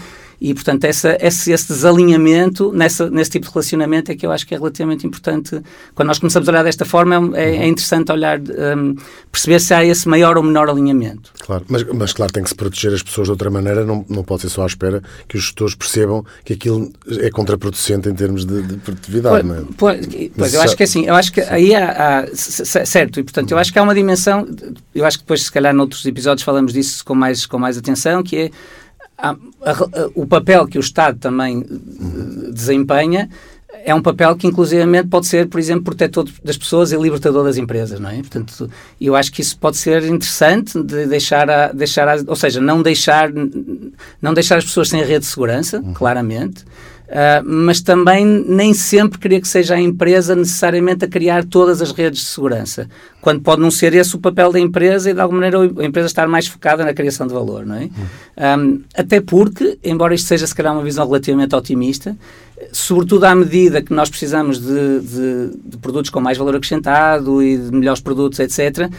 E, 0.44 0.52
portanto, 0.52 0.84
essa, 0.84 1.16
esse, 1.22 1.52
esse 1.52 1.68
desalinhamento 1.68 2.70
nessa, 2.70 3.08
nesse 3.08 3.30
tipo 3.30 3.46
de 3.46 3.52
relacionamento 3.54 4.12
é 4.12 4.14
que 4.14 4.26
eu 4.26 4.30
acho 4.30 4.46
que 4.46 4.54
é 4.54 4.58
relativamente 4.58 5.06
importante. 5.06 5.58
Quando 5.94 6.08
nós 6.08 6.18
começamos 6.18 6.46
a 6.46 6.52
olhar 6.52 6.62
desta 6.62 6.84
forma, 6.84 7.34
é, 7.34 7.56
é 7.56 7.66
interessante 7.66 8.12
olhar, 8.12 8.38
um, 8.38 8.94
perceber 9.32 9.58
se 9.58 9.72
há 9.72 9.82
esse 9.82 10.06
maior 10.06 10.36
ou 10.36 10.42
menor 10.42 10.68
alinhamento. 10.68 11.32
Claro, 11.40 11.64
mas, 11.66 11.82
mas 11.84 12.12
claro, 12.12 12.30
tem 12.30 12.42
que 12.42 12.50
se 12.50 12.54
proteger 12.54 12.92
as 12.92 13.02
pessoas 13.02 13.28
de 13.28 13.30
outra 13.30 13.48
maneira, 13.48 13.86
não, 13.86 14.04
não 14.06 14.22
pode 14.22 14.42
ser 14.42 14.50
só 14.50 14.64
à 14.64 14.66
espera 14.66 15.02
que 15.26 15.38
os 15.38 15.44
gestores 15.44 15.74
percebam 15.74 16.22
que 16.44 16.52
aquilo 16.52 16.92
é 17.08 17.30
contraproducente 17.30 18.10
em 18.10 18.14
termos 18.14 18.44
de, 18.44 18.60
de 18.64 18.76
produtividade, 18.76 19.36
pois, 19.36 19.44
não 19.46 19.54
é? 19.54 19.64
Pois, 19.78 20.30
pois 20.36 20.52
eu 20.52 20.60
acho 20.60 20.76
que 20.76 20.82
é 20.82 20.84
assim, 20.84 21.06
eu 21.06 21.14
acho 21.14 21.32
que 21.32 21.40
aí 21.40 21.74
há, 21.74 22.20
há, 22.20 22.36
certo, 22.36 23.18
e 23.18 23.22
portanto 23.22 23.50
eu 23.50 23.56
acho 23.56 23.72
que 23.72 23.78
há 23.78 23.82
uma 23.82 23.94
dimensão, 23.94 24.46
eu 24.94 25.06
acho 25.06 25.16
que 25.16 25.24
depois 25.24 25.44
se 25.44 25.50
calhar 25.50 25.72
noutros 25.72 26.04
episódios 26.04 26.44
falamos 26.44 26.74
disso 26.74 27.02
com 27.02 27.14
mais, 27.14 27.46
com 27.46 27.58
mais 27.58 27.78
atenção, 27.78 28.22
que 28.22 28.36
é 28.36 28.50
a, 29.16 29.30
a, 29.30 29.36
o 30.14 30.26
papel 30.26 30.66
que 30.66 30.78
o 30.78 30.80
Estado 30.80 31.18
também 31.18 31.58
uh, 31.58 32.52
desempenha 32.52 33.28
é 33.84 33.94
um 33.94 34.00
papel 34.00 34.34
que, 34.36 34.46
inclusivamente, 34.46 35.08
pode 35.08 35.26
ser, 35.26 35.48
por 35.48 35.58
exemplo, 35.58 35.84
protetor 35.84 36.26
das 36.42 36.56
pessoas 36.56 36.92
e 36.92 36.96
libertador 36.96 37.44
das 37.44 37.56
empresas, 37.56 37.98
não 37.98 38.08
é? 38.08 38.16
Portanto, 38.16 38.70
eu 39.00 39.16
acho 39.16 39.32
que 39.32 39.40
isso 39.40 39.58
pode 39.58 39.76
ser 39.76 40.04
interessante 40.04 40.80
de 40.82 41.06
deixar, 41.06 41.50
a, 41.50 41.72
deixar 41.72 42.08
a, 42.08 42.16
ou 42.26 42.36
seja, 42.36 42.60
não 42.60 42.82
deixar, 42.82 43.30
não 44.22 44.32
deixar 44.32 44.58
as 44.58 44.64
pessoas 44.64 44.88
sem 44.88 45.02
rede 45.02 45.20
de 45.20 45.26
segurança, 45.26 45.80
uhum. 45.80 45.92
claramente, 45.92 46.64
Uh, 47.14 47.44
mas 47.44 47.80
também 47.80 48.26
nem 48.26 48.74
sempre 48.74 49.20
queria 49.20 49.40
que 49.40 49.46
seja 49.46 49.76
a 49.76 49.80
empresa 49.80 50.34
necessariamente 50.34 51.04
a 51.04 51.08
criar 51.08 51.44
todas 51.44 51.80
as 51.80 51.92
redes 51.92 52.18
de 52.18 52.26
segurança, 52.26 52.88
quando 53.20 53.40
pode 53.40 53.62
não 53.62 53.70
ser 53.70 53.94
esse 53.94 54.16
o 54.16 54.18
papel 54.18 54.50
da 54.50 54.58
empresa 54.58 55.08
e 55.08 55.14
de 55.14 55.20
alguma 55.20 55.42
maneira 55.42 55.60
a 55.80 55.84
empresa 55.84 56.08
estar 56.08 56.26
mais 56.26 56.48
focada 56.48 56.84
na 56.84 56.92
criação 56.92 57.28
de 57.28 57.32
valor, 57.32 57.64
não 57.64 57.76
é? 57.76 57.82
Uhum. 57.82 57.90
Um, 58.58 58.82
até 58.96 59.20
porque, 59.20 59.78
embora 59.84 60.12
isto 60.12 60.26
seja 60.26 60.44
se 60.44 60.52
calhar 60.56 60.72
uma 60.72 60.82
visão 60.82 61.06
relativamente 61.06 61.54
otimista, 61.54 62.16
sobretudo 62.72 63.24
à 63.26 63.34
medida 63.34 63.80
que 63.80 63.94
nós 63.94 64.10
precisamos 64.10 64.58
de, 64.58 65.00
de, 65.00 65.50
de 65.66 65.76
produtos 65.76 66.10
com 66.10 66.20
mais 66.20 66.36
valor 66.36 66.56
acrescentado 66.56 67.40
e 67.40 67.56
de 67.56 67.70
melhores 67.70 68.00
produtos, 68.00 68.40
etc., 68.40 68.90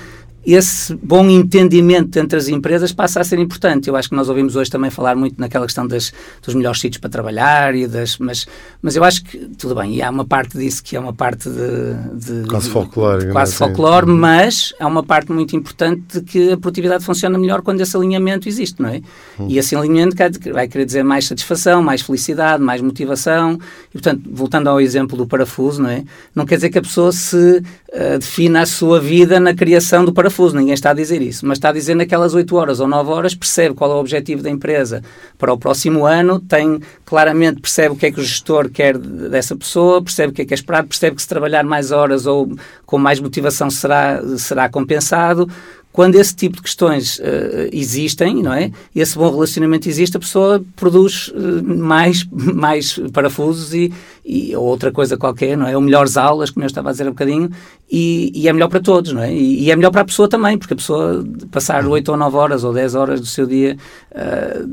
esse 0.46 0.96
bom 0.96 1.28
entendimento 1.30 2.18
entre 2.20 2.38
as 2.38 2.48
empresas 2.48 2.92
passa 2.92 3.20
a 3.20 3.24
ser 3.24 3.40
importante. 3.40 3.88
Eu 3.88 3.96
acho 3.96 4.10
que 4.10 4.16
nós 4.16 4.30
ouvimos 4.30 4.56
hoje 4.56 4.70
também 4.70 4.92
falar 4.92 5.16
muito 5.16 5.40
naquela 5.40 5.66
questão 5.66 5.88
das, 5.88 6.14
dos 6.44 6.54
melhores 6.54 6.80
sítios 6.80 7.00
para 7.00 7.10
trabalhar, 7.10 7.76
e 7.76 7.88
das, 7.88 8.18
mas, 8.18 8.46
mas 8.82 8.96
eu 8.96 9.04
acho 9.04 9.24
que, 9.24 9.38
tudo 9.58 9.74
bem, 9.74 9.96
e 9.96 10.02
há 10.04 10.10
uma 10.10 10.26
parte 10.26 10.58
disso 10.58 10.84
que 10.84 10.96
é 10.96 11.00
uma 11.00 11.14
parte 11.14 11.50
de... 11.50 12.42
de 12.44 12.48
quase 12.48 12.70
folclore. 12.70 13.32
Quase 13.32 13.54
assim. 13.54 13.58
folclore, 13.58 14.10
uhum. 14.10 14.18
mas 14.18 14.74
há 14.80 14.86
uma 14.86 15.04
parte 15.04 15.32
muito 15.32 15.56
importante 15.56 16.20
de 16.20 16.22
que 16.22 16.52
a 16.52 16.58
produtividade 16.58 17.04
funciona 17.04 17.40
melhor 17.40 17.62
quando 17.62 17.82
esse 17.82 17.98
alinhamento 17.98 18.48
existe, 18.48 18.82
não 18.82 18.90
é? 18.90 19.02
Uhum. 19.40 19.48
E 19.50 19.58
esse 19.58 19.76
alinhamento 19.76 20.16
vai 20.54 20.68
querer 20.68 20.86
dizer 20.86 21.04
mais 21.04 21.26
satisfação, 21.26 21.82
mais 21.82 22.02
felicidade, 22.02 22.62
mais 22.62 22.82
motivação, 22.82 23.58
e 23.90 23.94
portanto, 23.94 24.22
voltando 24.32 24.68
ao 24.70 24.80
exemplo 24.80 25.18
do 25.18 25.26
parafuso, 25.26 25.82
não 25.82 25.90
é? 25.90 26.04
Não 26.36 26.46
quer 26.46 26.56
dizer 26.56 26.70
que 26.70 26.78
a 26.78 26.82
pessoa 26.82 27.12
se 27.12 27.64
uh, 27.94 28.20
defina 28.20 28.62
a 28.62 28.66
sua 28.66 29.00
vida 29.00 29.40
na 29.40 29.54
criação 29.54 30.06
do 30.06 30.14
parafuso, 30.14 30.35
parafuso, 30.36 30.56
ninguém 30.56 30.74
está 30.74 30.92
a 30.92 30.94
dizer 30.94 31.22
isso, 31.22 31.46
mas 31.46 31.58
está 31.58 31.70
a 31.70 31.72
dizer 31.72 31.96
naquelas 31.96 32.34
8 32.34 32.56
horas 32.56 32.80
ou 32.80 32.88
9 32.88 33.10
horas, 33.10 33.34
percebe 33.34 33.74
qual 33.74 33.92
é 33.92 33.96
o 33.96 34.00
objetivo 34.00 34.44
da 34.44 34.50
empresa 34.50 35.02
para 35.38 35.54
o 35.54 35.58
próximo 35.58 36.06
ano, 36.06 36.40
tem 36.40 36.82
claramente, 37.06 37.62
percebe 37.62 37.96
o 37.96 37.98
que 37.98 38.06
é 38.08 38.12
que 38.12 38.20
o 38.20 38.24
gestor 38.24 38.70
quer 38.70 38.98
dessa 38.98 39.56
pessoa, 39.56 40.02
percebe 40.02 40.32
o 40.32 40.36
que 40.36 40.42
é 40.42 40.46
que 40.46 40.54
é 40.54 40.56
esperado, 40.56 40.88
percebe 40.88 41.16
que 41.16 41.22
se 41.22 41.28
trabalhar 41.28 41.64
mais 41.64 41.92
horas 41.92 42.26
ou 42.26 42.54
com 42.86 42.98
mais 42.98 43.20
motivação 43.20 43.70
será, 43.70 44.22
será 44.38 44.70
compensado, 44.70 45.50
quando 45.96 46.16
esse 46.16 46.36
tipo 46.36 46.58
de 46.58 46.62
questões 46.62 47.20
uh, 47.20 47.70
existem, 47.72 48.44
não 48.44 48.52
é? 48.52 48.70
Esse 48.94 49.18
bom 49.18 49.32
relacionamento 49.32 49.88
existe, 49.88 50.18
a 50.18 50.20
pessoa 50.20 50.62
produz 50.76 51.30
uh, 51.30 51.64
mais, 51.64 52.26
mais 52.30 53.00
parafusos 53.14 53.74
e, 53.74 53.94
e, 54.26 54.56
ou 54.56 54.64
outra 54.66 54.92
coisa 54.92 55.16
qualquer, 55.16 55.56
não 55.56 55.68
é? 55.68 55.76
Ou 55.76 55.82
melhores 55.82 56.18
aulas, 56.18 56.50
como 56.50 56.64
eu 56.64 56.68
estava 56.68 56.90
a 56.90 56.92
dizer 56.92 57.04
há 57.04 57.08
um 57.08 57.12
bocadinho, 57.12 57.50
e, 57.90 58.32
e 58.34 58.48
é 58.48 58.54
melhor 58.54 58.70
para 58.70 58.80
todos, 58.80 59.14
não 59.14 59.22
é? 59.22 59.32
E, 59.32 59.66
e, 59.66 59.72
é 59.72 59.76
melhor 59.76 59.92
para 59.92 60.02
a 60.02 60.06
pessoa 60.06 60.28
também, 60.28 60.58
porque 60.58 60.74
a 60.74 60.78
pessoa 60.78 61.24
passar 61.52 61.86
8 61.86 62.10
ou 62.10 62.18
9 62.18 62.36
horas 62.36 62.64
ou 62.64 62.74
10 62.74 62.96
horas 62.96 63.20
do 63.20 63.28
seu 63.28 63.46
dia 63.46 63.78
uh, 64.12 64.68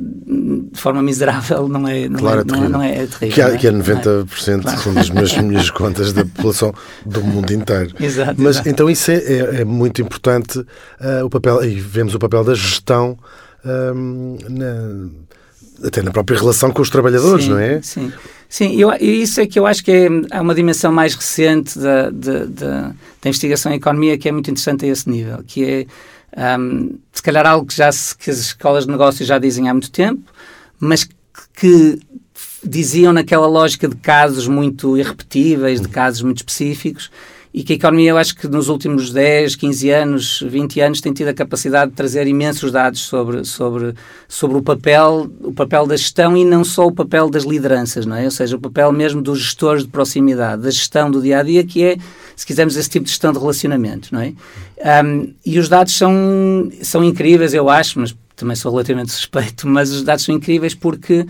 de 0.72 0.80
forma 0.80 1.02
miserável 1.02 1.68
não 1.68 1.86
é, 1.86 2.08
não 2.08 2.18
claro, 2.18 2.40
é, 2.40 2.44
não, 2.44 2.64
é, 2.64 2.68
não 2.68 2.82
é, 2.82 3.02
é 3.02 3.06
terrível. 3.06 3.34
Que, 3.34 3.40
é, 3.42 3.58
que 3.58 3.66
é 3.66 3.70
90%, 3.70 4.58
é? 4.58 4.62
Claro. 4.62 4.78
segundo 4.78 4.98
as 4.98 5.10
minhas, 5.10 5.36
minhas 5.36 5.70
contas, 5.70 6.12
da 6.14 6.24
população 6.24 6.72
do 7.04 7.22
mundo 7.22 7.52
inteiro. 7.52 7.94
Exato, 8.00 8.34
Mas 8.38 8.56
exato. 8.56 8.68
então 8.70 8.88
isso 8.88 9.10
é, 9.10 9.16
é, 9.16 9.60
é 9.60 9.64
muito 9.64 10.00
importante, 10.00 10.58
uh, 10.58 11.24
o 11.24 11.28
papel, 11.28 11.62
e 11.62 11.78
vemos 11.78 12.14
o 12.14 12.18
papel 12.18 12.42
da 12.42 12.54
gestão 12.54 13.18
um, 13.64 14.38
na, 14.48 15.86
até 15.86 16.02
na 16.02 16.10
própria 16.10 16.38
relação 16.38 16.70
com 16.70 16.80
os 16.80 16.90
trabalhadores, 16.90 17.44
sim, 17.44 17.50
não 17.50 17.58
é? 17.58 17.82
Sim. 17.82 18.12
Sim, 18.52 18.78
eu, 18.78 18.92
isso 19.00 19.40
é 19.40 19.46
que 19.46 19.58
eu 19.58 19.64
acho 19.64 19.82
que 19.82 19.90
é, 19.90 20.08
é 20.30 20.38
uma 20.38 20.54
dimensão 20.54 20.92
mais 20.92 21.14
recente 21.14 21.78
da, 21.78 22.10
da, 22.10 22.44
da, 22.44 22.94
investigação 23.24 23.72
em 23.72 23.76
economia 23.76 24.18
que 24.18 24.28
é 24.28 24.32
muito 24.32 24.50
interessante 24.50 24.84
a 24.84 24.88
esse 24.88 25.08
nível, 25.08 25.42
que 25.42 25.88
é 26.36 26.58
um, 26.58 26.98
se 27.10 27.22
calhar 27.22 27.46
algo 27.46 27.66
que, 27.66 27.74
já 27.74 27.90
se, 27.90 28.14
que 28.14 28.30
as 28.30 28.36
escolas 28.36 28.84
de 28.84 28.90
negócios 28.90 29.26
já 29.26 29.38
dizem 29.38 29.70
há 29.70 29.72
muito 29.72 29.90
tempo, 29.90 30.30
mas 30.78 31.08
que 31.54 31.98
diziam 32.62 33.10
naquela 33.10 33.46
lógica 33.46 33.88
de 33.88 33.96
casos 33.96 34.46
muito 34.46 34.98
irrepetíveis, 34.98 35.80
de 35.80 35.88
casos 35.88 36.20
muito 36.20 36.36
específicos, 36.36 37.10
e 37.54 37.62
que 37.62 37.74
a 37.74 37.76
economia, 37.76 38.10
eu 38.10 38.16
acho 38.16 38.34
que 38.34 38.48
nos 38.48 38.68
últimos 38.68 39.12
10, 39.12 39.56
15 39.56 39.90
anos, 39.90 40.42
20 40.46 40.80
anos, 40.80 41.00
tem 41.02 41.12
tido 41.12 41.28
a 41.28 41.34
capacidade 41.34 41.90
de 41.90 41.96
trazer 41.96 42.26
imensos 42.26 42.72
dados 42.72 43.00
sobre, 43.00 43.44
sobre, 43.44 43.94
sobre 44.26 44.56
o 44.56 44.62
papel 44.62 45.30
o 45.42 45.52
papel 45.52 45.86
da 45.86 45.94
gestão 45.94 46.34
e 46.34 46.44
não 46.44 46.64
só 46.64 46.86
o 46.86 46.92
papel 46.92 47.28
das 47.28 47.44
lideranças, 47.44 48.06
não 48.06 48.16
é? 48.16 48.24
Ou 48.24 48.30
seja, 48.30 48.56
o 48.56 48.60
papel 48.60 48.90
mesmo 48.90 49.20
dos 49.20 49.38
gestores 49.38 49.82
de 49.82 49.90
proximidade, 49.90 50.62
da 50.62 50.70
gestão 50.70 51.10
do 51.10 51.20
dia 51.20 51.40
a 51.40 51.42
dia, 51.42 51.62
que 51.62 51.84
é, 51.84 51.96
se 52.34 52.46
quisermos, 52.46 52.74
esse 52.76 52.88
tipo 52.88 53.04
de 53.04 53.10
gestão 53.10 53.32
de 53.32 53.38
relacionamento, 53.38 54.08
não 54.12 54.20
é? 54.20 54.32
Um, 55.04 55.34
e 55.44 55.58
os 55.58 55.68
dados 55.68 55.94
são, 55.94 56.12
são 56.80 57.04
incríveis, 57.04 57.52
eu 57.52 57.68
acho, 57.68 58.00
mas 58.00 58.16
também 58.34 58.56
sou 58.56 58.72
relativamente 58.72 59.12
suspeito, 59.12 59.68
mas 59.68 59.90
os 59.90 60.02
dados 60.02 60.24
são 60.24 60.34
incríveis 60.34 60.74
porque 60.74 61.26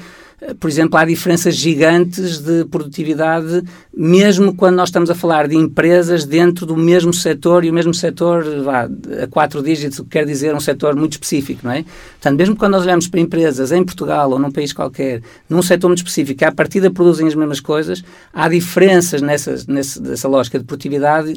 por 0.59 0.69
exemplo, 0.69 0.99
há 0.99 1.05
diferenças 1.05 1.55
gigantes 1.55 2.39
de 2.39 2.65
produtividade, 2.65 3.63
mesmo 3.95 4.55
quando 4.55 4.77
nós 4.77 4.89
estamos 4.89 5.11
a 5.11 5.15
falar 5.15 5.47
de 5.47 5.57
empresas 5.57 6.25
dentro 6.25 6.67
do 6.67 6.77
mesmo 6.77 7.13
setor, 7.13 7.65
e 7.65 7.71
o 7.71 7.75
mesmo 7.75 7.95
setor 7.95 8.45
vá, 8.63 8.89
a 9.23 9.27
quatro 9.29 9.63
dígitos, 9.63 9.99
o 10.01 10.05
que 10.05 10.11
quer 10.11 10.27
dizer 10.27 10.55
um 10.55 10.61
setor 10.61 10.97
muito 10.97 11.13
específico, 11.13 11.61
não 11.65 11.73
é? 11.73 11.85
Portanto, 12.13 12.39
mesmo 12.39 12.57
quando 12.57 12.73
nós 12.73 12.83
olhamos 12.83 13.07
para 13.07 13.21
empresas 13.21 13.71
em 13.71 13.85
Portugal 13.85 14.31
ou 14.31 14.39
num 14.39 14.51
país 14.51 14.73
qualquer, 14.73 15.23
num 15.49 15.63
setor 15.63 15.89
muito 15.89 15.99
específico, 15.99 16.39
que 16.39 16.45
à 16.45 16.53
partida 16.53 16.91
produzem 16.91 17.27
as 17.27 17.35
mesmas 17.35 17.61
coisas, 17.61 18.03
há 18.33 18.49
diferenças 18.49 19.23
nessas, 19.23 19.67
nessa 19.67 20.29
lógica 20.29 20.59
de 20.59 20.65
produtividade 20.65 21.35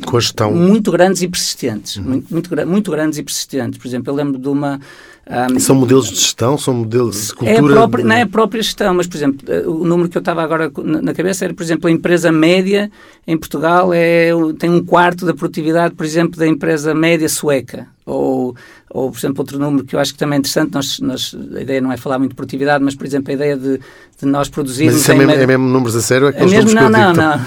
muito 0.51 0.91
grandes 0.91 1.21
e 1.21 1.27
persistentes. 1.27 1.97
Uhum. 1.97 2.03
Muito, 2.03 2.33
muito, 2.33 2.67
muito 2.67 2.91
grandes 2.91 3.19
e 3.19 3.23
persistentes. 3.23 3.77
Por 3.77 3.87
exemplo, 3.87 4.11
eu 4.11 4.15
lembro 4.15 4.39
de 4.39 4.47
uma 4.47 4.79
um, 5.27 5.59
são 5.59 5.75
modelos 5.75 6.09
de 6.09 6.15
gestão? 6.15 6.55
São 6.55 6.73
modelos 6.75 7.27
de 7.27 7.33
cultura? 7.33 7.57
É 7.57 7.61
própria, 7.61 8.05
Não 8.05 8.15
é 8.15 8.21
a 8.21 8.27
própria 8.27 8.61
gestão, 8.61 8.93
mas, 8.95 9.07
por 9.07 9.17
exemplo, 9.17 9.45
eh, 9.51 9.63
o 9.67 9.83
número 9.83 10.09
que 10.09 10.17
eu 10.17 10.19
estava 10.19 10.41
agora 10.41 10.71
na 10.83 11.13
cabeça 11.13 11.45
era, 11.45 11.53
por 11.53 11.61
exemplo, 11.63 11.87
a 11.87 11.91
empresa 11.91 12.31
média 12.31 12.89
em 13.27 13.37
Portugal 13.37 13.93
é, 13.93 14.29
tem 14.57 14.69
um 14.69 14.83
quarto 14.83 15.25
da 15.25 15.33
produtividade, 15.33 15.93
por 15.93 16.05
exemplo, 16.05 16.39
da 16.39 16.47
empresa 16.47 16.95
média 16.95 17.29
sueca. 17.29 17.87
Ou, 18.05 18.55
ou, 18.89 19.11
por 19.11 19.17
exemplo, 19.17 19.41
outro 19.41 19.59
número 19.59 19.83
que 19.83 19.95
eu 19.95 19.99
acho 19.99 20.13
que 20.13 20.19
também 20.19 20.37
é 20.37 20.39
interessante, 20.39 20.73
nós, 20.73 20.99
nós, 20.99 21.35
a 21.55 21.61
ideia 21.61 21.81
não 21.81 21.91
é 21.91 21.97
falar 21.97 22.19
muito 22.19 22.31
de 22.31 22.35
produtividade, 22.35 22.83
mas, 22.83 22.95
por 22.95 23.05
exemplo, 23.05 23.31
a 23.31 23.33
ideia 23.33 23.57
de, 23.57 23.79
de 23.79 24.25
nós 24.25 24.47
produzirmos... 24.47 24.93
Mas 24.93 25.01
isso 25.01 25.11
é 25.11 25.15
mesmo, 25.15 25.31
é 25.31 25.47
mesmo 25.47 25.67
números 25.67 25.95
a 25.95 26.01
sério? 26.01 26.29
É, 26.29 26.43
é 26.43 26.45
mesmo, 26.45 26.73
não, 26.73 26.89
não, 26.89 27.13
não. 27.13 27.41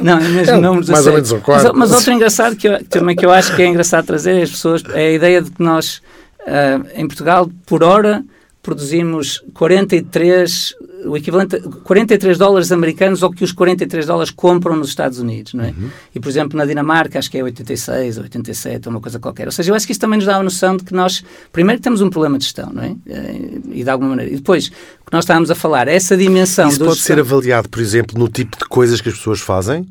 Não, 0.00 0.18
é 0.18 0.28
mesmo 0.28 0.54
é, 0.54 0.60
números 0.60 0.88
mais 0.88 1.06
ou 1.06 1.12
menos 1.12 1.32
um 1.32 1.40
quarto. 1.40 1.72
Mas, 1.74 1.90
mas 1.90 1.92
outro 1.92 2.12
engraçado 2.12 2.56
que, 2.56 2.68
eu, 2.68 2.84
também 2.84 3.16
que 3.16 3.24
eu 3.24 3.30
acho 3.30 3.54
que 3.54 3.62
é 3.62 3.66
engraçado 3.66 4.06
trazer 4.06 4.42
as 4.42 4.50
pessoas 4.50 4.82
é 4.92 5.08
a 5.08 5.12
ideia 5.12 5.42
de 5.42 5.50
que 5.50 5.62
nós, 5.62 6.02
uh, 6.40 6.86
em 6.94 7.06
Portugal, 7.06 7.50
por 7.66 7.82
hora, 7.82 8.24
produzimos 8.66 9.44
43, 9.54 10.74
o 11.04 11.16
equivalente 11.16 11.54
a 11.54 11.60
43 11.60 12.36
dólares 12.36 12.72
americanos 12.72 13.22
ou 13.22 13.30
que 13.30 13.44
os 13.44 13.52
43 13.52 14.04
dólares 14.04 14.32
compram 14.32 14.74
nos 14.74 14.88
Estados 14.88 15.20
Unidos, 15.20 15.54
não 15.54 15.64
é? 15.64 15.68
Uhum. 15.68 15.88
E, 16.12 16.18
por 16.18 16.28
exemplo, 16.28 16.58
na 16.58 16.66
Dinamarca 16.66 17.16
acho 17.16 17.30
que 17.30 17.38
é 17.38 17.44
86 17.44 18.18
ou 18.18 18.24
87 18.24 18.88
ou 18.88 18.94
uma 18.94 19.00
coisa 19.00 19.20
qualquer. 19.20 19.46
Ou 19.46 19.52
seja, 19.52 19.70
eu 19.70 19.76
acho 19.76 19.86
que 19.86 19.92
isso 19.92 20.00
também 20.00 20.16
nos 20.16 20.26
dá 20.26 20.34
a 20.34 20.42
noção 20.42 20.76
de 20.76 20.82
que 20.82 20.92
nós, 20.92 21.22
primeiro, 21.52 21.80
temos 21.80 22.00
um 22.00 22.10
problema 22.10 22.38
de 22.38 22.44
gestão, 22.44 22.72
não 22.72 22.82
é? 22.82 22.96
Eh, 23.06 23.60
e 23.70 23.84
de 23.84 23.88
alguma 23.88 24.10
maneira. 24.10 24.32
E 24.32 24.34
depois, 24.34 24.66
o 24.66 24.70
que 25.06 25.12
nós 25.12 25.22
estávamos 25.22 25.48
a 25.48 25.54
falar, 25.54 25.86
essa 25.86 26.16
dimensão... 26.16 26.68
Isso 26.68 26.84
pode 26.84 26.98
ser 26.98 27.20
avaliado, 27.20 27.68
por 27.68 27.80
exemplo, 27.80 28.18
no 28.18 28.28
tipo 28.28 28.58
de 28.58 28.64
coisas 28.64 29.00
que 29.00 29.08
as 29.08 29.14
pessoas 29.14 29.38
fazem? 29.38 29.86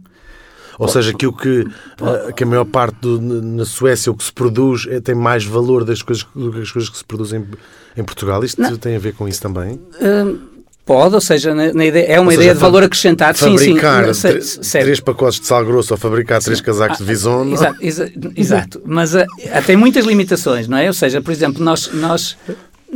Ou 0.77 0.89
seja, 0.89 1.13
que 1.13 1.25
o 1.25 1.31
que, 1.31 1.65
a, 2.01 2.33
que 2.33 2.43
a 2.43 2.47
maior 2.47 2.65
parte 2.65 2.97
do, 2.99 3.21
na 3.21 3.63
Suécia 3.63 4.11
o 4.11 4.15
que 4.15 4.23
se 4.25 4.33
produz 4.33 4.85
é, 4.89 4.99
tem 4.99 5.15
mais 5.15 5.45
valor 5.45 5.85
das 5.85 6.01
coisas, 6.01 6.27
do 6.35 6.51
que 6.51 6.59
as 6.59 6.71
coisas 6.71 6.89
que 6.89 6.97
se 6.97 7.05
produzem 7.05 7.45
em 7.97 8.03
Portugal. 8.03 8.43
Isto 8.43 8.77
tem 8.77 8.95
a 8.95 8.99
ver 8.99 9.13
com 9.13 9.27
isso 9.27 9.41
também? 9.41 9.79
Hum, 10.01 10.39
pode, 10.85 11.15
ou 11.15 11.21
seja, 11.21 11.53
na, 11.53 11.73
na 11.73 11.85
ideia, 11.85 12.05
é 12.05 12.19
uma 12.19 12.31
seja, 12.31 12.41
ideia 12.43 12.55
de 12.55 12.61
valor 12.61 12.83
acrescentado. 12.83 13.37
Fabricar 13.37 14.13
sim, 14.13 14.41
sim, 14.41 14.79
três 14.79 14.99
pacotes 14.99 15.39
de 15.39 15.47
sal 15.47 15.65
grosso 15.65 15.93
ou 15.93 15.97
fabricar 15.97 16.41
sim. 16.41 16.45
três 16.45 16.61
casacos 16.61 16.97
ah, 16.97 17.03
de 17.03 17.03
vison. 17.03 17.51
Exato, 17.51 17.77
exa, 17.81 18.11
exato. 18.35 18.81
mas 18.85 19.15
uh, 19.15 19.25
tem 19.65 19.75
muitas 19.75 20.05
limitações, 20.05 20.67
não 20.67 20.77
é? 20.77 20.87
Ou 20.87 20.93
seja, 20.93 21.21
por 21.21 21.31
exemplo, 21.31 21.63
nós, 21.63 21.89
nós 21.93 22.37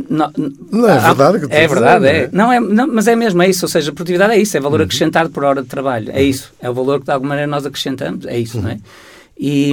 não, 0.08 0.32
não, 0.70 0.88
é 0.88 0.98
verdade 0.98 1.46
que 1.46 1.54
É 1.54 1.66
verdade, 1.66 2.06
é. 2.06 2.28
Não 2.32 2.52
é 2.52 2.60
não, 2.60 2.86
mas 2.86 3.08
é 3.08 3.16
mesmo, 3.16 3.42
é 3.42 3.48
isso. 3.48 3.64
Ou 3.64 3.68
seja, 3.68 3.90
a 3.90 3.94
produtividade 3.94 4.32
é 4.32 4.38
isso, 4.38 4.56
é 4.56 4.60
valor 4.60 4.80
uhum. 4.80 4.86
acrescentado 4.86 5.30
por 5.30 5.44
hora 5.44 5.62
de 5.62 5.68
trabalho. 5.68 6.10
É 6.12 6.22
isso. 6.22 6.52
É 6.60 6.70
o 6.70 6.74
valor 6.74 7.00
que 7.00 7.06
de 7.06 7.12
alguma 7.12 7.30
maneira 7.30 7.50
nós 7.50 7.66
acrescentamos. 7.66 8.24
É 8.26 8.38
isso, 8.38 8.58
uhum. 8.58 8.64
não 8.64 8.70
é? 8.70 8.78
E, 9.42 9.72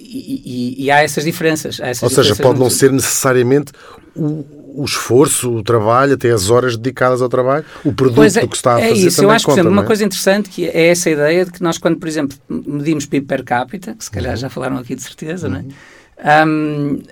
e, 0.00 0.84
e, 0.84 0.90
há 0.90 1.04
essas 1.04 1.22
diferenças. 1.22 1.80
Há 1.80 1.86
essas 1.86 2.02
Ou 2.02 2.08
diferenças 2.08 2.36
seja, 2.36 2.42
pode 2.42 2.58
não 2.58 2.68
ser 2.68 2.90
necessariamente 2.90 3.70
o, 4.16 4.44
o, 4.74 4.84
esforço, 4.84 5.48
o 5.54 5.62
trabalho, 5.62 6.14
até 6.14 6.32
as 6.32 6.50
horas 6.50 6.76
dedicadas 6.76 7.22
ao 7.22 7.28
trabalho, 7.28 7.64
o 7.84 7.92
produto 7.92 8.36
é, 8.36 8.46
que 8.48 8.56
está 8.56 8.72
a 8.72 8.78
fazer. 8.80 8.90
É 8.90 8.92
isso, 8.92 9.22
eu 9.22 9.30
acho 9.30 9.44
que, 9.44 9.52
por 9.52 9.54
exemplo, 9.54 9.70
é? 9.70 9.72
uma 9.72 9.84
coisa 9.84 10.04
interessante 10.04 10.50
que 10.50 10.66
é 10.66 10.88
essa 10.88 11.08
ideia 11.08 11.44
de 11.44 11.52
que 11.52 11.62
nós, 11.62 11.78
quando, 11.78 12.00
por 12.00 12.08
exemplo, 12.08 12.36
medimos 12.48 13.06
PIB 13.06 13.26
per 13.26 13.44
capita, 13.44 13.94
que 13.94 14.02
se 14.02 14.10
calhar 14.10 14.32
uhum. 14.32 14.38
já 14.38 14.50
falaram 14.50 14.76
aqui 14.76 14.96
de 14.96 15.02
certeza, 15.02 15.46
uhum. 15.46 15.52
não 15.52 15.60
é? 15.60 16.44
Um, 16.44 17.02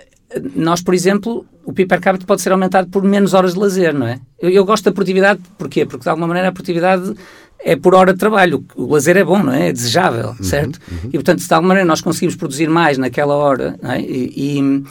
nós, 0.57 0.83
por 0.83 0.95
exemplo, 0.95 1.47
o 1.65 1.73
PIB 1.73 1.89
per 1.89 2.01
capita 2.01 2.27
pode 2.27 2.43
ser 2.43 2.51
aumentado 2.51 2.89
por 2.89 3.05
menos 3.05 3.35
horas 3.35 3.55
de 3.55 3.61
lazer, 3.61 3.95
não 3.95 4.09
é? 4.09 4.19
Eu, 4.41 4.51
eu, 4.51 4.65
gosto 4.65 4.85
da 4.85 4.91
produtividade, 4.91 5.41
porquê? 5.57 5.87
Porque, 5.87 6.03
de 6.03 6.09
alguma 6.09 6.27
maneira, 6.27 6.49
a 6.49 6.53
produtividade 6.53 7.15
é 7.61 7.77
por 7.77 7.95
hora 7.95 8.13
de 8.13 8.19
trabalho. 8.19 8.65
O 8.77 8.93
lazer 8.93 9.17
é 9.17 9.25
bom, 9.25 9.43
não 9.43 9.53
é? 9.53 9.69
É 9.69 9.73
desejável, 9.73 10.29
uhum, 10.29 10.43
certo? 10.43 10.79
Uhum. 10.91 11.09
E, 11.09 11.13
portanto, 11.13 11.47
de 11.47 11.55
alguma 11.55 11.69
maneira 11.69 11.87
nós 11.87 12.01
conseguimos 12.01 12.37
produzir 12.37 12.69
mais 12.69 12.99
naquela 12.99 13.35
hora, 13.35 13.79
não 13.83 13.93
é? 13.93 14.01
e, 14.01 14.59
e 14.59 14.85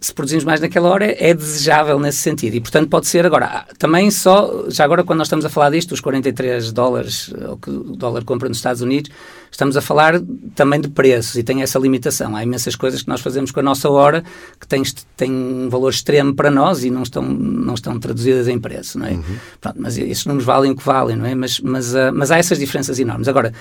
se 0.00 0.14
produzimos 0.14 0.44
mais 0.44 0.60
naquela 0.60 0.88
hora, 0.88 1.04
é 1.18 1.34
desejável 1.34 1.98
nesse 1.98 2.18
sentido. 2.18 2.54
E, 2.54 2.60
portanto, 2.60 2.88
pode 2.88 3.06
ser 3.06 3.26
agora. 3.26 3.66
Também 3.78 4.10
só, 4.10 4.64
já 4.68 4.84
agora, 4.84 5.02
quando 5.02 5.18
nós 5.18 5.26
estamos 5.26 5.44
a 5.44 5.48
falar 5.48 5.70
disto, 5.70 5.92
os 5.92 6.00
43 6.00 6.72
dólares, 6.72 7.28
o 7.28 7.56
que 7.56 7.70
o 7.70 7.96
dólar 7.96 8.24
compra 8.24 8.48
nos 8.48 8.58
Estados 8.58 8.80
Unidos, 8.80 9.10
estamos 9.50 9.76
a 9.76 9.80
falar 9.80 10.20
também 10.54 10.80
de 10.80 10.88
preços 10.88 11.34
e 11.34 11.42
tem 11.42 11.62
essa 11.62 11.78
limitação. 11.78 12.36
Há 12.36 12.42
imensas 12.44 12.76
coisas 12.76 13.02
que 13.02 13.08
nós 13.08 13.20
fazemos 13.20 13.50
com 13.50 13.60
a 13.60 13.62
nossa 13.62 13.90
hora 13.90 14.22
que 14.58 14.66
têm, 14.66 14.82
têm 15.16 15.32
um 15.32 15.68
valor 15.68 15.90
extremo 15.90 16.34
para 16.34 16.50
nós 16.50 16.84
e 16.84 16.90
não 16.90 17.02
estão, 17.02 17.22
não 17.22 17.74
estão 17.74 17.98
traduzidas 17.98 18.46
em 18.46 18.58
preço, 18.58 18.98
não 18.98 19.06
é? 19.06 19.12
Uhum. 19.12 19.36
Pronto, 19.60 19.76
mas 19.80 19.98
esses 19.98 20.24
números 20.24 20.46
valem 20.46 20.70
o 20.70 20.76
que 20.76 20.84
valem, 20.84 21.16
não 21.16 21.26
é? 21.26 21.34
Mas, 21.34 21.58
mas, 21.60 21.92
uh, 21.92 22.12
mas 22.14 22.30
há 22.30 22.38
essas 22.38 22.58
diferenças 22.58 22.98
enormes. 22.98 23.26
Agora, 23.26 23.52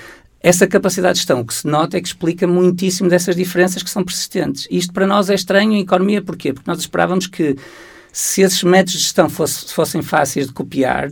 essa 0.44 0.66
capacidade 0.66 1.14
de 1.14 1.20
gestão, 1.20 1.44
que 1.44 1.54
se 1.54 1.68
nota 1.68 1.98
é 1.98 2.02
que 2.02 2.08
explica 2.08 2.48
muitíssimo 2.48 3.10
dessas 3.10 3.36
diferenças 3.36 3.84
que 3.84 3.90
são 3.90 4.04
persistentes. 4.04 4.68
Isto 4.72 4.92
para 4.92 5.06
nós 5.06 5.30
é 5.30 5.36
estranho 5.36 5.74
em 5.74 5.82
economia, 5.82 6.22
porquê? 6.22 6.52
Porque 6.52 6.70
nós 6.70 6.80
esperávamos 6.80 7.28
que 7.28 7.56
se 8.12 8.42
esses 8.42 8.64
métodos 8.64 8.94
de 8.94 9.00
gestão 9.00 9.30
fosse, 9.30 9.74
fossem 9.74 10.02
fáceis 10.02 10.48
de 10.48 10.54
copiar, 10.54 11.12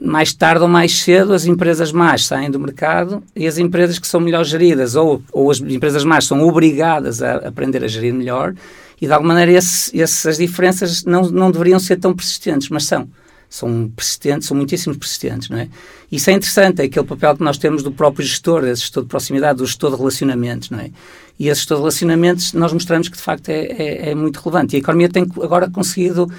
mais 0.00 0.34
tarde 0.34 0.62
ou 0.62 0.68
mais 0.68 1.00
cedo 1.00 1.32
as 1.32 1.46
empresas 1.46 1.90
más 1.90 2.26
saem 2.26 2.50
do 2.50 2.60
mercado 2.60 3.22
e 3.34 3.46
as 3.46 3.56
empresas 3.56 3.98
que 3.98 4.06
são 4.06 4.20
melhor 4.20 4.44
geridas 4.44 4.94
ou, 4.94 5.22
ou 5.32 5.50
as 5.50 5.58
empresas 5.58 6.04
más 6.04 6.26
são 6.26 6.42
obrigadas 6.42 7.22
a 7.22 7.36
aprender 7.36 7.82
a 7.82 7.88
gerir 7.88 8.12
melhor 8.12 8.54
e 9.00 9.06
de 9.06 9.12
alguma 9.12 9.32
maneira 9.32 9.58
esse, 9.58 9.98
essas 9.98 10.36
diferenças 10.36 11.02
não, 11.04 11.22
não 11.22 11.50
deveriam 11.50 11.80
ser 11.80 11.96
tão 11.96 12.14
persistentes, 12.14 12.68
mas 12.68 12.84
são 12.84 13.08
são 13.50 13.90
persistentes, 13.96 14.46
são 14.46 14.56
muitíssimo 14.56 14.96
persistentes, 14.96 15.48
não 15.48 15.58
é? 15.58 15.68
Isso 16.10 16.30
é 16.30 16.32
interessante, 16.34 16.80
é 16.80 16.84
aquele 16.84 17.04
papel 17.04 17.36
que 17.36 17.42
nós 17.42 17.58
temos 17.58 17.82
do 17.82 17.90
próprio 17.90 18.24
gestor, 18.24 18.64
esse 18.64 18.82
gestor 18.82 19.02
de 19.02 19.08
proximidade, 19.08 19.58
do 19.58 19.66
gestor 19.66 19.90
de 19.90 19.96
relacionamentos, 19.96 20.70
não 20.70 20.78
é? 20.78 20.90
E 21.36 21.48
esse 21.48 21.60
gestor 21.60 21.78
de 21.78 21.82
relacionamentos, 21.82 22.52
nós 22.52 22.72
mostramos 22.72 23.08
que 23.08 23.16
de 23.16 23.22
facto 23.22 23.48
é, 23.48 23.64
é, 23.64 24.10
é 24.10 24.14
muito 24.14 24.38
relevante. 24.38 24.74
E 24.74 24.76
a 24.76 24.78
economia 24.78 25.08
tem 25.08 25.26
agora 25.42 25.68
conseguido 25.68 26.30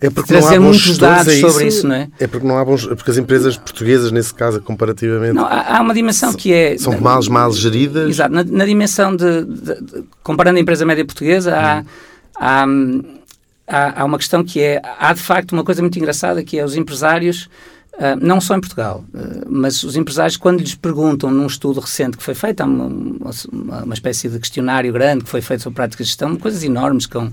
é 0.00 0.08
trazer 0.08 0.58
muitos 0.58 0.96
dados 0.96 1.34
é 1.34 1.40
sobre 1.40 1.66
isso, 1.66 1.86
não 1.86 1.94
é? 1.94 2.08
É 2.18 2.26
porque 2.26 2.46
não 2.46 2.56
há 2.56 2.64
bons, 2.64 2.86
é 2.90 2.94
porque 2.94 3.10
as 3.10 3.18
empresas 3.18 3.58
portuguesas, 3.58 4.10
nesse 4.10 4.32
caso, 4.32 4.62
comparativamente. 4.62 5.34
Não, 5.34 5.44
há, 5.44 5.76
há 5.76 5.82
uma 5.82 5.92
dimensão 5.92 6.30
são, 6.30 6.38
que 6.38 6.54
é. 6.54 6.78
São 6.78 6.98
mal, 6.98 7.20
mal 7.28 7.52
geridas. 7.52 8.08
Exato, 8.08 8.32
na, 8.32 8.42
na 8.42 8.64
dimensão 8.64 9.14
de, 9.14 9.44
de, 9.44 9.82
de, 9.82 10.04
Comparando 10.22 10.56
a 10.56 10.62
empresa 10.62 10.86
média 10.86 11.04
portuguesa, 11.04 11.54
há. 11.54 12.66
Hum. 12.66 13.02
há 13.04 13.16
há, 13.66 14.02
há, 14.02 14.04
uma 14.04 14.18
questão 14.18 14.44
que 14.44 14.60
é, 14.62 14.80
há 14.98 15.12
de 15.12 15.20
facto 15.20 15.52
uma 15.52 15.64
coisa 15.64 15.82
muito 15.82 15.98
engraçada 15.98 16.42
que 16.42 16.58
é 16.58 16.64
os 16.64 16.76
empresários 16.76 17.48
Uh, 17.96 18.14
não 18.20 18.42
só 18.42 18.54
em 18.54 18.60
Portugal, 18.60 19.06
uh, 19.14 19.46
mas 19.48 19.82
os 19.82 19.96
empresários, 19.96 20.36
quando 20.36 20.60
lhes 20.60 20.74
perguntam 20.74 21.30
num 21.30 21.46
estudo 21.46 21.80
recente 21.80 22.18
que 22.18 22.22
foi 22.22 22.34
feito, 22.34 22.60
há 22.60 22.66
uma, 22.66 22.84
uma, 22.84 23.84
uma, 23.84 23.94
espécie 23.94 24.28
de 24.28 24.38
questionário 24.38 24.92
grande 24.92 25.24
que 25.24 25.30
foi 25.30 25.40
feito 25.40 25.62
sobre 25.62 25.76
práticas 25.76 26.06
de 26.06 26.10
gestão, 26.10 26.36
coisas 26.36 26.62
enormes, 26.62 27.06
com, 27.06 27.20
uhum. 27.20 27.30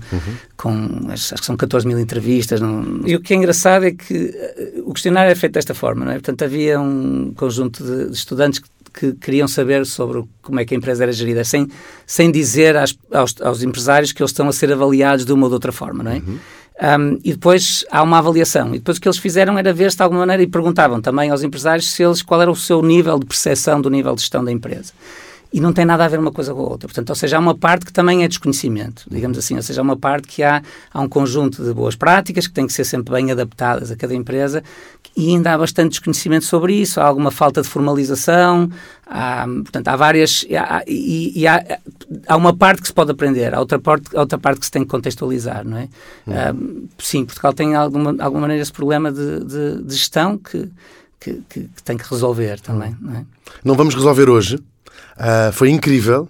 com 0.56 1.00
acho 1.10 1.34
que 1.34 1.44
são 1.44 1.54
14 1.54 1.86
mil 1.86 1.98
entrevistas. 1.98 2.62
Não... 2.62 3.02
E 3.04 3.14
o 3.14 3.20
que 3.20 3.34
é 3.34 3.36
engraçado 3.36 3.84
é 3.84 3.90
que 3.90 4.14
uh, 4.14 4.88
o 4.88 4.94
questionário 4.94 5.30
é 5.30 5.34
feito 5.34 5.52
desta 5.52 5.74
forma, 5.74 6.06
não 6.06 6.12
é? 6.12 6.14
Portanto, 6.14 6.42
havia 6.44 6.80
um 6.80 7.34
conjunto 7.36 7.84
de, 7.84 8.06
de 8.08 8.16
estudantes 8.16 8.58
que 8.58 8.68
que 8.94 9.12
queriam 9.14 9.48
saber 9.48 9.84
sobre 9.84 10.24
como 10.40 10.60
é 10.60 10.64
que 10.64 10.72
a 10.72 10.76
empresa 10.76 11.02
era 11.02 11.12
gerida, 11.12 11.42
sem, 11.44 11.68
sem 12.06 12.30
dizer 12.30 12.76
às, 12.76 12.96
aos, 13.12 13.34
aos, 13.42 13.62
empresários 13.62 14.12
que 14.12 14.22
eles 14.22 14.30
estão 14.30 14.48
a 14.48 14.52
ser 14.52 14.72
avaliados 14.72 15.24
de 15.24 15.32
uma 15.32 15.42
ou 15.44 15.48
de 15.48 15.54
outra 15.54 15.72
forma, 15.72 16.04
não 16.04 16.12
é? 16.12 16.16
Uhum. 16.16 16.38
Um, 16.82 17.20
e 17.22 17.32
depois 17.32 17.84
há 17.90 18.02
uma 18.02 18.18
avaliação. 18.18 18.74
E 18.74 18.78
depois 18.78 18.98
o 18.98 19.00
que 19.00 19.08
eles 19.08 19.18
fizeram 19.18 19.58
era 19.58 19.72
ver 19.72 19.90
se 19.90 19.96
de 19.96 20.02
alguma 20.02 20.20
maneira 20.20 20.42
e 20.42 20.46
perguntavam 20.46 21.00
também 21.00 21.30
aos 21.30 21.42
empresários 21.42 21.90
se 21.90 22.02
eles, 22.02 22.22
qual 22.22 22.40
era 22.40 22.50
o 22.50 22.56
seu 22.56 22.82
nível 22.82 23.18
de 23.18 23.26
percepção 23.26 23.80
do 23.80 23.90
nível 23.90 24.14
de 24.14 24.22
gestão 24.22 24.44
da 24.44 24.50
empresa 24.50 24.92
e 25.54 25.60
não 25.60 25.72
tem 25.72 25.84
nada 25.84 26.04
a 26.04 26.08
ver 26.08 26.18
uma 26.18 26.32
coisa 26.32 26.52
com 26.52 26.58
a 26.62 26.64
outra. 26.64 26.88
Portanto, 26.88 27.10
ou 27.10 27.14
seja, 27.14 27.36
há 27.36 27.38
uma 27.38 27.56
parte 27.56 27.86
que 27.86 27.92
também 27.92 28.24
é 28.24 28.28
desconhecimento, 28.28 29.04
digamos 29.08 29.38
assim, 29.38 29.54
ou 29.54 29.62
seja, 29.62 29.80
há 29.80 29.84
uma 29.84 29.96
parte 29.96 30.26
que 30.26 30.42
há, 30.42 30.60
há 30.92 31.00
um 31.00 31.08
conjunto 31.08 31.64
de 31.64 31.72
boas 31.72 31.94
práticas 31.94 32.48
que 32.48 32.52
têm 32.52 32.66
que 32.66 32.72
ser 32.72 32.82
sempre 32.82 33.14
bem 33.14 33.30
adaptadas 33.30 33.88
a 33.92 33.94
cada 33.94 34.12
empresa 34.16 34.64
e 35.16 35.28
ainda 35.28 35.52
há 35.52 35.58
bastante 35.58 35.90
desconhecimento 35.90 36.44
sobre 36.44 36.74
isso, 36.74 37.00
há 37.00 37.04
alguma 37.04 37.30
falta 37.30 37.62
de 37.62 37.68
formalização, 37.68 38.68
há, 39.06 39.46
portanto, 39.46 39.86
há 39.86 39.94
várias, 39.94 40.44
há, 40.58 40.82
e, 40.88 41.40
e 41.40 41.46
há, 41.46 41.78
há, 42.26 42.36
uma 42.36 42.52
parte 42.52 42.82
que 42.82 42.88
se 42.88 42.94
pode 42.94 43.12
aprender, 43.12 43.54
há 43.54 43.60
outra 43.60 43.78
parte, 43.78 44.16
outra 44.16 44.36
parte 44.36 44.58
que 44.58 44.66
se 44.66 44.72
tem 44.72 44.82
que 44.82 44.88
contextualizar, 44.88 45.64
não 45.64 45.78
é? 45.78 45.88
Hum. 46.26 46.88
sim, 46.98 47.24
Portugal 47.24 47.52
tem 47.52 47.76
alguma, 47.76 48.16
alguma 48.18 48.40
maneira 48.40 48.60
esse 48.60 48.72
problema 48.72 49.12
de, 49.12 49.44
de, 49.44 49.82
de 49.84 49.94
gestão 49.94 50.36
que, 50.36 50.68
que, 51.20 51.34
que, 51.48 51.60
que, 51.60 51.82
tem 51.84 51.96
que 51.96 52.10
resolver 52.10 52.58
também, 52.58 52.90
hum. 52.90 52.96
não 53.02 53.16
é? 53.18 53.24
Não 53.64 53.76
vamos 53.76 53.94
resolver 53.94 54.28
hoje, 54.28 54.58
Uh, 55.16 55.52
foi 55.52 55.70
incrível. 55.70 56.28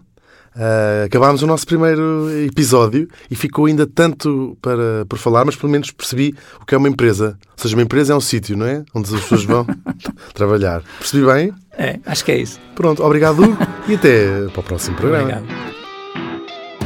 Uh, 0.57 1.07
acabámos 1.07 1.43
o 1.43 1.49
nosso 1.49 1.67
primeiro 1.67 2.31
episódio 2.47 3.09
e 3.29 3.35
ficou 3.35 3.67
ainda 3.67 3.87
tanto 3.87 4.57
para, 4.63 5.05
por 5.09 5.19
falar, 5.19 5.45
mas 5.45 5.57
pelo 5.57 5.73
menos 5.73 5.91
percebi 5.91 6.33
o 6.61 6.65
que 6.65 6.75
é 6.75 6.79
uma 6.79 6.89
empresa. 6.89 7.37
Ou 7.51 7.63
seja, 7.63 7.75
uma 7.75 7.83
empresa 7.83 8.13
é 8.13 8.17
um 8.17 8.21
sítio, 8.21 8.57
não 8.57 8.67
é? 8.67 8.85
Onde 8.95 9.13
as 9.13 9.21
pessoas 9.21 9.45
vão 9.45 9.67
trabalhar. 10.33 10.83
Percebi 10.99 11.27
bem? 11.27 11.53
É, 11.77 11.99
acho 12.07 12.25
que 12.25 12.31
é 12.31 12.39
isso. 12.39 12.61
Pronto, 12.77 13.03
obrigado 13.03 13.43
e 13.89 13.95
até 13.95 14.47
para 14.53 14.61
o 14.61 14.63
próximo 14.63 14.97
programa. 14.97 15.43
Obrigado. 15.43 15.75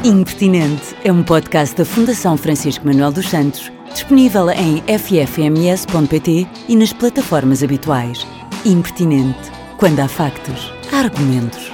Impertinente 0.04 0.96
é 1.04 1.12
um 1.12 1.22
podcast 1.24 1.76
da 1.76 1.84
Fundação 1.84 2.36
Francisco 2.36 2.86
Manuel 2.86 3.10
dos 3.10 3.28
Santos, 3.28 3.70
disponível 3.92 4.48
em 4.48 4.80
ffms.pt 4.86 6.46
e 6.68 6.76
nas 6.76 6.92
plataformas 6.92 7.62
habituais. 7.62 8.24
Impertinente, 8.64 9.50
quando 9.76 9.98
há 9.98 10.08
factos, 10.08 10.72
argumentos. 10.92 11.72